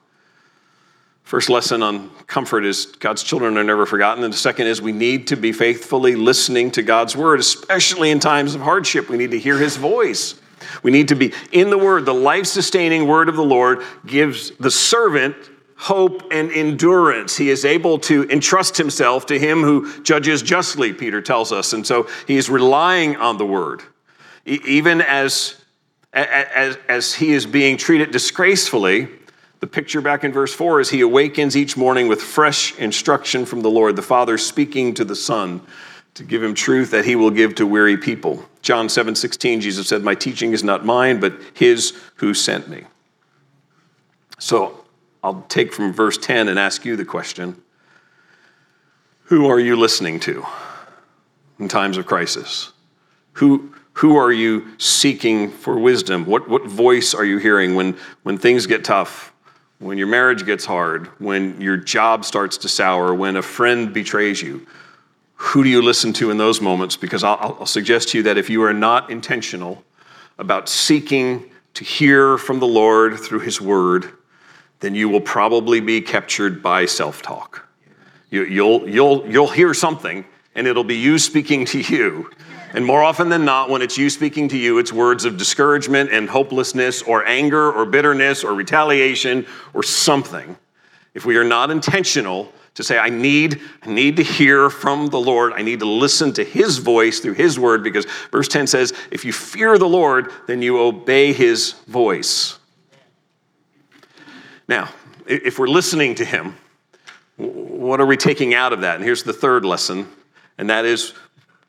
First 1.24 1.50
lesson 1.50 1.82
on 1.82 2.10
comfort 2.28 2.66
is 2.66 2.88
God's 2.88 3.24
children 3.24 3.58
are 3.58 3.64
never 3.64 3.86
forgotten. 3.86 4.22
And 4.26 4.34
the 4.34 4.38
second 4.38 4.68
is 4.68 4.82
we 4.82 4.92
need 4.92 5.28
to 5.28 5.38
be 5.38 5.54
faithfully 5.54 6.18
listening 6.18 6.72
to 6.72 6.82
God's 6.82 7.16
word, 7.16 7.40
especially 7.40 8.12
in 8.12 8.20
times 8.20 8.54
of 8.54 8.60
hardship. 8.60 9.08
We 9.08 9.16
need 9.16 9.32
to 9.32 9.40
hear 9.40 9.58
his 9.58 9.78
voice. 9.78 10.40
We 10.84 10.91
need 10.91 11.08
to 11.10 11.15
be 11.15 11.34
in 11.52 11.69
the 11.69 11.78
Word. 11.78 12.06
The 12.06 12.13
life 12.13 12.45
sustaining 12.45 13.08
Word 13.08 13.30
of 13.30 13.36
the 13.36 13.43
Lord 13.43 13.84
gives 14.06 14.52
the 14.52 14.71
servant 14.71 15.36
hope 15.82 16.32
and 16.32 16.52
endurance. 16.52 17.36
He 17.36 17.50
is 17.50 17.65
able 17.65 17.97
to 18.00 18.30
entrust 18.30 18.78
himself 18.78 19.26
to 19.28 19.39
Him 19.39 19.62
who 19.62 20.02
judges 20.04 20.43
justly, 20.43 20.93
Peter 20.93 21.21
tells 21.21 21.52
us. 21.52 21.74
And 21.74 21.86
so 21.86 22.08
he 22.28 22.38
is 22.38 22.50
relying 22.50 23.15
on 23.15 23.38
the 23.38 23.45
Word. 23.45 23.82
even 24.45 25.02
as, 25.02 25.56
as, 26.13 26.78
as 26.88 27.13
he 27.15 27.32
is 27.32 27.45
being 27.45 27.78
treated 27.78 28.12
disgracefully, 28.12 29.08
the 29.60 29.67
picture 29.67 30.02
back 30.02 30.24
in 30.24 30.32
verse 30.32 30.54
4 30.54 30.82
is 30.82 30.89
he 30.89 31.02
awakens 31.02 31.56
each 31.56 31.78
morning 31.78 32.08
with 32.08 32.21
fresh 32.21 32.78
instruction 32.78 33.45
from 33.45 33.62
the 33.62 33.69
Lord, 33.69 33.95
the 33.95 34.02
Father 34.02 34.38
speaking 34.38 34.93
to 34.95 35.06
the 35.06 35.15
Son 35.15 35.62
to 36.15 36.24
give 36.24 36.43
him 36.43 36.54
truth 36.54 36.91
that 36.91 37.06
he 37.06 37.15
will 37.15 37.32
give 37.32 37.56
to 37.56 37.65
weary 37.65 37.97
people. 37.97 38.45
John 38.62 38.89
7 38.89 39.15
16, 39.15 39.62
Jesus 39.62 39.88
said, 39.88 40.04
My 40.04 40.15
teaching 40.15 40.54
is 40.54 40.63
not 40.63 40.86
mine, 40.86 41.19
but 41.19 41.34
his 41.54 41.97
who 42.15 42.34
sent 42.34 42.69
me. 42.69 42.84
So 44.39 44.84
I'll 45.24 45.45
take 45.50 45.74
from 45.74 45.93
verse 45.93 46.17
10 46.17 46.47
and 46.47 46.58
ask 46.58 46.86
you 46.86 46.95
the 46.95 47.06
question 47.06 47.62
Who 49.26 49.47
are 49.47 49.60
you 49.60 49.76
listening 49.76 50.19
to 50.21 50.45
in 51.60 51.67
times 51.67 51.97
of 51.97 52.06
crisis? 52.06 52.71
Who, 53.34 53.74
who 53.93 54.17
are 54.17 54.32
you 54.32 54.78
seeking 54.78 55.50
for 55.50 55.80
wisdom? 55.80 56.26
What, 56.26 56.50
what 56.50 56.65
voice 56.65 57.13
are 57.13 57.26
you 57.26 57.38
hearing 57.38 57.76
when, 57.76 57.97
when 58.24 58.38
things 58.38 58.65
get 58.65 58.84
tough? 58.84 59.34
When 59.80 59.97
your 59.97 60.08
marriage 60.08 60.45
gets 60.45 60.65
hard? 60.65 61.08
When 61.19 61.60
your 61.60 61.78
job 61.78 62.26
starts 62.26 62.58
to 62.58 62.69
sour? 62.69 63.13
When 63.13 63.36
a 63.36 63.41
friend 63.41 63.93
betrays 63.93 64.41
you? 64.41 64.67
Who 65.41 65.63
do 65.63 65.69
you 65.69 65.82
listen 65.82 66.13
to 66.13 66.30
in 66.30 66.38
those 66.38 66.62
moments? 66.62 66.95
Because 66.95 67.23
I'll, 67.23 67.58
I'll, 67.60 67.65
suggest 67.65 68.10
to 68.10 68.19
you 68.19 68.23
that 68.23 68.38
if 68.38 68.47
you 68.47 68.62
are 68.62 68.73
not 68.73 69.10
intentional 69.10 69.84
about 70.38 70.69
seeking 70.69 71.49
to 71.73 71.84
hear 71.84 72.38
from 72.38 72.60
the 72.60 72.67
Lord 72.67 73.19
through 73.19 73.39
His 73.39 73.60
Word, 73.60 74.12
then 74.82 74.93
you 74.93 75.10
will 75.10 75.19
probably 75.19 75.80
be 75.80 75.99
captured 75.99 76.62
by 76.62 76.86
self 76.86 77.23
talk. 77.23 77.67
You, 78.30 78.45
you'll, 78.45 78.88
you'll, 78.88 79.27
you'll 79.27 79.49
hear 79.49 79.73
something, 79.73 80.25
and 80.54 80.67
it'll 80.67 80.84
be 80.84 80.97
you 80.97 81.17
speaking 81.17 81.65
to 81.65 81.80
you. 81.80 82.30
And 82.75 82.86
more 82.86 83.01
often 83.01 83.30
than 83.30 83.43
not, 83.43 83.67
when 83.67 83.82
it's 83.82 83.97
you 83.97 84.12
speaking 84.12 84.47
to 84.49 84.58
you, 84.60 84.77
it's 84.77 84.93
words 84.93 85.25
of 85.25 85.38
discouragement 85.38 86.12
and 86.12 86.30
hopelessness, 86.30 87.01
or 87.01 87.25
anger, 87.25 87.71
or 87.71 87.88
bitterness, 87.88 88.43
or 88.43 88.54
retaliation, 88.54 89.47
or 89.73 89.82
something. 89.82 90.56
If 91.15 91.25
we 91.25 91.36
are 91.38 91.43
not 91.43 91.71
intentional 91.71 92.54
to 92.75 92.84
say, 92.84 92.97
I 92.97 93.10
need, 93.10 93.62
I 93.84 93.89
need 93.89 94.15
to 94.17 94.23
hear 94.23 94.69
from 94.69 95.07
the 95.07 95.19
Lord. 95.19 95.53
I 95.53 95.62
need 95.62 95.79
to 95.79 95.86
listen 95.86 96.31
to 96.34 96.43
his 96.43 96.77
voice 96.77 97.19
through 97.19 97.34
his 97.34 97.60
word 97.60 97.84
because 97.84 98.05
verse 98.31 98.47
10 98.47 98.67
says, 98.67 98.93
if 99.12 99.25
you 99.25 99.34
fear 99.34 99.77
the 99.77 99.88
Lord, 99.88 100.31
then 100.47 100.62
you 100.62 100.79
obey 100.79 101.34
his 101.34 101.73
voice. 101.88 102.57
Now, 104.67 104.89
if 105.27 105.60
we're 105.60 105.67
listening 105.67 106.15
to 106.15 106.25
him, 106.25 106.55
what 107.36 107.99
are 107.99 108.05
we 108.05 108.17
taking 108.17 108.53
out 108.53 108.71
of 108.71 108.81
that? 108.81 108.95
And 108.95 109.03
here's 109.03 109.23
the 109.23 109.34
third 109.34 109.65
lesson, 109.65 110.07
and 110.57 110.69
that 110.69 110.86
is 110.86 111.13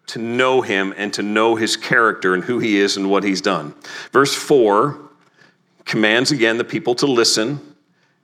to 0.09 0.19
know 0.19 0.61
him 0.61 0.95
and 0.97 1.13
to 1.15 1.23
know 1.23 1.57
his 1.57 1.77
character 1.77 2.35
and 2.35 2.45
who 2.45 2.59
he 2.59 2.77
is 2.77 2.97
and 2.97 3.11
what 3.11 3.25
he's 3.25 3.41
done. 3.41 3.75
Verse 4.13 4.35
4 4.35 4.99
commands 5.85 6.31
again 6.31 6.59
the 6.59 6.65
people 6.65 6.95
to 6.97 7.07
listen 7.07 7.75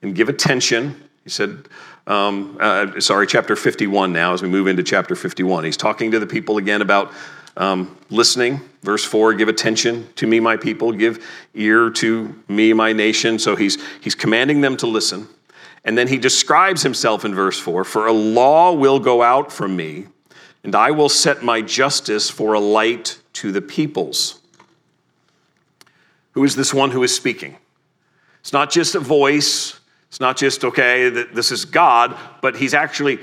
and 0.02 0.14
give 0.14 0.28
attention. 0.28 1.08
He 1.24 1.30
said, 1.30 1.68
um, 2.08 2.56
uh, 2.58 2.98
sorry, 3.00 3.26
chapter 3.26 3.54
51 3.54 4.12
now, 4.12 4.32
as 4.32 4.42
we 4.42 4.48
move 4.48 4.66
into 4.66 4.82
chapter 4.82 5.14
51. 5.14 5.64
He's 5.64 5.76
talking 5.76 6.10
to 6.12 6.18
the 6.18 6.26
people 6.26 6.56
again 6.56 6.80
about 6.80 7.12
um, 7.56 7.96
listening. 8.08 8.62
Verse 8.82 9.04
4 9.04 9.34
give 9.34 9.48
attention 9.48 10.08
to 10.16 10.26
me, 10.26 10.40
my 10.40 10.56
people, 10.56 10.90
give 10.92 11.24
ear 11.54 11.90
to 11.90 12.34
me, 12.48 12.72
my 12.72 12.92
nation. 12.92 13.38
So 13.38 13.56
he's, 13.56 13.76
he's 14.00 14.14
commanding 14.14 14.62
them 14.62 14.76
to 14.78 14.86
listen. 14.86 15.28
And 15.84 15.98
then 15.98 16.08
he 16.08 16.16
describes 16.16 16.82
himself 16.82 17.26
in 17.26 17.34
verse 17.34 17.58
4 17.58 17.84
For 17.84 18.06
a 18.06 18.12
law 18.12 18.72
will 18.72 18.98
go 18.98 19.22
out 19.22 19.52
from 19.52 19.76
me, 19.76 20.06
and 20.64 20.74
I 20.74 20.90
will 20.92 21.10
set 21.10 21.42
my 21.42 21.60
justice 21.60 22.30
for 22.30 22.54
a 22.54 22.60
light 22.60 23.18
to 23.34 23.52
the 23.52 23.60
peoples. 23.60 24.40
Who 26.32 26.44
is 26.44 26.56
this 26.56 26.72
one 26.72 26.90
who 26.92 27.02
is 27.02 27.14
speaking? 27.14 27.58
It's 28.40 28.52
not 28.52 28.70
just 28.70 28.94
a 28.94 29.00
voice, 29.00 29.78
it's 30.08 30.20
not 30.20 30.36
just, 30.36 30.64
okay, 30.64 31.10
this 31.10 31.50
is 31.50 31.64
God, 31.64 32.16
but 32.40 32.56
he's 32.56 32.74
actually 32.74 33.18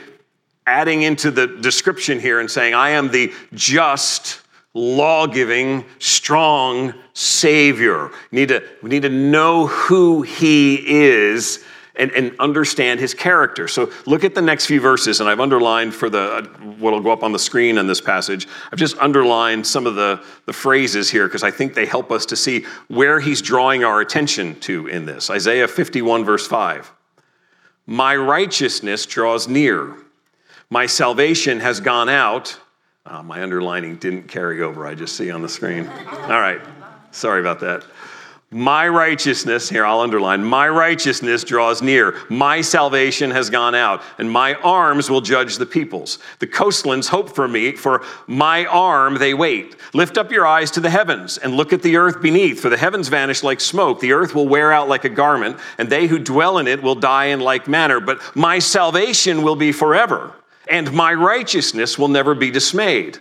adding 0.68 1.02
into 1.04 1.32
the 1.32 1.48
description 1.48 2.20
here 2.20 2.40
and 2.40 2.50
saying, 2.50 2.74
I 2.74 2.92
am 2.92 3.12
the 3.12 3.34
just, 3.54 4.42
law 4.74 5.26
giving, 5.26 5.86
strong 6.00 6.94
Savior. 7.14 8.10
We 8.32 8.40
need, 8.40 8.50
to, 8.50 8.64
we 8.84 8.90
need 8.90 9.04
to 9.04 9.10
know 9.10 9.68
who 9.68 10.22
he 10.22 10.76
is 10.76 11.64
and, 11.98 12.12
and 12.12 12.36
understand 12.40 13.00
his 13.00 13.14
character. 13.14 13.68
So 13.68 13.92
look 14.06 14.24
at 14.24 14.36
the 14.36 14.42
next 14.42 14.66
few 14.66 14.80
verses, 14.80 15.20
and 15.20 15.30
I've 15.30 15.40
underlined 15.40 15.94
for 15.94 16.10
the 16.10 16.20
uh, 16.20 16.42
what'll 16.80 17.02
go 17.02 17.12
up 17.12 17.24
on 17.24 17.32
the 17.32 17.40
screen 17.40 17.78
in 17.78 17.88
this 17.88 18.02
passage. 18.02 18.48
I've 18.72 18.80
just 18.80 18.98
underlined 18.98 19.66
some 19.66 19.88
of 19.88 19.96
the, 19.96 20.24
the 20.46 20.54
phrases 20.54 21.10
here 21.10 21.28
because 21.28 21.44
I 21.44 21.52
think 21.52 21.74
they 21.74 21.86
help 21.86 22.12
us 22.12 22.26
to 22.28 22.36
see 22.36 22.66
where 22.88 23.20
he's 23.20 23.42
drawing 23.42 23.84
our 23.84 24.02
attention 24.02 24.60
to 24.62 24.88
in 24.88 25.06
this. 25.06 25.30
Isaiah 25.30 25.68
51, 25.68 26.26
verse 26.26 26.48
5. 26.48 26.92
My 27.88 28.16
righteousness 28.16 29.06
draws 29.06 29.48
near. 29.48 29.96
My 30.70 30.88
salvation 30.88 31.60
has 31.60 31.80
gone 31.80 32.10
out. 32.10 32.60
Oh, 33.06 33.22
my 33.22 33.44
underlining 33.44 33.98
didn't 33.98 34.28
carry 34.28 34.64
over, 34.64 34.88
I 34.88 34.96
just 34.96 35.16
see 35.16 35.30
on 35.30 35.44
the 35.44 35.50
screen. 35.50 35.88
All 35.88 36.42
right, 36.42 36.62
sorry 37.12 37.40
about 37.40 37.60
that. 37.60 37.86
My 38.52 38.88
righteousness, 38.88 39.68
here 39.68 39.86
I'll 39.86 40.00
underline, 40.00 40.42
my 40.42 40.70
righteousness 40.70 41.44
draws 41.44 41.82
near. 41.82 42.16
My 42.30 42.62
salvation 42.62 43.32
has 43.32 43.50
gone 43.50 43.76
out, 43.76 44.02
and 44.18 44.32
my 44.32 44.54
arms 44.56 45.10
will 45.10 45.20
judge 45.20 45.58
the 45.58 45.66
peoples. 45.66 46.20
The 46.40 46.48
coastlands 46.48 47.10
hope 47.10 47.36
for 47.36 47.50
me, 47.50 47.74
for 47.74 48.06
my 48.28 48.66
arm 48.68 49.16
they 49.16 49.34
wait. 49.34 49.76
Lift 49.94 50.18
up 50.18 50.32
your 50.32 50.48
eyes 50.48 50.72
to 50.72 50.80
the 50.80 50.90
heavens 50.90 51.38
and 51.38 51.58
look 51.58 51.74
at 51.74 51.82
the 51.82 51.98
earth 51.98 52.22
beneath, 52.22 52.62
for 52.62 52.70
the 52.70 52.78
heavens 52.78 53.10
vanish 53.10 53.44
like 53.44 53.60
smoke. 53.60 54.00
The 54.00 54.14
earth 54.14 54.34
will 54.34 54.48
wear 54.48 54.72
out 54.72 54.88
like 54.88 55.04
a 55.04 55.10
garment, 55.10 55.60
and 55.78 55.90
they 55.90 56.08
who 56.08 56.18
dwell 56.18 56.60
in 56.60 56.68
it 56.68 56.82
will 56.82 56.96
die 56.96 57.26
in 57.26 57.42
like 57.42 57.68
manner. 57.68 58.00
But 58.00 58.22
my 58.38 58.60
salvation 58.60 59.42
will 59.42 59.58
be 59.58 59.74
forever, 59.74 60.34
and 60.70 60.94
my 60.94 61.14
righteousness 61.14 62.00
will 62.00 62.08
never 62.08 62.34
be 62.34 62.52
dismayed. 62.52 63.20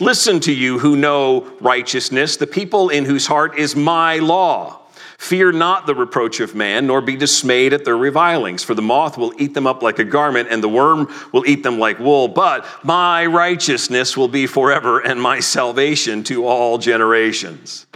Listen 0.00 0.40
to 0.40 0.52
you 0.52 0.78
who 0.78 0.96
know 0.96 1.52
righteousness, 1.60 2.36
the 2.36 2.46
people 2.46 2.88
in 2.88 3.04
whose 3.04 3.26
heart 3.26 3.56
is 3.58 3.76
my 3.76 4.18
law. 4.18 4.80
Fear 5.18 5.52
not 5.52 5.86
the 5.86 5.94
reproach 5.94 6.40
of 6.40 6.54
man, 6.54 6.88
nor 6.88 7.00
be 7.00 7.16
dismayed 7.16 7.72
at 7.72 7.84
their 7.84 7.96
revilings, 7.96 8.64
for 8.64 8.74
the 8.74 8.82
moth 8.82 9.16
will 9.16 9.32
eat 9.38 9.54
them 9.54 9.66
up 9.66 9.82
like 9.82 9.98
a 10.00 10.04
garment, 10.04 10.48
and 10.50 10.62
the 10.62 10.68
worm 10.68 11.12
will 11.32 11.46
eat 11.46 11.62
them 11.62 11.78
like 11.78 11.98
wool. 12.00 12.26
But 12.26 12.66
my 12.82 13.24
righteousness 13.24 14.16
will 14.16 14.28
be 14.28 14.46
forever, 14.46 14.98
and 14.98 15.22
my 15.22 15.40
salvation 15.40 16.24
to 16.24 16.46
all 16.46 16.76
generations. 16.78 17.86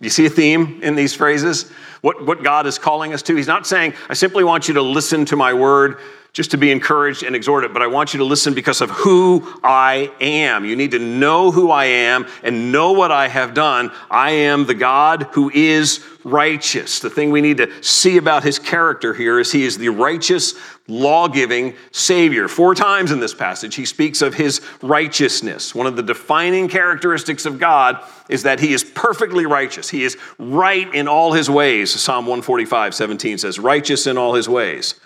You 0.00 0.10
see 0.10 0.26
a 0.26 0.30
theme 0.30 0.80
in 0.82 0.96
these 0.96 1.14
phrases? 1.14 1.70
What, 2.00 2.26
what 2.26 2.42
God 2.42 2.66
is 2.66 2.78
calling 2.78 3.12
us 3.12 3.22
to? 3.22 3.36
He's 3.36 3.46
not 3.46 3.66
saying, 3.66 3.94
I 4.08 4.14
simply 4.14 4.44
want 4.44 4.66
you 4.66 4.74
to 4.74 4.82
listen 4.82 5.26
to 5.26 5.36
my 5.36 5.52
word 5.52 5.98
just 6.34 6.50
to 6.50 6.58
be 6.58 6.72
encouraged 6.72 7.22
and 7.22 7.36
exhorted, 7.36 7.72
but 7.72 7.80
I 7.80 7.86
want 7.86 8.12
you 8.12 8.18
to 8.18 8.24
listen 8.24 8.54
because 8.54 8.80
of 8.80 8.90
who 8.90 9.56
I 9.62 10.10
am. 10.20 10.64
You 10.64 10.74
need 10.74 10.90
to 10.90 10.98
know 10.98 11.52
who 11.52 11.70
I 11.70 11.84
am 11.84 12.26
and 12.42 12.72
know 12.72 12.90
what 12.90 13.12
I 13.12 13.28
have 13.28 13.54
done. 13.54 13.92
I 14.10 14.32
am 14.32 14.66
the 14.66 14.74
God 14.74 15.28
who 15.30 15.48
is 15.54 16.04
righteous. 16.24 16.98
The 16.98 17.08
thing 17.08 17.30
we 17.30 17.40
need 17.40 17.58
to 17.58 17.70
see 17.84 18.16
about 18.16 18.42
his 18.42 18.58
character 18.58 19.14
here 19.14 19.38
is 19.38 19.52
he 19.52 19.64
is 19.64 19.78
the 19.78 19.90
righteous, 19.90 20.54
law 20.88 21.28
giving 21.28 21.76
Savior. 21.92 22.48
Four 22.48 22.74
times 22.74 23.12
in 23.12 23.20
this 23.20 23.34
passage, 23.34 23.76
he 23.76 23.84
speaks 23.84 24.20
of 24.20 24.34
his 24.34 24.60
righteousness. 24.82 25.72
One 25.72 25.86
of 25.86 25.94
the 25.94 26.02
defining 26.02 26.66
characteristics 26.66 27.46
of 27.46 27.60
God 27.60 28.02
is 28.28 28.42
that 28.42 28.58
he 28.58 28.72
is 28.72 28.82
perfectly 28.82 29.46
righteous. 29.46 29.88
He 29.88 30.02
is 30.02 30.16
right 30.38 30.92
in 30.92 31.06
all 31.06 31.32
his 31.32 31.48
ways. 31.48 31.92
Psalm 31.92 32.26
145, 32.26 32.92
17 32.92 33.38
says, 33.38 33.60
righteous 33.60 34.08
in 34.08 34.18
all 34.18 34.34
his 34.34 34.48
ways. 34.48 34.96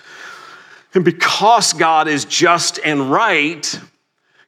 And 0.98 1.04
because 1.04 1.74
God 1.74 2.08
is 2.08 2.24
just 2.24 2.80
and 2.84 3.08
right, 3.08 3.80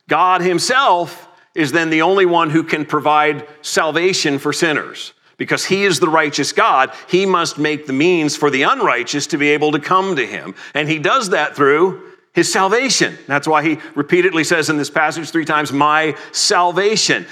God 0.08 0.40
Himself 0.40 1.28
is 1.54 1.70
then 1.70 1.90
the 1.90 2.02
only 2.02 2.26
one 2.26 2.50
who 2.50 2.64
can 2.64 2.84
provide 2.84 3.46
salvation 3.62 4.40
for 4.40 4.52
sinners. 4.52 5.12
Because 5.36 5.64
He 5.64 5.84
is 5.84 6.00
the 6.00 6.08
righteous 6.08 6.52
God, 6.52 6.92
He 7.06 7.24
must 7.24 7.56
make 7.56 7.86
the 7.86 7.92
means 7.92 8.36
for 8.36 8.50
the 8.50 8.64
unrighteous 8.64 9.28
to 9.28 9.38
be 9.38 9.50
able 9.50 9.70
to 9.70 9.78
come 9.78 10.16
to 10.16 10.26
Him. 10.26 10.56
And 10.74 10.88
He 10.88 10.98
does 10.98 11.30
that 11.30 11.54
through 11.54 12.02
His 12.32 12.52
salvation. 12.52 13.16
That's 13.28 13.46
why 13.46 13.62
He 13.62 13.78
repeatedly 13.94 14.42
says 14.42 14.68
in 14.68 14.76
this 14.76 14.90
passage 14.90 15.30
three 15.30 15.44
times, 15.44 15.70
My 15.72 16.16
salvation. 16.32 17.26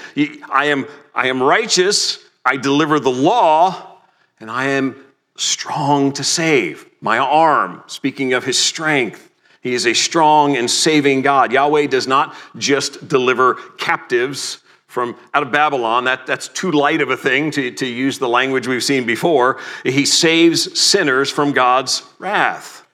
I 0.49 0.67
am, 0.67 0.87
I 1.13 1.27
am 1.27 1.43
righteous, 1.43 2.19
I 2.45 2.55
deliver 2.55 3.01
the 3.01 3.11
law, 3.11 3.97
and 4.39 4.49
I 4.49 4.67
am 4.67 4.95
strong 5.35 6.13
to 6.13 6.23
save 6.23 6.88
my 7.01 7.17
arm, 7.17 7.83
speaking 7.87 8.33
of 8.33 8.43
his 8.43 8.57
strength. 8.57 9.29
He 9.61 9.73
is 9.73 9.85
a 9.85 9.93
strong 9.93 10.55
and 10.55 10.69
saving 10.69 11.21
God. 11.21 11.51
Yahweh 11.51 11.87
does 11.87 12.07
not 12.07 12.35
just 12.57 13.07
deliver 13.07 13.55
captives 13.77 14.59
from 14.87 15.15
out 15.33 15.43
of 15.43 15.51
Babylon. 15.51 16.05
That, 16.05 16.25
that's 16.25 16.47
too 16.47 16.71
light 16.71 17.01
of 17.01 17.09
a 17.09 17.17
thing 17.17 17.51
to, 17.51 17.71
to 17.71 17.85
use 17.85 18.19
the 18.19 18.27
language 18.29 18.67
we've 18.67 18.83
seen 18.83 19.05
before. 19.05 19.59
He 19.83 20.05
saves 20.05 20.79
sinners 20.79 21.29
from 21.29 21.51
God's 21.51 22.03
wrath. 22.17 22.85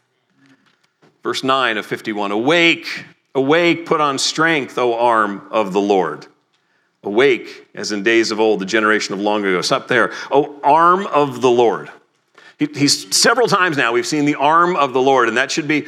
Verse 1.23 1.43
9 1.43 1.77
of 1.77 1.85
51 1.85 2.31
Awake, 2.31 3.05
awake, 3.33 3.85
put 3.85 4.01
on 4.01 4.19
strength, 4.19 4.77
O 4.77 4.93
arm 4.93 5.47
of 5.51 5.71
the 5.73 5.81
Lord. 5.81 6.27
Awake, 7.03 7.67
as 7.73 7.91
in 7.91 8.03
days 8.03 8.31
of 8.31 8.39
old, 8.39 8.59
the 8.59 8.65
generation 8.65 9.13
of 9.13 9.19
long 9.21 9.45
ago. 9.45 9.61
Stop 9.61 9.87
there. 9.87 10.11
O 10.31 10.59
arm 10.63 11.07
of 11.07 11.41
the 11.41 11.49
Lord. 11.49 11.91
He, 12.57 12.67
he's 12.73 13.15
several 13.15 13.47
times 13.47 13.77
now 13.77 13.91
we've 13.91 14.07
seen 14.07 14.25
the 14.25 14.35
arm 14.35 14.75
of 14.75 14.93
the 14.93 15.01
Lord, 15.01 15.27
and 15.27 15.37
that 15.37 15.51
should 15.51 15.67
be 15.67 15.87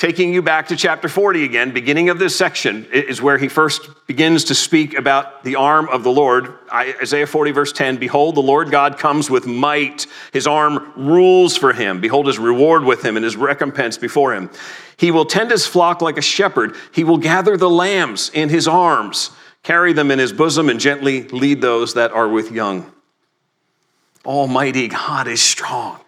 taking 0.00 0.32
you 0.32 0.40
back 0.40 0.68
to 0.68 0.76
chapter 0.76 1.10
40 1.10 1.44
again. 1.44 1.72
Beginning 1.72 2.08
of 2.08 2.18
this 2.18 2.34
section 2.34 2.86
is 2.90 3.20
where 3.20 3.36
he 3.36 3.48
first 3.48 3.82
begins 4.06 4.44
to 4.44 4.54
speak 4.54 4.96
about 4.96 5.44
the 5.44 5.56
arm 5.56 5.90
of 5.90 6.04
the 6.04 6.10
Lord. 6.10 6.54
Isaiah 6.72 7.26
40, 7.26 7.50
verse 7.50 7.70
10 7.70 7.98
Behold, 7.98 8.34
the 8.34 8.40
Lord 8.40 8.70
God 8.70 8.98
comes 8.98 9.28
with 9.28 9.46
might. 9.46 10.06
His 10.32 10.46
arm 10.46 10.90
rules 10.96 11.54
for 11.54 11.74
him. 11.74 12.00
Behold, 12.00 12.28
his 12.28 12.38
reward 12.38 12.82
with 12.82 13.04
him 13.04 13.16
and 13.16 13.24
his 13.24 13.36
recompense 13.36 13.98
before 13.98 14.34
him. 14.34 14.48
He 14.96 15.10
will 15.10 15.26
tend 15.26 15.50
his 15.50 15.66
flock 15.66 16.00
like 16.00 16.16
a 16.16 16.22
shepherd. 16.22 16.76
He 16.94 17.04
will 17.04 17.18
gather 17.18 17.58
the 17.58 17.68
lambs 17.68 18.30
in 18.32 18.48
his 18.48 18.66
arms, 18.66 19.30
carry 19.64 19.92
them 19.92 20.10
in 20.10 20.18
his 20.18 20.32
bosom, 20.32 20.70
and 20.70 20.80
gently 20.80 21.24
lead 21.28 21.60
those 21.60 21.92
that 21.92 22.10
are 22.12 22.28
with 22.28 22.50
young. 22.50 22.90
Almighty 24.24 24.88
God 24.88 25.28
is 25.28 25.42
strong. 25.42 26.00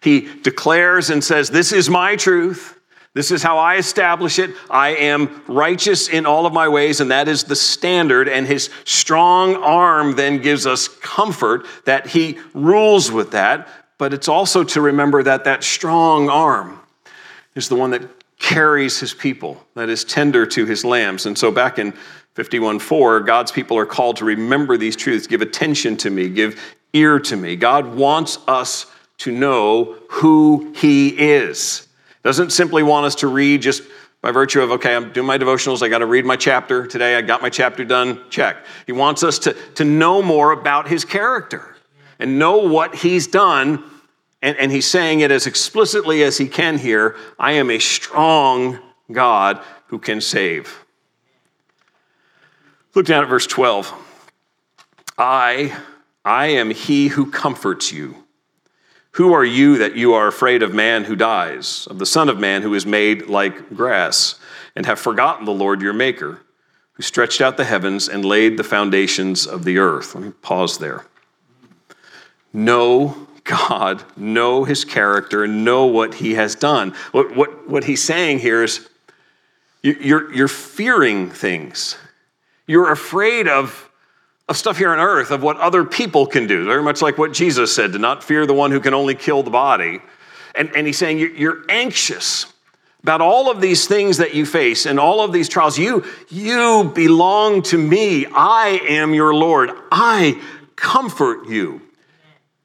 He 0.00 0.28
declares 0.42 1.10
and 1.10 1.22
says, 1.22 1.50
This 1.50 1.72
is 1.72 1.88
my 1.88 2.16
truth. 2.16 2.78
This 3.14 3.30
is 3.30 3.42
how 3.42 3.58
I 3.58 3.76
establish 3.76 4.38
it. 4.38 4.54
I 4.70 4.90
am 4.90 5.42
righteous 5.46 6.08
in 6.08 6.24
all 6.24 6.46
of 6.46 6.54
my 6.54 6.68
ways, 6.68 7.00
and 7.00 7.10
that 7.10 7.28
is 7.28 7.44
the 7.44 7.56
standard. 7.56 8.26
And 8.26 8.46
his 8.46 8.70
strong 8.84 9.56
arm 9.56 10.16
then 10.16 10.38
gives 10.38 10.66
us 10.66 10.88
comfort 10.88 11.66
that 11.84 12.06
he 12.06 12.38
rules 12.54 13.12
with 13.12 13.32
that. 13.32 13.68
But 13.98 14.14
it's 14.14 14.28
also 14.28 14.64
to 14.64 14.80
remember 14.80 15.22
that 15.22 15.44
that 15.44 15.62
strong 15.62 16.30
arm 16.30 16.80
is 17.54 17.68
the 17.68 17.76
one 17.76 17.90
that 17.90 18.02
carries 18.38 18.98
his 18.98 19.12
people, 19.12 19.62
that 19.74 19.90
is 19.90 20.04
tender 20.04 20.46
to 20.46 20.64
his 20.64 20.84
lambs. 20.84 21.26
And 21.26 21.36
so 21.36 21.52
back 21.52 21.78
in 21.78 21.92
51:4, 22.34 23.20
God's 23.20 23.52
people 23.52 23.76
are 23.76 23.86
called 23.86 24.16
to 24.16 24.24
remember 24.24 24.78
these 24.78 24.96
truths, 24.96 25.26
give 25.26 25.42
attention 25.42 25.98
to 25.98 26.10
me, 26.10 26.30
give 26.30 26.58
ear 26.92 27.18
to 27.20 27.36
me. 27.36 27.56
God 27.56 27.94
wants 27.94 28.38
us 28.46 28.86
to 29.18 29.32
know 29.32 29.96
who 30.10 30.72
He 30.76 31.08
is. 31.08 31.86
Doesn't 32.22 32.50
simply 32.50 32.82
want 32.82 33.06
us 33.06 33.16
to 33.16 33.28
read 33.28 33.62
just 33.62 33.82
by 34.20 34.30
virtue 34.30 34.60
of, 34.60 34.70
okay, 34.70 34.94
I'm 34.94 35.12
doing 35.12 35.26
my 35.26 35.36
devotionals, 35.36 35.82
I 35.82 35.88
got 35.88 35.98
to 35.98 36.06
read 36.06 36.24
my 36.24 36.36
chapter 36.36 36.86
today, 36.86 37.16
I 37.16 37.22
got 37.22 37.42
my 37.42 37.50
chapter 37.50 37.84
done, 37.84 38.20
check. 38.30 38.56
He 38.86 38.92
wants 38.92 39.24
us 39.24 39.40
to, 39.40 39.54
to 39.74 39.84
know 39.84 40.22
more 40.22 40.52
about 40.52 40.86
His 40.88 41.04
character 41.04 41.76
and 42.18 42.38
know 42.38 42.58
what 42.58 42.94
He's 42.94 43.26
done. 43.26 43.82
And, 44.40 44.56
and 44.58 44.70
He's 44.70 44.86
saying 44.86 45.20
it 45.20 45.32
as 45.32 45.46
explicitly 45.46 46.22
as 46.22 46.38
He 46.38 46.48
can 46.48 46.78
here 46.78 47.16
I 47.38 47.52
am 47.52 47.70
a 47.70 47.80
strong 47.80 48.78
God 49.10 49.60
who 49.88 49.98
can 49.98 50.20
save. 50.20 50.84
Look 52.94 53.06
down 53.06 53.24
at 53.24 53.28
verse 53.28 53.46
12. 53.46 53.92
I 55.18 55.76
I 56.24 56.46
am 56.48 56.70
he 56.70 57.08
who 57.08 57.30
comforts 57.30 57.92
you. 57.92 58.24
Who 59.12 59.34
are 59.34 59.44
you 59.44 59.78
that 59.78 59.96
you 59.96 60.14
are 60.14 60.26
afraid 60.26 60.62
of 60.62 60.72
man 60.72 61.04
who 61.04 61.16
dies, 61.16 61.86
of 61.90 61.98
the 61.98 62.06
Son 62.06 62.28
of 62.28 62.38
Man 62.38 62.62
who 62.62 62.72
is 62.74 62.86
made 62.86 63.26
like 63.26 63.74
grass, 63.74 64.36
and 64.74 64.86
have 64.86 64.98
forgotten 64.98 65.44
the 65.44 65.52
Lord 65.52 65.82
your 65.82 65.92
Maker, 65.92 66.40
who 66.92 67.02
stretched 67.02 67.40
out 67.40 67.56
the 67.58 67.64
heavens 67.64 68.08
and 68.08 68.24
laid 68.24 68.56
the 68.56 68.64
foundations 68.64 69.46
of 69.46 69.64
the 69.64 69.78
earth? 69.78 70.14
Let 70.14 70.24
me 70.24 70.30
pause 70.40 70.78
there. 70.78 71.04
Know 72.54 73.28
God, 73.44 74.04
know 74.16 74.64
his 74.64 74.84
character, 74.84 75.46
know 75.46 75.86
what 75.86 76.14
he 76.14 76.34
has 76.34 76.54
done. 76.54 76.94
What, 77.10 77.34
what, 77.36 77.68
what 77.68 77.84
he's 77.84 78.02
saying 78.02 78.38
here 78.38 78.62
is 78.62 78.88
you're, 79.82 80.32
you're 80.32 80.48
fearing 80.48 81.28
things, 81.28 81.96
you're 82.66 82.92
afraid 82.92 83.48
of 83.48 83.90
of 84.52 84.56
stuff 84.56 84.78
here 84.78 84.90
on 84.90 85.00
earth, 85.00 85.30
of 85.30 85.42
what 85.42 85.56
other 85.58 85.84
people 85.84 86.26
can 86.26 86.46
do, 86.46 86.64
very 86.64 86.82
much 86.82 87.02
like 87.02 87.18
what 87.18 87.32
Jesus 87.32 87.74
said 87.74 87.92
to 87.92 87.98
not 87.98 88.22
fear 88.22 88.46
the 88.46 88.54
one 88.54 88.70
who 88.70 88.78
can 88.78 88.94
only 88.94 89.14
kill 89.14 89.42
the 89.42 89.50
body. 89.50 90.00
And, 90.54 90.74
and 90.76 90.86
he's 90.86 90.98
saying 90.98 91.18
you're 91.18 91.64
anxious 91.68 92.46
about 93.02 93.20
all 93.20 93.50
of 93.50 93.60
these 93.60 93.88
things 93.88 94.18
that 94.18 94.34
you 94.34 94.46
face 94.46 94.86
and 94.86 95.00
all 95.00 95.20
of 95.22 95.32
these 95.32 95.48
trials. 95.48 95.76
You, 95.78 96.04
you 96.28 96.92
belong 96.94 97.62
to 97.62 97.78
me. 97.78 98.26
I 98.26 98.80
am 98.88 99.12
your 99.12 99.34
Lord. 99.34 99.70
I 99.90 100.40
comfort 100.76 101.48
you. 101.48 101.80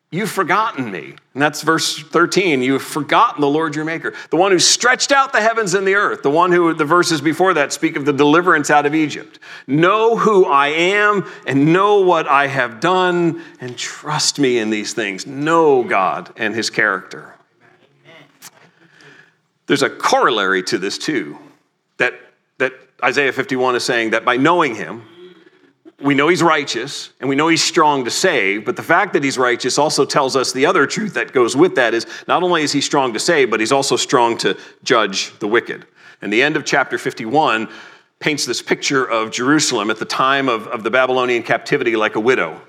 You've 0.10 0.32
forgotten 0.32 0.90
me. 0.90 1.16
And 1.34 1.42
that's 1.42 1.62
verse 1.62 2.02
13. 2.02 2.62
You've 2.62 2.82
forgotten 2.82 3.42
the 3.42 3.48
Lord 3.48 3.76
your 3.76 3.84
Maker, 3.84 4.14
the 4.30 4.38
one 4.38 4.54
who 4.54 4.60
stretched 4.60 5.12
out 5.12 5.34
the 5.34 5.42
heavens 5.42 5.74
and 5.74 5.86
the 5.86 5.96
earth, 5.96 6.24
the 6.24 6.30
one 6.30 6.54
who 6.54 6.74
the 6.74 6.86
verses 6.86 7.20
before 7.20 7.54
that 7.56 7.74
speak 7.74 7.98
of 7.98 8.06
the 8.06 8.14
deliverance 8.14 8.70
out 8.70 8.86
of 8.86 8.96
Egypt. 8.96 9.40
Know 9.68 10.16
who 10.16 10.46
I 10.46 10.70
am 10.70 11.30
and 11.46 11.74
know 11.74 12.00
what 12.00 12.26
I 12.26 12.48
have 12.48 12.80
done 12.80 13.44
and 13.60 13.78
trust 13.78 14.40
me 14.40 14.60
in 14.60 14.70
these 14.70 14.94
things. 14.94 15.28
Know 15.28 15.84
God 15.84 16.32
and 16.38 16.56
his 16.56 16.70
character. 16.70 17.36
There's 19.66 19.84
a 19.84 19.90
corollary 19.90 20.64
to 20.64 20.78
this 20.78 20.98
too, 20.98 21.38
that, 21.98 22.14
that 22.60 22.72
Isaiah 23.04 23.34
51 23.34 23.76
is 23.76 23.84
saying 23.84 24.12
that 24.12 24.24
by 24.24 24.38
knowing 24.38 24.76
him, 24.76 25.04
we 26.02 26.14
know 26.14 26.28
he's 26.28 26.44
righteous 26.44 27.12
and 27.20 27.28
we 27.28 27.36
know 27.36 27.48
he's 27.48 27.64
strong 27.64 28.06
to 28.06 28.12
save, 28.12 28.66
but 28.66 28.76
the 28.76 28.84
fact 28.84 29.14
that 29.14 29.24
he's 29.24 29.38
righteous 29.38 29.78
also 29.78 30.06
tells 30.06 30.36
us 30.36 30.52
the 30.52 30.66
other 30.66 30.86
truth 30.86 31.16
that 31.16 31.34
goes 31.34 31.56
with 31.56 31.76
that 31.76 31.94
is 31.94 32.06
not 32.28 32.44
only 32.44 32.62
is 32.62 32.72
he 32.72 32.82
strong 32.82 33.14
to 33.14 33.20
save, 33.20 33.50
but 33.50 33.60
he's 33.60 33.72
also 33.72 33.96
strong 33.96 34.38
to 34.38 34.58
judge 34.84 35.38
the 35.40 35.48
wicked. 35.48 35.88
And 36.22 36.32
the 36.32 36.44
end 36.44 36.56
of 36.56 36.66
chapter 36.66 36.98
51 36.98 37.68
paints 38.20 38.46
this 38.46 38.62
picture 38.62 39.06
of 39.06 39.32
Jerusalem 39.32 39.90
at 39.90 39.98
the 39.98 40.06
time 40.06 40.50
of, 40.50 40.68
of 40.68 40.84
the 40.84 40.92
Babylonian 40.92 41.44
captivity 41.44 41.96
like 41.96 42.16
a 42.16 42.20
widow 42.20 42.62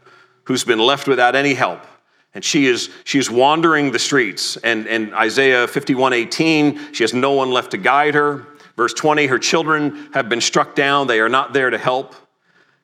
who's 0.45 0.65
been 0.65 0.79
left 0.79 1.07
without 1.07 1.35
any 1.35 1.55
help. 1.55 1.87
And 2.35 2.45
she 2.45 2.67
is, 2.67 2.91
she 3.05 3.19
is 3.19 3.31
wandering 3.31 3.91
the 3.91 3.99
streets. 3.99 4.57
And, 4.59 4.87
and 4.87 5.15
Isaiah 5.15 5.67
51 5.67 6.13
18, 6.13 6.93
she 6.95 7.03
has 7.03 7.13
no 7.13 7.33
one 7.33 7.51
left 7.51 7.73
to 7.73 7.79
guide 7.79 8.15
her. 8.15 8.47
Verse 8.77 8.95
20, 8.95 9.27
her 9.27 9.39
children 9.39 10.09
have 10.13 10.29
been 10.29 10.41
struck 10.41 10.75
down, 10.75 11.07
they 11.07 11.21
are 11.21 11.29
not 11.29 11.53
there 11.53 11.71
to 11.71 11.79
help. 11.79 12.15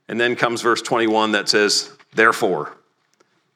And 0.08 0.20
then 0.20 0.36
comes 0.36 0.62
verse 0.62 0.82
21 0.82 1.32
that 1.32 1.48
says, 1.48 1.90
Therefore, 2.14 2.76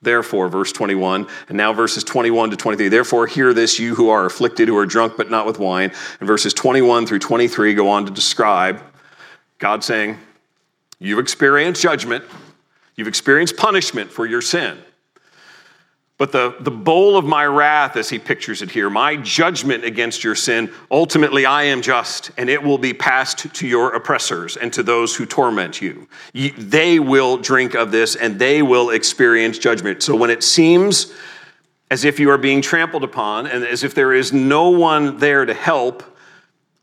therefore, 0.02 0.48
verse 0.48 0.72
21, 0.72 1.26
and 1.48 1.56
now 1.56 1.72
verses 1.72 2.04
21 2.04 2.50
to 2.50 2.56
23. 2.56 2.88
Therefore, 2.88 3.26
hear 3.26 3.52
this, 3.52 3.78
you 3.78 3.94
who 3.94 4.08
are 4.08 4.24
afflicted, 4.24 4.68
who 4.68 4.76
are 4.76 4.86
drunk, 4.86 5.16
but 5.16 5.30
not 5.30 5.46
with 5.46 5.58
wine. 5.58 5.92
And 6.20 6.26
verses 6.26 6.54
21 6.54 7.06
through 7.06 7.20
23 7.20 7.74
go 7.74 7.88
on 7.88 8.06
to 8.06 8.12
describe 8.12 8.82
God 9.58 9.84
saying, 9.84 10.18
You've 10.98 11.20
experienced 11.20 11.82
judgment, 11.82 12.24
you've 12.96 13.08
experienced 13.08 13.56
punishment 13.56 14.10
for 14.10 14.26
your 14.26 14.42
sin. 14.42 14.78
But 16.18 16.32
the, 16.32 16.56
the 16.58 16.72
bowl 16.72 17.16
of 17.16 17.24
my 17.24 17.46
wrath, 17.46 17.96
as 17.96 18.10
he 18.10 18.18
pictures 18.18 18.60
it 18.60 18.72
here, 18.72 18.90
my 18.90 19.16
judgment 19.16 19.84
against 19.84 20.24
your 20.24 20.34
sin, 20.34 20.68
ultimately 20.90 21.46
I 21.46 21.62
am 21.62 21.80
just, 21.80 22.32
and 22.36 22.50
it 22.50 22.60
will 22.60 22.76
be 22.76 22.92
passed 22.92 23.54
to 23.54 23.68
your 23.68 23.94
oppressors 23.94 24.56
and 24.56 24.72
to 24.72 24.82
those 24.82 25.14
who 25.14 25.26
torment 25.26 25.80
you. 25.80 26.08
you. 26.32 26.50
They 26.58 26.98
will 26.98 27.36
drink 27.36 27.74
of 27.74 27.92
this 27.92 28.16
and 28.16 28.36
they 28.36 28.62
will 28.62 28.90
experience 28.90 29.58
judgment. 29.58 30.02
So 30.02 30.16
when 30.16 30.30
it 30.30 30.42
seems 30.42 31.14
as 31.88 32.04
if 32.04 32.18
you 32.18 32.30
are 32.30 32.38
being 32.38 32.62
trampled 32.62 33.04
upon 33.04 33.46
and 33.46 33.64
as 33.64 33.84
if 33.84 33.94
there 33.94 34.12
is 34.12 34.32
no 34.32 34.70
one 34.70 35.18
there 35.18 35.46
to 35.46 35.54
help, 35.54 36.02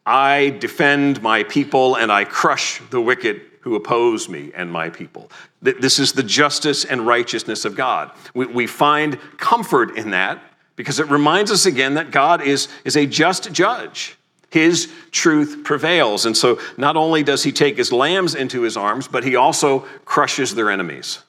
I 0.06 0.52
defend 0.60 1.22
my 1.22 1.44
people 1.44 1.96
and 1.96 2.12
I 2.12 2.26
crush 2.26 2.82
the 2.92 3.02
wicked 3.02 3.42
who 3.62 3.76
oppose 3.76 4.30
me 4.30 4.52
and 4.54 4.72
my 4.72 4.90
people. 4.90 5.32
This 5.62 5.98
is 5.98 6.14
the 6.14 6.22
justice 6.22 6.86
and 6.86 7.08
righteousness 7.08 7.66
of 7.66 7.76
God. 7.76 8.12
We, 8.36 8.68
find 8.68 9.20
comfort 9.38 9.98
in 9.98 10.12
that 10.12 10.40
because 10.76 11.00
it 11.00 11.10
reminds 11.10 11.52
us 11.52 11.66
again 11.66 11.96
that 11.96 12.12
God 12.12 12.44
is, 12.44 12.68
is 12.84 12.96
a 12.96 13.08
just 13.08 13.52
judge. 13.52 14.18
His 14.52 14.94
truth 15.10 15.64
prevails. 15.64 16.28
And 16.28 16.38
so 16.38 16.60
not 16.78 16.96
only 16.96 17.24
does 17.24 17.44
he 17.44 17.52
take 17.52 17.76
his 17.76 17.92
lambs 17.92 18.36
into 18.36 18.62
his 18.62 18.78
arms, 18.78 19.08
but 19.08 19.24
he 19.24 19.36
also 19.36 19.80
crushes 20.06 20.54
their 20.54 20.70
enemies. 20.70 21.24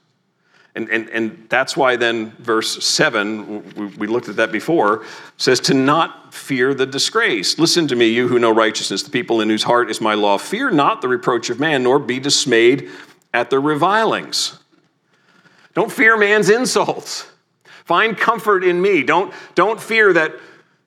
And, 0.77 0.91
and, 0.91 1.09
and 1.09 1.47
that's 1.49 1.75
why 1.75 1.97
then 1.97 2.33
verse 2.39 2.85
7, 2.85 3.97
we 3.97 4.07
looked 4.07 4.29
at 4.29 4.37
that 4.37 4.53
before, 4.53 5.07
says 5.39 5.59
to 5.61 5.75
not 5.75 6.35
fear 6.35 6.75
the 6.75 6.85
disgrace. 6.85 7.59
Listen 7.59 7.89
to 7.89 7.97
me, 7.97 8.09
you 8.09 8.29
who 8.29 8.39
know 8.39 8.53
righteousness, 8.53 9.03
the 9.03 9.11
people 9.11 9.41
in 9.41 9.49
whose 9.49 9.63
heart 9.63 9.91
is 9.91 10.03
my 10.03 10.13
law. 10.13 10.37
Fear 10.37 10.73
not 10.73 11.01
the 11.01 11.09
reproach 11.09 11.49
of 11.49 11.59
man, 11.59 11.83
nor 11.83 11.99
be 11.99 12.21
dismayed 12.21 12.91
at 13.33 13.49
the 13.49 13.59
revilings. 13.59 14.59
Don't 15.73 15.91
fear 15.91 16.17
man's 16.19 16.51
insults. 16.51 17.27
Find 17.87 18.17
comfort 18.17 18.63
in 18.63 18.83
me. 18.83 19.03
Don't, 19.03 19.33
don't 19.55 19.81
fear 19.81 20.13
that 20.13 20.35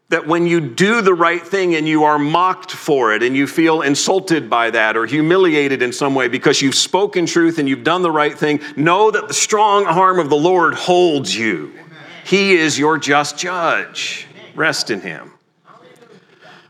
that 0.09 0.25
when 0.25 0.47
you 0.47 0.59
do 0.59 1.01
the 1.01 1.13
right 1.13 1.41
thing 1.41 1.75
and 1.75 1.87
you 1.87 2.03
are 2.03 2.17
mocked 2.17 2.71
for 2.71 3.13
it 3.13 3.21
and 3.21 3.35
you 3.35 3.45
feel 3.45 3.81
insulted 3.81 4.49
by 4.49 4.71
that 4.71 4.97
or 4.97 5.05
humiliated 5.05 5.83
in 5.83 5.93
some 5.93 6.15
way 6.15 6.27
because 6.27 6.61
you've 6.61 6.75
spoken 6.75 7.27
truth 7.27 7.59
and 7.59 7.69
you've 7.69 7.83
done 7.83 8.01
the 8.01 8.11
right 8.11 8.37
thing, 8.37 8.59
know 8.75 9.11
that 9.11 9.27
the 9.27 9.33
strong 9.33 9.85
arm 9.85 10.17
of 10.17 10.29
the 10.29 10.35
Lord 10.35 10.73
holds 10.73 11.35
you. 11.35 11.71
He 12.25 12.53
is 12.53 12.77
your 12.77 12.97
just 12.97 13.37
judge. 13.37 14.27
Rest 14.55 14.89
in 14.89 14.99
Him. 14.99 15.31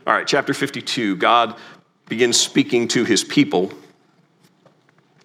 All 0.06 0.14
right, 0.14 0.26
chapter 0.26 0.52
52. 0.52 1.16
God 1.16 1.56
begins 2.08 2.38
speaking 2.38 2.88
to 2.88 3.04
His 3.04 3.24
people. 3.24 3.72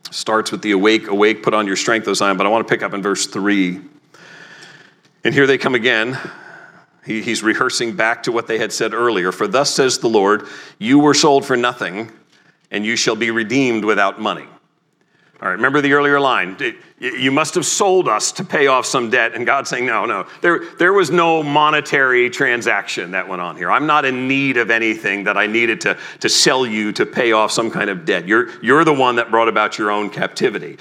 Starts 0.10 0.54
with 0.54 0.62
the 0.62 0.72
awake, 0.72 1.08
awake, 1.08 1.44
put 1.44 1.54
on 1.54 1.68
your 1.68 1.76
strength, 1.76 2.08
O 2.08 2.14
Zion, 2.14 2.38
but 2.38 2.46
I 2.46 2.50
want 2.50 2.66
to 2.66 2.74
pick 2.74 2.82
up 2.82 2.94
in 2.94 3.02
verse 3.02 3.28
3. 3.28 3.82
And 5.26 5.34
here 5.34 5.48
they 5.48 5.58
come 5.58 5.76
again 5.76 6.18
he, 7.06 7.22
he's 7.22 7.44
rehearsing 7.44 7.96
back 7.96 8.24
to 8.24 8.32
what 8.32 8.48
they 8.48 8.58
had 8.58 8.74
said 8.74 8.94
earlier. 8.94 9.32
For 9.32 9.48
thus 9.48 9.74
says 9.74 10.00
the 10.00 10.10
Lord, 10.10 10.48
you 10.80 11.00
were 11.00 11.14
sold 11.14 11.46
for 11.46 11.56
nothing, 11.56 12.12
and 12.72 12.86
you 12.86 12.96
shall 12.96 13.16
be 13.16 13.32
redeemed 13.32 13.86
without 13.86 14.20
money. 14.20 14.48
All 15.42 15.50
right, 15.50 15.56
remember 15.56 15.82
the 15.82 15.94
earlier 15.94 16.20
line. 16.20 16.58
You 16.98 17.30
must 17.30 17.56
have 17.56 17.66
sold 17.66 18.08
us 18.08 18.32
to 18.34 18.44
pay 18.44 18.68
off 18.68 18.86
some 18.86 19.10
debt. 19.10 19.36
And 19.36 19.46
God's 19.46 19.70
saying, 19.70 19.86
no, 19.86 20.06
no. 20.06 20.26
There, 20.42 20.66
there 20.80 20.94
was 20.94 21.12
no 21.12 21.44
monetary 21.44 22.30
transaction 22.30 23.12
that 23.12 23.28
went 23.28 23.42
on 23.42 23.58
here. 23.58 23.70
I'm 23.70 23.86
not 23.86 24.06
in 24.06 24.30
need 24.30 24.56
of 24.56 24.72
anything 24.72 25.26
that 25.26 25.38
I 25.38 25.46
needed 25.46 25.82
to, 25.82 25.98
to 26.22 26.30
sell 26.30 26.66
you 26.66 26.94
to 26.94 27.06
pay 27.06 27.34
off 27.34 27.52
some 27.52 27.70
kind 27.70 27.90
of 27.90 28.06
debt. 28.06 28.28
You're, 28.28 28.50
you're 28.64 28.86
the 28.86 28.94
one 28.94 29.18
that 29.18 29.30
brought 29.30 29.50
about 29.50 29.78
your 29.78 29.92
own 29.92 30.10
captivity. 30.10 30.78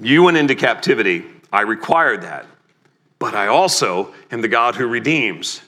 You 0.00 0.22
went 0.22 0.36
into 0.36 0.54
captivity. 0.54 1.24
I 1.52 1.62
required 1.62 2.22
that 2.22 2.46
but 3.20 3.34
I 3.34 3.46
also 3.46 4.12
am 4.32 4.40
the 4.40 4.48
God 4.48 4.74
who 4.74 4.88
redeems, 4.88 5.60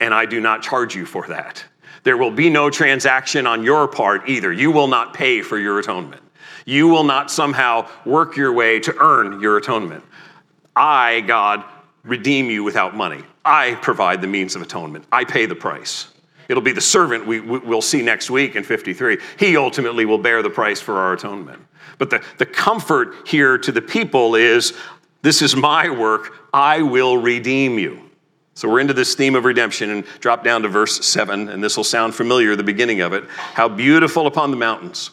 and 0.00 0.12
I 0.12 0.26
do 0.26 0.40
not 0.40 0.62
charge 0.62 0.94
you 0.94 1.06
for 1.06 1.26
that. 1.28 1.64
There 2.02 2.18
will 2.18 2.32
be 2.32 2.50
no 2.50 2.68
transaction 2.68 3.46
on 3.46 3.62
your 3.62 3.88
part 3.88 4.28
either. 4.28 4.52
You 4.52 4.70
will 4.70 4.88
not 4.88 5.14
pay 5.14 5.40
for 5.40 5.58
your 5.58 5.78
atonement. 5.78 6.22
You 6.66 6.88
will 6.88 7.04
not 7.04 7.30
somehow 7.30 7.88
work 8.04 8.36
your 8.36 8.52
way 8.52 8.80
to 8.80 8.94
earn 8.98 9.40
your 9.40 9.56
atonement. 9.56 10.04
I, 10.76 11.20
God, 11.22 11.64
redeem 12.02 12.50
you 12.50 12.64
without 12.64 12.96
money. 12.96 13.22
I 13.44 13.76
provide 13.76 14.20
the 14.20 14.26
means 14.26 14.56
of 14.56 14.62
atonement. 14.62 15.06
I 15.10 15.24
pay 15.24 15.46
the 15.46 15.54
price. 15.54 16.08
It'll 16.48 16.62
be 16.62 16.72
the 16.72 16.80
servant 16.80 17.26
we, 17.26 17.40
will 17.40 17.82
see 17.82 18.02
next 18.02 18.30
week 18.30 18.56
in 18.56 18.64
53. 18.64 19.18
He 19.38 19.56
ultimately 19.56 20.04
will 20.04 20.18
bear 20.18 20.42
the 20.42 20.50
price 20.50 20.80
for 20.80 20.98
our 20.98 21.12
atonement. 21.12 21.62
But 21.98 22.10
the, 22.10 22.24
the 22.38 22.46
comfort 22.46 23.28
here 23.28 23.58
to 23.58 23.70
the 23.70 23.82
people 23.82 24.34
is 24.34 24.72
this 25.22 25.42
is 25.42 25.56
my 25.56 25.90
work. 25.90 26.32
I 26.52 26.82
will 26.82 27.16
redeem 27.18 27.78
you. 27.78 28.08
So 28.54 28.68
we're 28.68 28.80
into 28.80 28.94
this 28.94 29.14
theme 29.14 29.36
of 29.36 29.44
redemption 29.44 29.90
and 29.90 30.04
drop 30.18 30.42
down 30.42 30.62
to 30.62 30.68
verse 30.68 31.06
7, 31.06 31.48
and 31.48 31.62
this 31.62 31.76
will 31.76 31.84
sound 31.84 32.14
familiar, 32.14 32.56
the 32.56 32.64
beginning 32.64 33.02
of 33.02 33.12
it. 33.12 33.24
How 33.28 33.68
beautiful 33.68 34.26
upon 34.26 34.50
the 34.50 34.56
mountains 34.56 35.10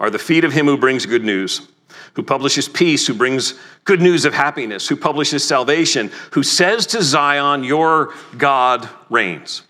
are 0.00 0.10
the 0.10 0.18
feet 0.18 0.44
of 0.44 0.52
him 0.52 0.66
who 0.66 0.76
brings 0.76 1.06
good 1.06 1.22
news, 1.22 1.68
who 2.14 2.24
publishes 2.24 2.68
peace, 2.68 3.06
who 3.06 3.14
brings 3.14 3.54
good 3.84 4.00
news 4.00 4.24
of 4.24 4.34
happiness, 4.34 4.88
who 4.88 4.96
publishes 4.96 5.44
salvation, 5.44 6.10
who 6.32 6.42
says 6.42 6.86
to 6.86 7.02
Zion, 7.02 7.62
Your 7.62 8.12
God 8.36 8.88
reigns. 9.08 9.62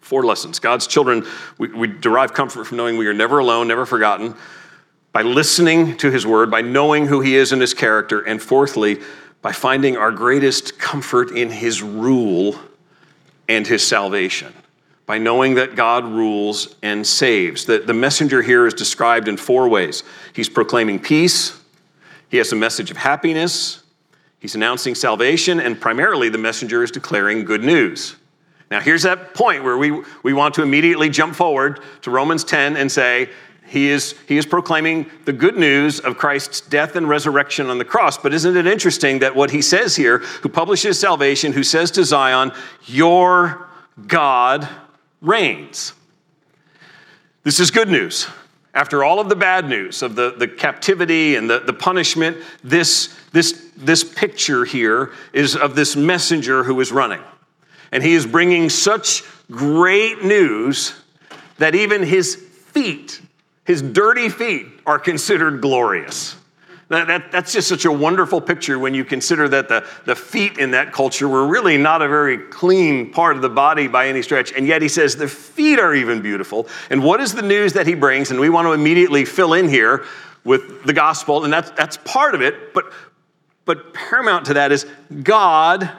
Four 0.00 0.24
lessons. 0.24 0.60
God's 0.60 0.86
children, 0.86 1.26
we, 1.58 1.68
we 1.68 1.88
derive 1.88 2.32
comfort 2.32 2.64
from 2.64 2.78
knowing 2.78 2.96
we 2.96 3.06
are 3.06 3.12
never 3.12 3.38
alone, 3.38 3.68
never 3.68 3.84
forgotten 3.84 4.34
by 5.12 5.22
listening 5.22 5.96
to 5.96 6.10
his 6.10 6.26
word, 6.26 6.50
by 6.50 6.60
knowing 6.60 7.06
who 7.06 7.20
he 7.20 7.36
is 7.36 7.50
and 7.50 7.60
his 7.60 7.74
character, 7.74 8.20
and 8.20 8.40
fourthly, 8.40 9.00
by 9.42 9.52
finding 9.52 9.96
our 9.96 10.10
greatest 10.10 10.78
comfort 10.78 11.30
in 11.30 11.50
his 11.50 11.82
rule 11.82 12.58
and 13.48 13.66
his 13.66 13.86
salvation. 13.86 14.52
By 15.06 15.18
knowing 15.18 15.54
that 15.54 15.76
God 15.76 16.04
rules 16.04 16.74
and 16.82 17.06
saves. 17.06 17.64
The, 17.64 17.78
the 17.78 17.94
messenger 17.94 18.42
here 18.42 18.66
is 18.66 18.74
described 18.74 19.28
in 19.28 19.36
four 19.36 19.68
ways. 19.68 20.02
He's 20.32 20.48
proclaiming 20.48 20.98
peace, 20.98 21.60
he 22.28 22.38
has 22.38 22.52
a 22.52 22.56
message 22.56 22.90
of 22.90 22.96
happiness, 22.96 23.84
he's 24.40 24.56
announcing 24.56 24.94
salvation, 24.96 25.60
and 25.60 25.80
primarily 25.80 26.28
the 26.28 26.38
messenger 26.38 26.82
is 26.82 26.90
declaring 26.90 27.44
good 27.44 27.62
news. 27.62 28.16
Now, 28.68 28.80
here's 28.80 29.04
that 29.04 29.32
point 29.32 29.62
where 29.62 29.78
we, 29.78 30.02
we 30.24 30.32
want 30.32 30.54
to 30.56 30.62
immediately 30.62 31.08
jump 31.08 31.36
forward 31.36 31.80
to 32.02 32.10
Romans 32.10 32.42
10 32.42 32.76
and 32.76 32.90
say, 32.90 33.30
he 33.66 33.88
is, 33.88 34.14
he 34.28 34.38
is 34.38 34.46
proclaiming 34.46 35.10
the 35.24 35.32
good 35.32 35.56
news 35.56 35.98
of 36.00 36.16
Christ's 36.16 36.60
death 36.60 36.94
and 36.94 37.08
resurrection 37.08 37.68
on 37.68 37.78
the 37.78 37.84
cross. 37.84 38.16
But 38.16 38.32
isn't 38.32 38.56
it 38.56 38.66
interesting 38.66 39.18
that 39.20 39.34
what 39.34 39.50
he 39.50 39.60
says 39.60 39.96
here, 39.96 40.18
who 40.18 40.48
publishes 40.48 40.98
salvation, 40.98 41.52
who 41.52 41.64
says 41.64 41.90
to 41.92 42.04
Zion, 42.04 42.52
Your 42.86 43.68
God 44.06 44.68
reigns? 45.20 45.94
This 47.42 47.58
is 47.58 47.70
good 47.70 47.88
news. 47.88 48.28
After 48.72 49.02
all 49.02 49.20
of 49.20 49.28
the 49.28 49.36
bad 49.36 49.68
news 49.68 50.02
of 50.02 50.14
the, 50.16 50.34
the 50.36 50.46
captivity 50.46 51.36
and 51.36 51.48
the, 51.48 51.60
the 51.60 51.72
punishment, 51.72 52.36
this, 52.62 53.16
this, 53.32 53.70
this 53.76 54.04
picture 54.04 54.64
here 54.64 55.12
is 55.32 55.56
of 55.56 55.74
this 55.74 55.96
messenger 55.96 56.62
who 56.62 56.78
is 56.80 56.92
running. 56.92 57.22
And 57.90 58.02
he 58.02 58.14
is 58.14 58.26
bringing 58.26 58.68
such 58.68 59.22
great 59.50 60.22
news 60.24 60.94
that 61.58 61.74
even 61.74 62.02
his 62.02 62.36
feet 62.36 63.22
his 63.66 63.82
dirty 63.82 64.28
feet 64.28 64.66
are 64.86 64.98
considered 64.98 65.60
glorious. 65.60 66.36
That, 66.88 67.08
that, 67.08 67.32
that's 67.32 67.52
just 67.52 67.68
such 67.68 67.84
a 67.84 67.90
wonderful 67.90 68.40
picture 68.40 68.78
when 68.78 68.94
you 68.94 69.04
consider 69.04 69.48
that 69.48 69.68
the, 69.68 69.84
the 70.04 70.14
feet 70.14 70.58
in 70.58 70.70
that 70.70 70.92
culture 70.92 71.26
were 71.26 71.44
really 71.48 71.76
not 71.76 72.00
a 72.00 72.06
very 72.06 72.38
clean 72.38 73.10
part 73.10 73.34
of 73.34 73.42
the 73.42 73.48
body 73.48 73.88
by 73.88 74.06
any 74.06 74.22
stretch. 74.22 74.52
And 74.52 74.68
yet 74.68 74.82
he 74.82 74.88
says 74.88 75.16
the 75.16 75.26
feet 75.26 75.80
are 75.80 75.96
even 75.96 76.22
beautiful. 76.22 76.68
And 76.90 77.02
what 77.02 77.20
is 77.20 77.34
the 77.34 77.42
news 77.42 77.72
that 77.72 77.88
he 77.88 77.94
brings? 77.94 78.30
And 78.30 78.38
we 78.38 78.48
want 78.48 78.66
to 78.66 78.72
immediately 78.72 79.24
fill 79.24 79.54
in 79.54 79.68
here 79.68 80.04
with 80.44 80.84
the 80.84 80.92
gospel, 80.92 81.42
and 81.42 81.52
that's, 81.52 81.72
that's 81.72 81.96
part 81.96 82.36
of 82.36 82.40
it. 82.40 82.72
But, 82.72 82.92
but 83.64 83.92
paramount 83.92 84.46
to 84.46 84.54
that 84.54 84.70
is 84.70 84.86
God 85.24 85.90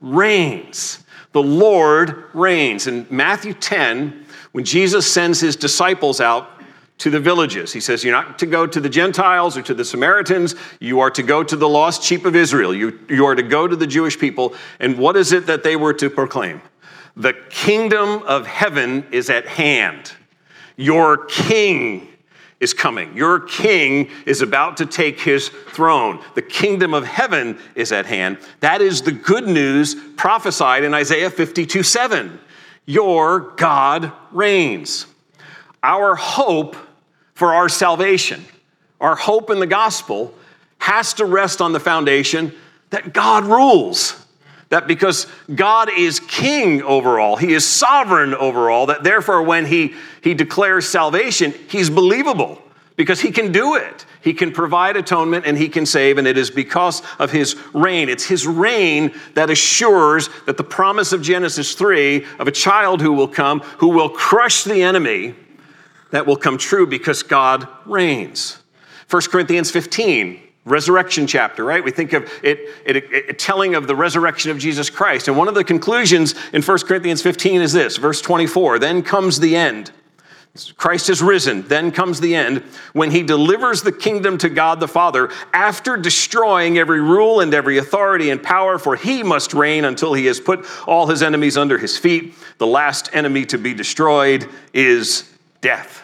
reigns. 0.00 1.04
The 1.32 1.42
Lord 1.42 2.24
reigns. 2.32 2.86
In 2.86 3.06
Matthew 3.10 3.52
10, 3.52 4.24
when 4.52 4.64
Jesus 4.64 5.10
sends 5.10 5.38
his 5.38 5.54
disciples 5.54 6.22
out 6.22 6.59
to 7.00 7.10
the 7.10 7.20
villages. 7.20 7.72
He 7.72 7.80
says, 7.80 8.04
You're 8.04 8.12
not 8.12 8.38
to 8.38 8.46
go 8.46 8.66
to 8.66 8.80
the 8.80 8.88
Gentiles 8.88 9.56
or 9.56 9.62
to 9.62 9.74
the 9.74 9.84
Samaritans. 9.84 10.54
You 10.80 11.00
are 11.00 11.10
to 11.10 11.22
go 11.22 11.42
to 11.42 11.56
the 11.56 11.68
lost 11.68 12.02
sheep 12.02 12.24
of 12.24 12.36
Israel. 12.36 12.74
You, 12.74 12.98
you 13.08 13.24
are 13.26 13.34
to 13.34 13.42
go 13.42 13.66
to 13.66 13.74
the 13.74 13.86
Jewish 13.86 14.18
people. 14.18 14.54
And 14.78 14.98
what 14.98 15.16
is 15.16 15.32
it 15.32 15.46
that 15.46 15.62
they 15.62 15.76
were 15.76 15.94
to 15.94 16.10
proclaim? 16.10 16.60
The 17.16 17.32
kingdom 17.48 18.22
of 18.22 18.46
heaven 18.46 19.06
is 19.12 19.30
at 19.30 19.46
hand. 19.46 20.12
Your 20.76 21.24
king 21.24 22.08
is 22.60 22.74
coming. 22.74 23.16
Your 23.16 23.40
king 23.40 24.10
is 24.26 24.42
about 24.42 24.76
to 24.76 24.86
take 24.86 25.18
his 25.18 25.48
throne. 25.48 26.22
The 26.34 26.42
kingdom 26.42 26.92
of 26.92 27.06
heaven 27.06 27.58
is 27.74 27.92
at 27.92 28.04
hand. 28.04 28.38
That 28.60 28.82
is 28.82 29.00
the 29.00 29.12
good 29.12 29.48
news 29.48 29.94
prophesied 30.16 30.84
in 30.84 30.92
Isaiah 30.92 31.30
52 31.30 31.82
7. 31.82 32.38
Your 32.84 33.40
God 33.56 34.12
reigns. 34.32 35.06
Our 35.82 36.14
hope 36.14 36.76
for 37.40 37.54
our 37.54 37.70
salvation. 37.70 38.44
Our 39.00 39.16
hope 39.16 39.48
in 39.48 39.60
the 39.60 39.66
gospel 39.66 40.34
has 40.76 41.14
to 41.14 41.24
rest 41.24 41.62
on 41.62 41.72
the 41.72 41.80
foundation 41.80 42.52
that 42.90 43.14
God 43.14 43.44
rules. 43.44 44.26
That 44.68 44.86
because 44.86 45.26
God 45.54 45.88
is 45.90 46.20
king 46.20 46.82
over 46.82 47.18
all, 47.18 47.36
he 47.36 47.54
is 47.54 47.66
sovereign 47.66 48.34
over 48.34 48.68
all, 48.68 48.84
that 48.86 49.04
therefore 49.04 49.42
when 49.42 49.64
he, 49.64 49.94
he 50.22 50.34
declares 50.34 50.86
salvation, 50.86 51.54
he's 51.70 51.88
believable 51.88 52.60
because 52.96 53.20
he 53.20 53.30
can 53.30 53.52
do 53.52 53.74
it. 53.74 54.04
He 54.20 54.34
can 54.34 54.52
provide 54.52 54.98
atonement 54.98 55.46
and 55.46 55.56
he 55.56 55.70
can 55.70 55.86
save, 55.86 56.18
and 56.18 56.28
it 56.28 56.36
is 56.36 56.50
because 56.50 57.00
of 57.18 57.30
his 57.30 57.56
reign. 57.72 58.10
It's 58.10 58.26
his 58.26 58.46
reign 58.46 59.14
that 59.32 59.48
assures 59.48 60.28
that 60.44 60.58
the 60.58 60.64
promise 60.64 61.14
of 61.14 61.22
Genesis 61.22 61.72
3 61.72 62.22
of 62.38 62.48
a 62.48 62.52
child 62.52 63.00
who 63.00 63.14
will 63.14 63.28
come, 63.28 63.60
who 63.78 63.88
will 63.88 64.10
crush 64.10 64.64
the 64.64 64.82
enemy, 64.82 65.34
that 66.10 66.26
will 66.26 66.36
come 66.36 66.58
true 66.58 66.86
because 66.86 67.22
God 67.22 67.68
reigns. 67.86 68.58
1 69.08 69.22
Corinthians 69.30 69.70
15, 69.70 70.40
resurrection 70.64 71.26
chapter, 71.26 71.64
right? 71.64 71.82
We 71.82 71.90
think 71.90 72.12
of 72.12 72.30
it, 72.42 72.60
it, 72.84 72.96
it, 73.12 73.38
telling 73.38 73.74
of 73.74 73.86
the 73.86 73.96
resurrection 73.96 74.50
of 74.50 74.58
Jesus 74.58 74.90
Christ. 74.90 75.28
And 75.28 75.36
one 75.36 75.48
of 75.48 75.54
the 75.54 75.64
conclusions 75.64 76.34
in 76.52 76.62
1 76.62 76.78
Corinthians 76.80 77.22
15 77.22 77.60
is 77.60 77.72
this, 77.72 77.96
verse 77.96 78.20
24 78.20 78.78
Then 78.78 79.02
comes 79.02 79.40
the 79.40 79.56
end. 79.56 79.92
Christ 80.76 81.06
has 81.06 81.22
risen, 81.22 81.62
then 81.68 81.92
comes 81.92 82.18
the 82.18 82.34
end, 82.34 82.64
when 82.92 83.12
he 83.12 83.22
delivers 83.22 83.82
the 83.82 83.92
kingdom 83.92 84.36
to 84.38 84.48
God 84.48 84.80
the 84.80 84.88
Father 84.88 85.30
after 85.52 85.96
destroying 85.96 86.76
every 86.76 87.00
rule 87.00 87.38
and 87.38 87.54
every 87.54 87.78
authority 87.78 88.30
and 88.30 88.42
power, 88.42 88.76
for 88.76 88.96
he 88.96 89.22
must 89.22 89.54
reign 89.54 89.84
until 89.84 90.12
he 90.12 90.26
has 90.26 90.40
put 90.40 90.66
all 90.88 91.06
his 91.06 91.22
enemies 91.22 91.56
under 91.56 91.78
his 91.78 91.96
feet. 91.96 92.34
The 92.58 92.66
last 92.66 93.10
enemy 93.12 93.46
to 93.46 93.58
be 93.58 93.74
destroyed 93.74 94.48
is 94.74 95.30
death. 95.60 96.02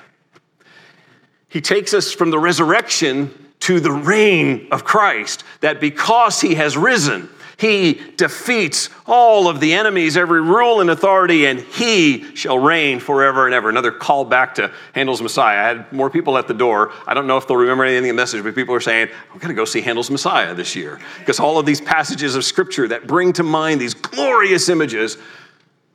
He 1.49 1.61
takes 1.61 1.95
us 1.95 2.13
from 2.13 2.31
the 2.31 2.39
resurrection 2.39 3.33
to 3.61 3.81
the 3.81 3.93
reign 3.93 4.69
of 4.71 4.85
Christ, 4.85 5.45
that 5.61 5.81
because 5.81 6.41
he 6.41 6.55
has 6.57 6.77
risen, 6.77 7.31
he 7.59 7.95
defeats 8.17 8.91
all 9.07 9.49
of 9.49 9.61
the 9.61 9.73
enemies, 9.73 10.19
every 10.19 10.43
rule 10.43 10.83
and 10.83 10.91
authority, 10.91 11.47
and 11.47 11.59
he 11.59 12.37
shall 12.37 12.59
reign 12.59 13.01
forever 13.01 13.47
and 13.47 13.55
ever. 13.55 13.71
Another 13.71 13.91
call 13.91 14.27
back 14.27 14.57
to 14.57 14.71
Handel's 14.93 15.23
Messiah. 15.23 15.59
I 15.59 15.69
had 15.69 15.93
more 15.93 16.11
people 16.11 16.37
at 16.37 16.49
the 16.49 16.55
door. 16.55 16.93
I 17.07 17.15
don't 17.15 17.27
know 17.27 17.39
if 17.39 17.49
they'll 17.49 17.57
remember 17.57 17.85
anything 17.85 18.11
in 18.11 18.17
the 18.17 18.21
message, 18.21 18.43
but 18.45 18.55
people 18.55 18.75
are 18.75 18.81
saying, 18.81 19.09
I'm 19.33 19.39
going 19.39 19.49
to 19.49 19.55
go 19.55 19.65
see 19.65 19.81
Handel's 19.81 20.11
Messiah 20.11 20.53
this 20.55 20.77
year. 20.77 21.01
Because 21.19 21.41
all 21.41 21.59
of 21.59 21.65
these 21.65 21.81
passages 21.81 22.37
of 22.37 22.45
scripture 22.45 22.89
that 22.89 23.07
bring 23.07 23.33
to 23.33 23.43
mind 23.43 23.81
these 23.81 23.95
glorious 23.95 24.69
images 24.69 25.17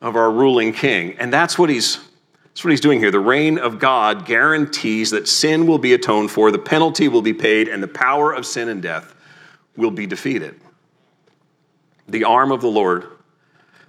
of 0.02 0.16
our 0.16 0.32
ruling 0.32 0.74
king. 0.74 1.16
And 1.20 1.32
that's 1.32 1.60
what 1.60 1.70
he's 1.70 2.00
that's 2.52 2.66
what 2.66 2.72
he's 2.72 2.82
doing 2.82 3.00
here. 3.00 3.12
The 3.12 3.20
reign 3.20 3.58
of 3.58 3.80
God 3.80 4.26
guarantees 4.26 5.12
that 5.12 5.28
sin 5.28 5.68
will 5.68 5.78
be 5.78 5.94
atoned 5.94 6.32
for, 6.32 6.52
the 6.52 6.60
penalty 6.60 7.08
will 7.08 7.22
be 7.22 7.34
paid, 7.34 7.70
and 7.70 7.82
the 7.82 7.88
power 7.88 8.34
of 8.34 8.46
sin 8.46 8.68
and 8.68 8.82
death 8.82 9.16
will 9.78 9.92
be 9.92 10.06
defeated. 10.06 10.60
The 12.10 12.26
arm 12.26 12.52
of 12.52 12.60
the 12.60 12.68
Lord 12.68 13.08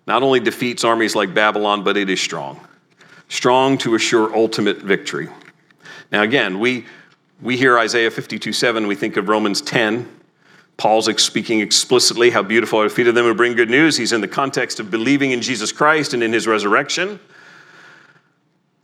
not 0.06 0.22
only 0.22 0.38
defeats 0.38 0.84
armies 0.84 1.16
like 1.16 1.34
Babylon, 1.34 1.82
but 1.82 1.96
it 1.96 2.08
is 2.08 2.20
strong. 2.20 2.60
Strong 3.28 3.78
to 3.78 3.96
assure 3.96 4.34
ultimate 4.34 4.78
victory. 4.78 5.28
Now, 6.12 6.22
again, 6.22 6.60
we, 6.60 6.86
we 7.40 7.56
hear 7.56 7.78
Isaiah 7.78 8.10
52 8.10 8.52
7, 8.52 8.86
we 8.86 8.94
think 8.94 9.16
of 9.16 9.28
Romans 9.28 9.60
10. 9.60 10.20
Paul's 10.76 11.08
speaking 11.22 11.60
explicitly 11.60 12.30
how 12.30 12.42
beautiful 12.42 12.80
are 12.80 12.88
the 12.88 12.94
feet 12.94 13.06
of 13.06 13.14
them 13.14 13.24
who 13.24 13.34
bring 13.34 13.54
good 13.54 13.70
news. 13.70 13.96
He's 13.96 14.12
in 14.12 14.20
the 14.20 14.28
context 14.28 14.80
of 14.80 14.90
believing 14.90 15.32
in 15.32 15.42
Jesus 15.42 15.70
Christ 15.70 16.14
and 16.14 16.22
in 16.22 16.32
his 16.32 16.46
resurrection. 16.46 17.20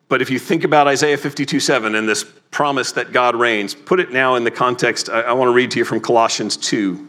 But 0.08 0.22
if 0.22 0.30
you 0.30 0.38
think 0.38 0.64
about 0.64 0.88
Isaiah 0.88 1.18
52 1.18 1.60
7 1.60 1.94
and 1.94 2.08
this 2.08 2.24
promise 2.50 2.92
that 2.92 3.12
God 3.12 3.36
reigns, 3.36 3.74
put 3.74 4.00
it 4.00 4.10
now 4.10 4.36
in 4.36 4.44
the 4.44 4.50
context. 4.50 5.10
I, 5.10 5.20
I 5.20 5.32
want 5.32 5.48
to 5.48 5.52
read 5.52 5.70
to 5.72 5.78
you 5.78 5.84
from 5.84 6.00
Colossians 6.00 6.56
2. 6.56 7.08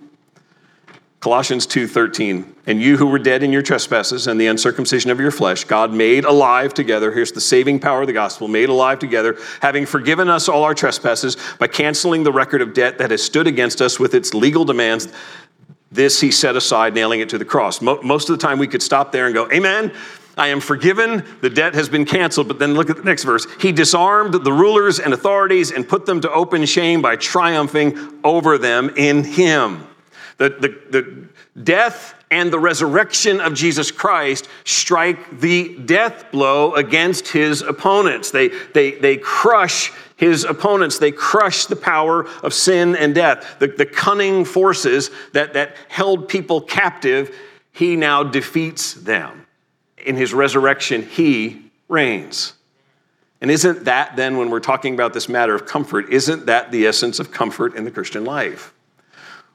Colossians 1.19 1.67
2:13 1.67 2.45
and 2.65 2.81
you 2.81 2.95
who 2.95 3.05
were 3.05 3.19
dead 3.19 3.43
in 3.43 3.51
your 3.51 3.61
trespasses 3.61 4.27
and 4.27 4.39
the 4.39 4.47
uncircumcision 4.47 5.11
of 5.11 5.19
your 5.19 5.31
flesh 5.31 5.65
God 5.65 5.91
made 5.91 6.23
alive 6.23 6.73
together 6.73 7.11
here's 7.11 7.33
the 7.33 7.41
saving 7.41 7.77
power 7.79 7.99
of 7.99 8.07
the 8.07 8.13
gospel 8.13 8.47
made 8.47 8.69
alive 8.69 8.99
together 8.99 9.37
having 9.61 9.85
forgiven 9.85 10.29
us 10.29 10.47
all 10.47 10.63
our 10.63 10.73
trespasses 10.73 11.35
by 11.59 11.67
canceling 11.67 12.23
the 12.23 12.31
record 12.31 12.61
of 12.61 12.73
debt 12.73 12.99
that 12.99 13.11
has 13.11 13.21
stood 13.21 13.47
against 13.47 13.81
us 13.81 13.99
with 13.99 14.13
its 14.13 14.33
legal 14.33 14.63
demands 14.63 15.09
this 15.91 16.21
he 16.21 16.31
set 16.31 16.55
aside 16.55 16.93
nailing 16.93 17.19
it 17.19 17.27
to 17.27 17.37
the 17.37 17.43
cross 17.43 17.81
most 17.81 18.29
of 18.29 18.39
the 18.39 18.47
time 18.47 18.57
we 18.57 18.67
could 18.67 18.81
stop 18.81 19.11
there 19.11 19.25
and 19.25 19.35
go 19.35 19.51
amen 19.51 19.91
I 20.39 20.47
am 20.47 20.61
forgiven, 20.61 21.25
the 21.41 21.49
debt 21.49 21.75
has 21.75 21.89
been 21.89 22.05
canceled. 22.05 22.47
But 22.47 22.59
then 22.59 22.73
look 22.73 22.89
at 22.89 22.95
the 22.95 23.03
next 23.03 23.25
verse. 23.25 23.45
He 23.59 23.71
disarmed 23.73 24.33
the 24.33 24.53
rulers 24.53 24.99
and 24.99 25.13
authorities 25.13 25.71
and 25.71 25.87
put 25.87 26.05
them 26.05 26.21
to 26.21 26.31
open 26.31 26.65
shame 26.65 27.01
by 27.01 27.17
triumphing 27.17 28.19
over 28.23 28.57
them 28.57 28.89
in 28.95 29.25
him. 29.25 29.85
The, 30.37 30.49
the, 30.49 30.67
the 30.89 31.61
death 31.61 32.15
and 32.31 32.53
the 32.53 32.59
resurrection 32.59 33.41
of 33.41 33.53
Jesus 33.53 33.91
Christ 33.91 34.47
strike 34.63 35.41
the 35.41 35.77
death 35.79 36.31
blow 36.31 36.73
against 36.75 37.27
his 37.27 37.61
opponents. 37.61 38.31
They, 38.31 38.47
they, 38.73 38.91
they 38.91 39.17
crush 39.17 39.91
his 40.15 40.45
opponents. 40.45 40.99
They 40.99 41.11
crush 41.11 41.65
the 41.65 41.75
power 41.75 42.25
of 42.43 42.53
sin 42.53 42.95
and 42.95 43.13
death. 43.13 43.59
The, 43.59 43.67
the 43.67 43.85
cunning 43.85 44.45
forces 44.45 45.11
that, 45.33 45.53
that 45.53 45.75
held 45.89 46.29
people 46.29 46.61
captive, 46.61 47.35
he 47.73 47.97
now 47.97 48.23
defeats 48.23 48.93
them. 48.93 49.45
In 50.05 50.15
his 50.15 50.33
resurrection, 50.33 51.03
he 51.03 51.71
reigns. 51.87 52.53
And 53.41 53.49
isn't 53.49 53.85
that 53.85 54.15
then, 54.15 54.37
when 54.37 54.49
we're 54.49 54.59
talking 54.59 54.93
about 54.93 55.13
this 55.13 55.29
matter 55.29 55.55
of 55.55 55.65
comfort, 55.65 56.09
isn't 56.09 56.45
that 56.47 56.71
the 56.71 56.87
essence 56.87 57.19
of 57.19 57.31
comfort 57.31 57.75
in 57.75 57.85
the 57.85 57.91
Christian 57.91 58.25
life? 58.25 58.73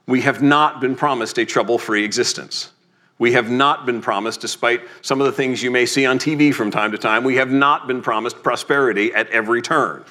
We 0.07 0.23
have 0.23 0.43
not 0.43 0.81
been 0.81 0.97
promised 0.97 1.39
a 1.39 1.45
trouble 1.45 1.79
free 1.79 2.05
existence. 2.05 2.73
We 3.19 3.33
have 3.33 3.51
not 3.51 3.87
been 3.87 4.01
promised, 4.01 4.41
despite 4.41 4.83
some 5.03 5.21
of 5.21 5.27
the 5.27 5.33
things 5.33 5.63
you 5.63 5.71
may 5.71 5.87
see 5.87 6.05
on 6.05 6.19
TV 6.19 6.53
from 6.53 6.71
time 6.71 6.93
to 6.93 6.99
time, 6.99 7.25
we 7.25 7.37
have 7.37 7.51
not 7.51 7.87
been 7.87 8.03
promised 8.03 8.43
prosperity 8.43 9.15
at 9.15 9.29
every 9.31 9.63
turn. 9.63 10.05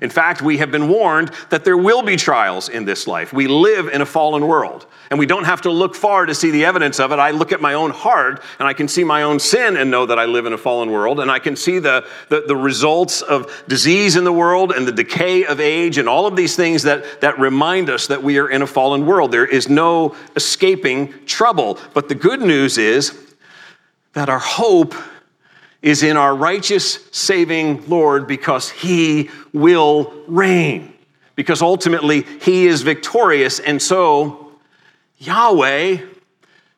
In 0.00 0.10
fact, 0.10 0.42
we 0.42 0.58
have 0.58 0.70
been 0.70 0.88
warned 0.88 1.30
that 1.50 1.64
there 1.64 1.76
will 1.76 2.02
be 2.02 2.16
trials 2.16 2.68
in 2.68 2.84
this 2.84 3.06
life. 3.06 3.32
We 3.32 3.46
live 3.48 3.88
in 3.88 4.00
a 4.00 4.06
fallen 4.06 4.46
world, 4.46 4.86
and 5.10 5.18
we 5.18 5.26
don't 5.26 5.44
have 5.44 5.62
to 5.62 5.70
look 5.70 5.94
far 5.94 6.26
to 6.26 6.34
see 6.34 6.50
the 6.50 6.64
evidence 6.64 7.00
of 7.00 7.12
it. 7.12 7.18
I 7.18 7.30
look 7.30 7.52
at 7.52 7.60
my 7.60 7.74
own 7.74 7.90
heart, 7.90 8.42
and 8.58 8.68
I 8.68 8.72
can 8.72 8.88
see 8.88 9.04
my 9.04 9.22
own 9.22 9.38
sin 9.38 9.76
and 9.76 9.90
know 9.90 10.06
that 10.06 10.18
I 10.18 10.26
live 10.26 10.46
in 10.46 10.52
a 10.52 10.58
fallen 10.58 10.90
world, 10.90 11.20
and 11.20 11.30
I 11.30 11.38
can 11.38 11.56
see 11.56 11.78
the, 11.78 12.06
the, 12.28 12.42
the 12.46 12.56
results 12.56 13.22
of 13.22 13.64
disease 13.68 14.16
in 14.16 14.24
the 14.24 14.32
world 14.32 14.72
and 14.72 14.86
the 14.86 14.92
decay 14.92 15.44
of 15.44 15.60
age 15.60 15.98
and 15.98 16.08
all 16.08 16.26
of 16.26 16.36
these 16.36 16.56
things 16.56 16.82
that, 16.84 17.20
that 17.20 17.38
remind 17.38 17.90
us 17.90 18.06
that 18.06 18.22
we 18.22 18.38
are 18.38 18.48
in 18.48 18.62
a 18.62 18.66
fallen 18.66 19.06
world. 19.06 19.32
There 19.32 19.46
is 19.46 19.68
no 19.68 20.14
escaping 20.36 21.12
trouble. 21.26 21.78
But 21.94 22.08
the 22.08 22.14
good 22.14 22.40
news 22.40 22.78
is 22.78 23.16
that 24.12 24.28
our 24.28 24.38
hope 24.38 24.94
is 25.82 26.02
in 26.02 26.16
our 26.16 26.34
righteous, 26.34 26.98
saving 27.12 27.88
Lord 27.88 28.26
because 28.26 28.70
he 28.70 29.30
will 29.52 30.12
reign. 30.26 30.94
Because 31.34 31.62
ultimately, 31.62 32.22
he 32.42 32.66
is 32.66 32.82
victorious. 32.82 33.60
And 33.60 33.80
so, 33.80 34.52
Yahweh, 35.18 35.98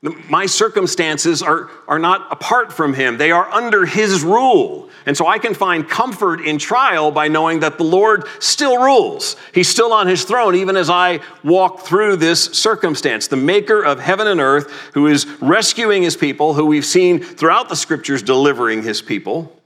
my 0.03 0.47
circumstances 0.47 1.43
are, 1.43 1.71
are 1.87 1.99
not 1.99 2.33
apart 2.33 2.73
from 2.73 2.95
him, 2.95 3.19
they 3.19 3.31
are 3.31 3.51
under 3.51 3.85
his 3.85 4.23
rule. 4.23 4.89
And 5.07 5.17
so 5.17 5.27
I 5.27 5.39
can 5.39 5.55
find 5.55 5.89
comfort 5.89 6.41
in 6.41 6.59
trial 6.59 7.11
by 7.11 7.29
knowing 7.29 7.61
that 7.61 7.79
the 7.79 7.85
Lord 7.85 8.25
still 8.39 8.83
rules. 8.83 9.37
He's 9.53 9.69
still 9.69 9.93
on 9.93 10.07
his 10.07 10.25
throne, 10.25 10.55
even 10.55 10.77
as 10.77 10.91
I 10.91 11.21
walk 11.43 11.81
through 11.81 12.17
this 12.17 12.45
circumstance. 12.45 13.27
The 13.27 13.37
maker 13.37 13.83
of 13.83 13.99
heaven 13.99 14.27
and 14.27 14.41
earth, 14.41 14.71
who 14.95 15.07
is 15.07 15.27
rescuing 15.41 16.03
his 16.03 16.17
people, 16.17 16.55
who 16.55 16.67
we've 16.67 16.85
seen 16.85 17.21
throughout 17.21 17.69
the 17.69 17.77
scriptures 17.77 18.23
delivering 18.23 18.83
his 18.83 19.01
people, 19.03 19.61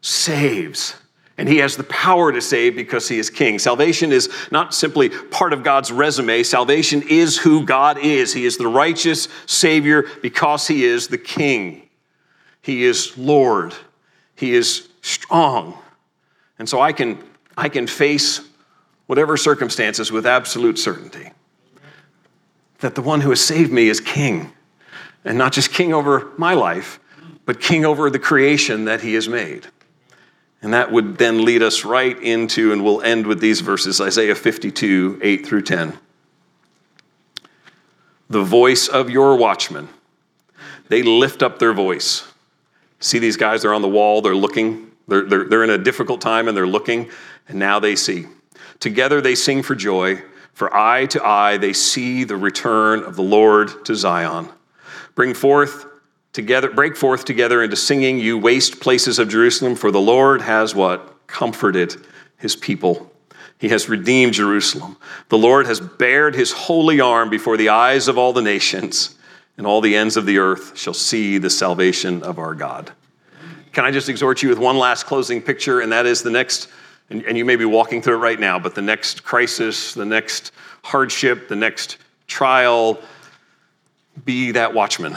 saves. 0.00 0.94
And 1.38 1.48
he 1.48 1.58
has 1.58 1.76
the 1.76 1.84
power 1.84 2.32
to 2.32 2.40
save 2.40 2.74
because 2.74 3.08
he 3.08 3.18
is 3.18 3.30
king. 3.30 3.58
Salvation 3.58 4.12
is 4.12 4.28
not 4.50 4.74
simply 4.74 5.08
part 5.08 5.52
of 5.52 5.62
God's 5.62 5.90
resume, 5.90 6.42
salvation 6.42 7.02
is 7.08 7.38
who 7.38 7.64
God 7.64 7.98
is. 7.98 8.34
He 8.34 8.44
is 8.44 8.58
the 8.58 8.66
righteous 8.66 9.28
Savior 9.46 10.04
because 10.20 10.66
he 10.66 10.84
is 10.84 11.08
the 11.08 11.18
king, 11.18 11.88
he 12.60 12.84
is 12.84 13.16
Lord. 13.16 13.74
He 14.34 14.54
is 14.54 14.88
strong. 15.02 15.76
And 16.60 16.68
so 16.68 16.80
I 16.80 16.92
can, 16.92 17.18
I 17.56 17.68
can 17.68 17.88
face 17.88 18.40
whatever 19.06 19.36
circumstances 19.36 20.12
with 20.12 20.26
absolute 20.26 20.78
certainty 20.78 21.32
that 22.78 22.94
the 22.94 23.02
one 23.02 23.20
who 23.20 23.30
has 23.30 23.40
saved 23.40 23.72
me 23.72 23.88
is 23.88 24.00
king. 24.00 24.52
And 25.24 25.36
not 25.36 25.52
just 25.52 25.72
king 25.72 25.92
over 25.92 26.30
my 26.36 26.54
life, 26.54 27.00
but 27.44 27.60
king 27.60 27.84
over 27.84 28.10
the 28.10 28.18
creation 28.18 28.84
that 28.84 29.00
he 29.00 29.14
has 29.14 29.28
made. 29.28 29.66
And 30.60 30.74
that 30.74 30.90
would 30.90 31.18
then 31.18 31.44
lead 31.44 31.62
us 31.62 31.84
right 31.84 32.20
into, 32.20 32.72
and 32.72 32.84
we'll 32.84 33.02
end 33.02 33.26
with 33.26 33.40
these 33.40 33.60
verses 33.60 34.00
Isaiah 34.00 34.34
52, 34.34 35.20
8 35.22 35.46
through 35.46 35.62
10. 35.62 35.98
The 38.28 38.42
voice 38.42 38.88
of 38.88 39.08
your 39.08 39.36
watchmen, 39.36 39.88
they 40.88 41.02
lift 41.02 41.42
up 41.42 41.58
their 41.58 41.72
voice. 41.72 42.30
See 43.00 43.18
these 43.18 43.36
guys, 43.36 43.62
they're 43.62 43.74
on 43.74 43.82
the 43.82 43.88
wall, 43.88 44.20
they're 44.20 44.34
looking, 44.34 44.90
they're, 45.06 45.24
they're, 45.24 45.44
they're 45.44 45.64
in 45.64 45.70
a 45.70 45.78
difficult 45.78 46.20
time 46.20 46.48
and 46.48 46.56
they're 46.56 46.66
looking, 46.66 47.10
and 47.48 47.58
now 47.58 47.78
they 47.78 47.94
see. 47.94 48.26
Together 48.80 49.20
they 49.20 49.34
sing 49.34 49.62
for 49.62 49.74
joy 49.74 50.22
For 50.52 50.74
eye 50.74 51.06
to 51.06 51.24
eye 51.24 51.56
they 51.56 51.72
see 51.72 52.24
the 52.24 52.36
return 52.36 53.04
of 53.04 53.14
the 53.14 53.22
Lord 53.22 53.84
to 53.84 53.94
Zion. 53.94 54.48
Bring 55.14 55.32
forth 55.32 55.86
together, 56.38 56.70
break 56.70 56.96
forth 56.96 57.24
together 57.24 57.64
into 57.64 57.74
singing, 57.74 58.20
you 58.20 58.38
waste 58.38 58.78
places 58.78 59.18
of 59.18 59.28
Jerusalem, 59.28 59.74
for 59.74 59.90
the 59.90 60.00
Lord 60.00 60.40
has 60.40 60.72
what? 60.72 61.26
Comforted 61.26 61.96
his 62.36 62.54
people. 62.54 63.10
He 63.58 63.70
has 63.70 63.88
redeemed 63.88 64.34
Jerusalem. 64.34 64.96
The 65.30 65.36
Lord 65.36 65.66
has 65.66 65.80
bared 65.80 66.36
his 66.36 66.52
holy 66.52 67.00
arm 67.00 67.28
before 67.28 67.56
the 67.56 67.70
eyes 67.70 68.06
of 68.06 68.16
all 68.16 68.32
the 68.32 68.40
nations, 68.40 69.16
and 69.56 69.66
all 69.66 69.80
the 69.80 69.96
ends 69.96 70.16
of 70.16 70.26
the 70.26 70.38
earth 70.38 70.78
shall 70.78 70.94
see 70.94 71.38
the 71.38 71.50
salvation 71.50 72.22
of 72.22 72.38
our 72.38 72.54
God. 72.54 72.92
Can 73.72 73.84
I 73.84 73.90
just 73.90 74.08
exhort 74.08 74.40
you 74.40 74.48
with 74.48 74.60
one 74.60 74.78
last 74.78 75.06
closing 75.06 75.42
picture, 75.42 75.80
and 75.80 75.90
that 75.90 76.06
is 76.06 76.22
the 76.22 76.30
next 76.30 76.68
and, 77.10 77.24
and 77.24 77.38
you 77.38 77.44
may 77.44 77.56
be 77.56 77.64
walking 77.64 78.02
through 78.02 78.16
it 78.16 78.18
right 78.18 78.38
now, 78.38 78.58
but 78.58 78.74
the 78.74 78.82
next 78.82 79.24
crisis, 79.24 79.94
the 79.94 80.04
next 80.04 80.52
hardship, 80.82 81.48
the 81.48 81.56
next 81.56 81.96
trial, 82.26 83.00
be 84.26 84.52
that 84.52 84.74
watchman. 84.74 85.16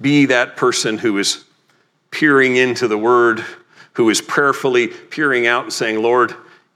Be 0.00 0.26
that 0.26 0.56
person 0.56 0.98
who 0.98 1.18
is 1.18 1.44
peering 2.10 2.56
into 2.56 2.88
the 2.88 2.98
word, 2.98 3.44
who 3.92 4.08
is 4.10 4.20
prayerfully 4.20 4.88
peering 4.88 5.46
out 5.46 5.64
and 5.64 5.72
saying, 5.72 6.00
Lord, 6.02 6.34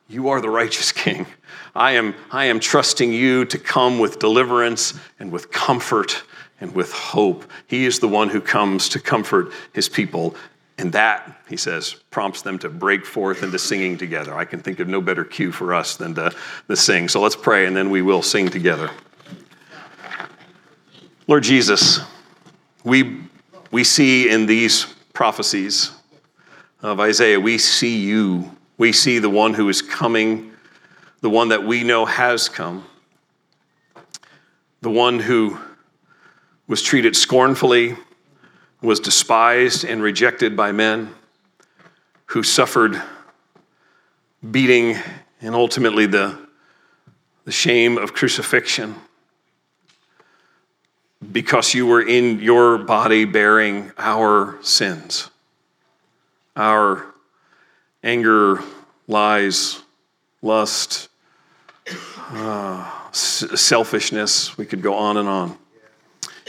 you 0.09 0.29
are 0.29 0.41
the 0.41 0.51
righteous 0.51 0.93
king. 0.93 1.27
I 1.75 1.93
am, 1.93 2.15
I 2.31 2.47
am 2.47 2.61
trusting 2.61 3.13
you 3.13 3.45
to 3.47 3.59
come 3.59 3.99
with 3.99 4.19
deliverance 4.19 4.95
and 5.19 5.33
with 5.33 5.51
comfort 5.51 6.23
and 6.61 6.73
with 6.75 6.93
hope. 6.93 7.45
He 7.67 7.85
is 7.85 7.99
the 7.99 8.09
one 8.09 8.29
who 8.29 8.41
comes 8.41 8.89
to 8.91 9.01
comfort 9.01 9.53
his 9.73 9.89
people 9.89 10.37
and 10.77 10.93
that, 10.93 11.41
he 11.49 11.57
says, 11.57 11.95
prompts 12.11 12.43
them 12.43 12.59
to 12.59 12.69
break 12.69 13.07
forth 13.07 13.43
into 13.43 13.59
singing 13.59 13.97
together. 13.97 14.35
I 14.35 14.45
can 14.45 14.61
think 14.61 14.81
of 14.81 14.89
no 14.89 15.01
better 15.01 15.25
cue 15.25 15.53
for 15.53 15.73
us 15.73 15.97
than 15.97 16.15
to, 16.17 16.35
to 16.69 16.77
sing. 16.77 17.09
So 17.09 17.21
let's 17.21 17.37
pray 17.37 17.67
and 17.67 17.77
then 17.77 17.91
we 17.91 18.03
will 18.03 18.23
sing 18.23 18.49
together. 18.49 18.91
Lord 21.29 21.45
Jesus, 21.45 22.01
we, 22.85 23.23
we 23.71 23.83
see 23.83 24.29
in 24.29 24.47
these 24.47 24.85
prophecies 25.15 25.91
of 26.83 27.01
Isaiah, 27.01 27.41
we 27.41 27.57
see 27.57 27.97
you. 27.97 28.55
We 28.77 28.93
see 28.93 29.19
the 29.19 29.31
one 29.31 29.55
who 29.55 29.69
is 29.69 29.81
coming, 29.81 30.53
the 31.23 31.31
one 31.31 31.49
that 31.49 31.65
we 31.65 31.83
know 31.83 32.05
has 32.05 32.49
come, 32.49 32.85
the 34.83 34.91
one 34.91 35.19
who 35.19 35.59
was 36.67 36.83
treated 36.83 37.17
scornfully 37.17 37.97
was 38.83 39.01
despised 39.01 39.85
and 39.85 40.03
rejected 40.03 40.57
by 40.57 40.73
men, 40.73 41.15
who 42.27 42.43
suffered 42.43 43.01
beating 44.51 44.97
and 45.41 45.55
ultimately 45.55 46.05
the, 46.05 46.39
the 47.45 47.53
shame 47.53 47.97
of 47.97 48.13
crucifixion 48.13 48.95
because 51.33 51.75
you 51.75 51.87
were 51.87 52.03
in 52.03 52.41
your 52.41 52.79
body 52.79 53.25
bearing 53.25 53.93
our 53.99 54.59
sins, 54.63 55.31
our 56.57 57.07
anger, 58.03 58.61
lies, 59.07 59.83
lust, 60.43 61.09
uh, 62.31 63.11
selfishness. 63.13 64.57
We 64.57 64.67
could 64.67 64.83
go 64.83 64.95
on 64.95 65.17
and 65.17 65.29
on. 65.29 65.59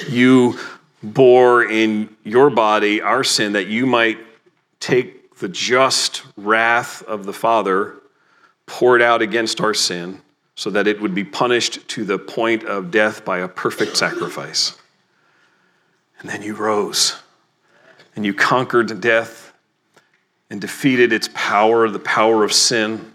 You 0.08 0.60
bore 1.02 1.64
in 1.64 2.16
your 2.24 2.50
body 2.50 3.02
our 3.02 3.24
sin 3.24 3.54
that 3.54 3.68
you 3.68 3.86
might 3.86 4.18
take 4.80 5.36
the 5.38 5.48
just 5.48 6.24
wrath 6.38 7.04
of 7.04 7.26
the 7.26 7.34
Father 7.34 7.96
poured 8.66 9.02
out 9.02 9.22
against 9.22 9.62
our 9.62 9.74
sin 9.74 10.22
so 10.56 10.70
that 10.70 10.88
it 10.88 11.02
would 11.02 11.14
be 11.14 11.24
punished 11.24 11.88
to 11.90 12.06
the 12.06 12.18
point 12.18 12.64
of 12.64 12.92
death 12.92 13.26
by 13.26 13.40
a 13.40 13.48
perfect 13.48 13.98
sacrifice. 13.98 14.78
And 16.20 16.30
then 16.30 16.42
you 16.42 16.56
rose 16.56 17.16
and 18.16 18.26
you 18.26 18.34
conquered 18.34 19.02
death 19.02 19.54
and 20.50 20.62
defeated 20.62 21.12
its 21.12 21.30
power, 21.34 21.90
the 21.90 22.00
power 22.00 22.44
of 22.44 22.54
sin. 22.54 23.14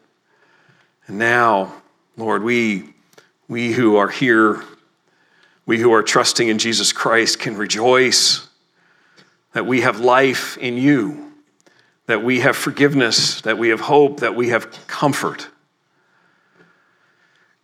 And 1.07 1.19
now, 1.19 1.83
Lord, 2.17 2.43
we, 2.43 2.95
we 3.49 3.73
who 3.73 3.97
are 3.97 4.09
here 4.09 4.63
we 5.71 5.79
who 5.79 5.93
are 5.93 6.03
trusting 6.03 6.49
in 6.49 6.59
Jesus 6.59 6.93
Christ 6.93 7.39
can 7.39 7.57
rejoice 7.57 8.49
that 9.53 9.67
we 9.67 9.83
have 9.83 10.01
life 10.01 10.59
in 10.59 10.77
you, 10.77 11.33
that 12.07 12.25
we 12.25 12.41
have 12.41 12.57
forgiveness, 12.57 13.41
that 13.43 13.57
we 13.57 13.69
have 13.69 13.81
hope, 13.81 14.19
that 14.19 14.35
we 14.35 14.49
have 14.49 14.87
comfort. 14.89 15.49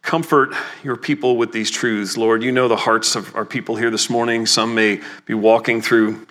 Comfort 0.07 0.55
your 0.85 0.95
people 0.95 1.37
with 1.37 1.51
these 1.51 1.69
truths, 1.69 2.17
Lord. 2.17 2.41
You 2.41 2.53
know 2.53 2.69
the 2.69 2.77
hearts 2.77 3.17
of 3.17 3.35
our 3.35 3.45
people 3.45 3.75
here 3.75 3.91
this 3.91 4.09
morning. 4.09 4.47
Some 4.47 4.73
may 4.73 5.01
be 5.25 5.35
walking 5.35 5.83
through 5.83 6.29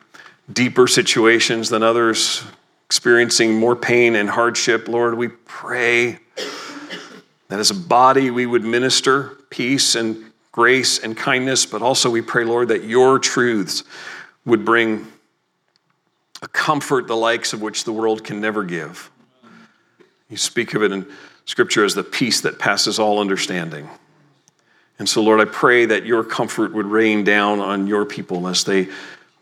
deeper 0.50 0.88
situations 0.88 1.68
than 1.68 1.84
others, 1.84 2.42
experiencing 2.86 3.60
more 3.60 3.76
pain 3.76 4.16
and 4.16 4.30
hardship. 4.30 4.88
Lord, 4.88 5.16
we 5.16 5.28
pray 5.28 6.20
that 7.50 7.60
as 7.60 7.70
a 7.70 7.76
body 7.76 8.32
we 8.32 8.46
would 8.46 8.64
minister 8.64 9.38
peace 9.50 9.96
and 9.96 10.32
grace 10.54 10.98
and 11.00 11.18
kindness, 11.18 11.66
but 11.66 11.82
also 11.82 12.10
we 12.10 12.22
pray, 12.22 12.46
Lord, 12.46 12.70
that 12.70 12.86
your 12.86 13.20
truths 13.20 13.84
would 14.46 14.64
bring 14.64 15.06
a 16.42 16.48
comfort 16.48 17.08
the 17.08 17.18
likes 17.18 17.52
of 17.52 17.62
which 17.62 17.84
the 17.84 17.92
world 17.92 18.24
can 18.24 18.40
never 18.40 18.64
give. 18.64 19.12
You 20.30 20.38
speak 20.38 20.76
of 20.76 20.82
it 20.82 20.94
in 20.94 21.06
Scripture 21.46 21.86
is 21.86 21.96
the 21.96 22.04
peace 22.04 22.42
that 22.42 22.60
passes 22.60 23.00
all 23.00 23.20
understanding. 23.20 23.90
And 24.98 25.08
so, 25.08 25.22
Lord, 25.22 25.40
I 25.40 25.46
pray 25.46 25.86
that 25.86 26.06
your 26.06 26.24
comfort 26.24 26.74
would 26.74 26.86
rain 26.86 27.24
down 27.24 27.60
on 27.60 27.88
your 27.88 28.06
people 28.06 28.48
as 28.48 28.64
they 28.64 28.88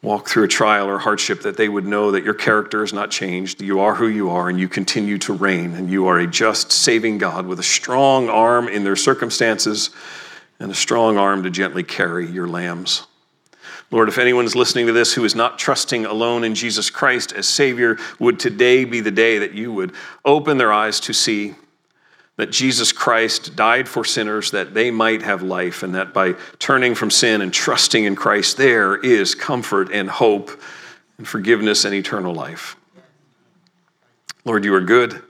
walk 0.01 0.27
through 0.27 0.43
a 0.43 0.47
trial 0.49 0.87
or 0.89 0.99
hardship, 0.99 1.41
that 1.43 1.55
they 1.55 1.69
would 1.69 1.85
know 1.85 2.11
that 2.11 2.25
your 2.25 2.33
character 2.33 2.81
has 2.81 2.91
not 2.91 3.09
changed. 3.09 3.61
You 3.61 3.79
are 3.79 3.95
who 3.95 4.07
you 4.07 4.31
are, 4.31 4.49
and 4.49 4.59
you 4.59 4.67
continue 4.67 5.17
to 5.19 5.33
reign, 5.33 5.75
and 5.75 5.89
you 5.89 6.07
are 6.07 6.19
a 6.19 6.27
just, 6.27 6.73
saving 6.73 7.19
God 7.19 7.47
with 7.47 7.59
a 7.59 7.63
strong 7.63 8.27
arm 8.29 8.67
in 8.67 8.83
their 8.83 8.97
circumstances 8.97 9.91
and 10.59 10.69
a 10.69 10.75
strong 10.75 11.17
arm 11.17 11.43
to 11.43 11.49
gently 11.49 11.83
carry 11.83 12.29
your 12.29 12.47
lambs. 12.47 13.07
Lord, 13.91 14.09
if 14.09 14.17
anyone's 14.17 14.55
listening 14.55 14.87
to 14.87 14.91
this 14.91 15.13
who 15.13 15.23
is 15.23 15.35
not 15.35 15.59
trusting 15.59 16.05
alone 16.05 16.43
in 16.43 16.55
Jesus 16.55 16.89
Christ 16.89 17.31
as 17.31 17.47
Savior, 17.47 17.97
would 18.19 18.39
today 18.39 18.85
be 18.85 18.99
the 18.99 19.11
day 19.11 19.37
that 19.37 19.53
you 19.53 19.71
would 19.71 19.93
open 20.25 20.57
their 20.57 20.73
eyes 20.73 20.99
to 21.01 21.13
see 21.13 21.55
that 22.35 22.51
Jesus 22.51 22.91
Christ 22.91 23.55
died 23.55 23.87
for 23.87 24.03
sinners 24.03 24.51
that 24.51 24.73
they 24.73 24.89
might 24.89 25.21
have 25.21 25.43
life, 25.43 25.83
and 25.83 25.93
that 25.95 26.13
by 26.13 26.33
turning 26.59 26.95
from 26.95 27.11
sin 27.11 27.41
and 27.41 27.53
trusting 27.53 28.03
in 28.03 28.15
Christ, 28.15 28.57
there 28.57 28.95
is 28.95 29.35
comfort 29.35 29.91
and 29.91 30.09
hope 30.09 30.49
and 31.17 31.27
forgiveness 31.27 31.85
and 31.85 31.93
eternal 31.93 32.33
life. 32.33 32.75
Lord, 34.45 34.65
you 34.65 34.73
are 34.73 34.81
good, 34.81 35.21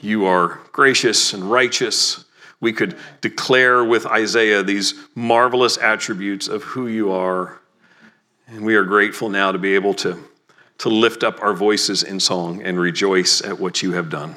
you 0.00 0.26
are 0.26 0.60
gracious 0.72 1.32
and 1.32 1.50
righteous 1.50 2.24
we 2.60 2.72
could 2.72 2.96
declare 3.20 3.84
with 3.84 4.06
Isaiah 4.06 4.62
these 4.62 4.94
marvelous 5.14 5.78
attributes 5.78 6.48
of 6.48 6.62
who 6.64 6.88
you 6.88 7.12
are. 7.12 7.60
And 8.48 8.64
we 8.64 8.74
are 8.74 8.84
grateful 8.84 9.28
now 9.28 9.52
to 9.52 9.58
be 9.58 9.74
able 9.74 9.94
to, 9.94 10.18
to 10.78 10.88
lift 10.88 11.22
up 11.22 11.40
our 11.40 11.54
voices 11.54 12.02
in 12.02 12.18
song 12.18 12.62
and 12.62 12.78
rejoice 12.78 13.42
at 13.42 13.60
what 13.60 13.82
you 13.82 13.92
have 13.92 14.10
done. 14.10 14.36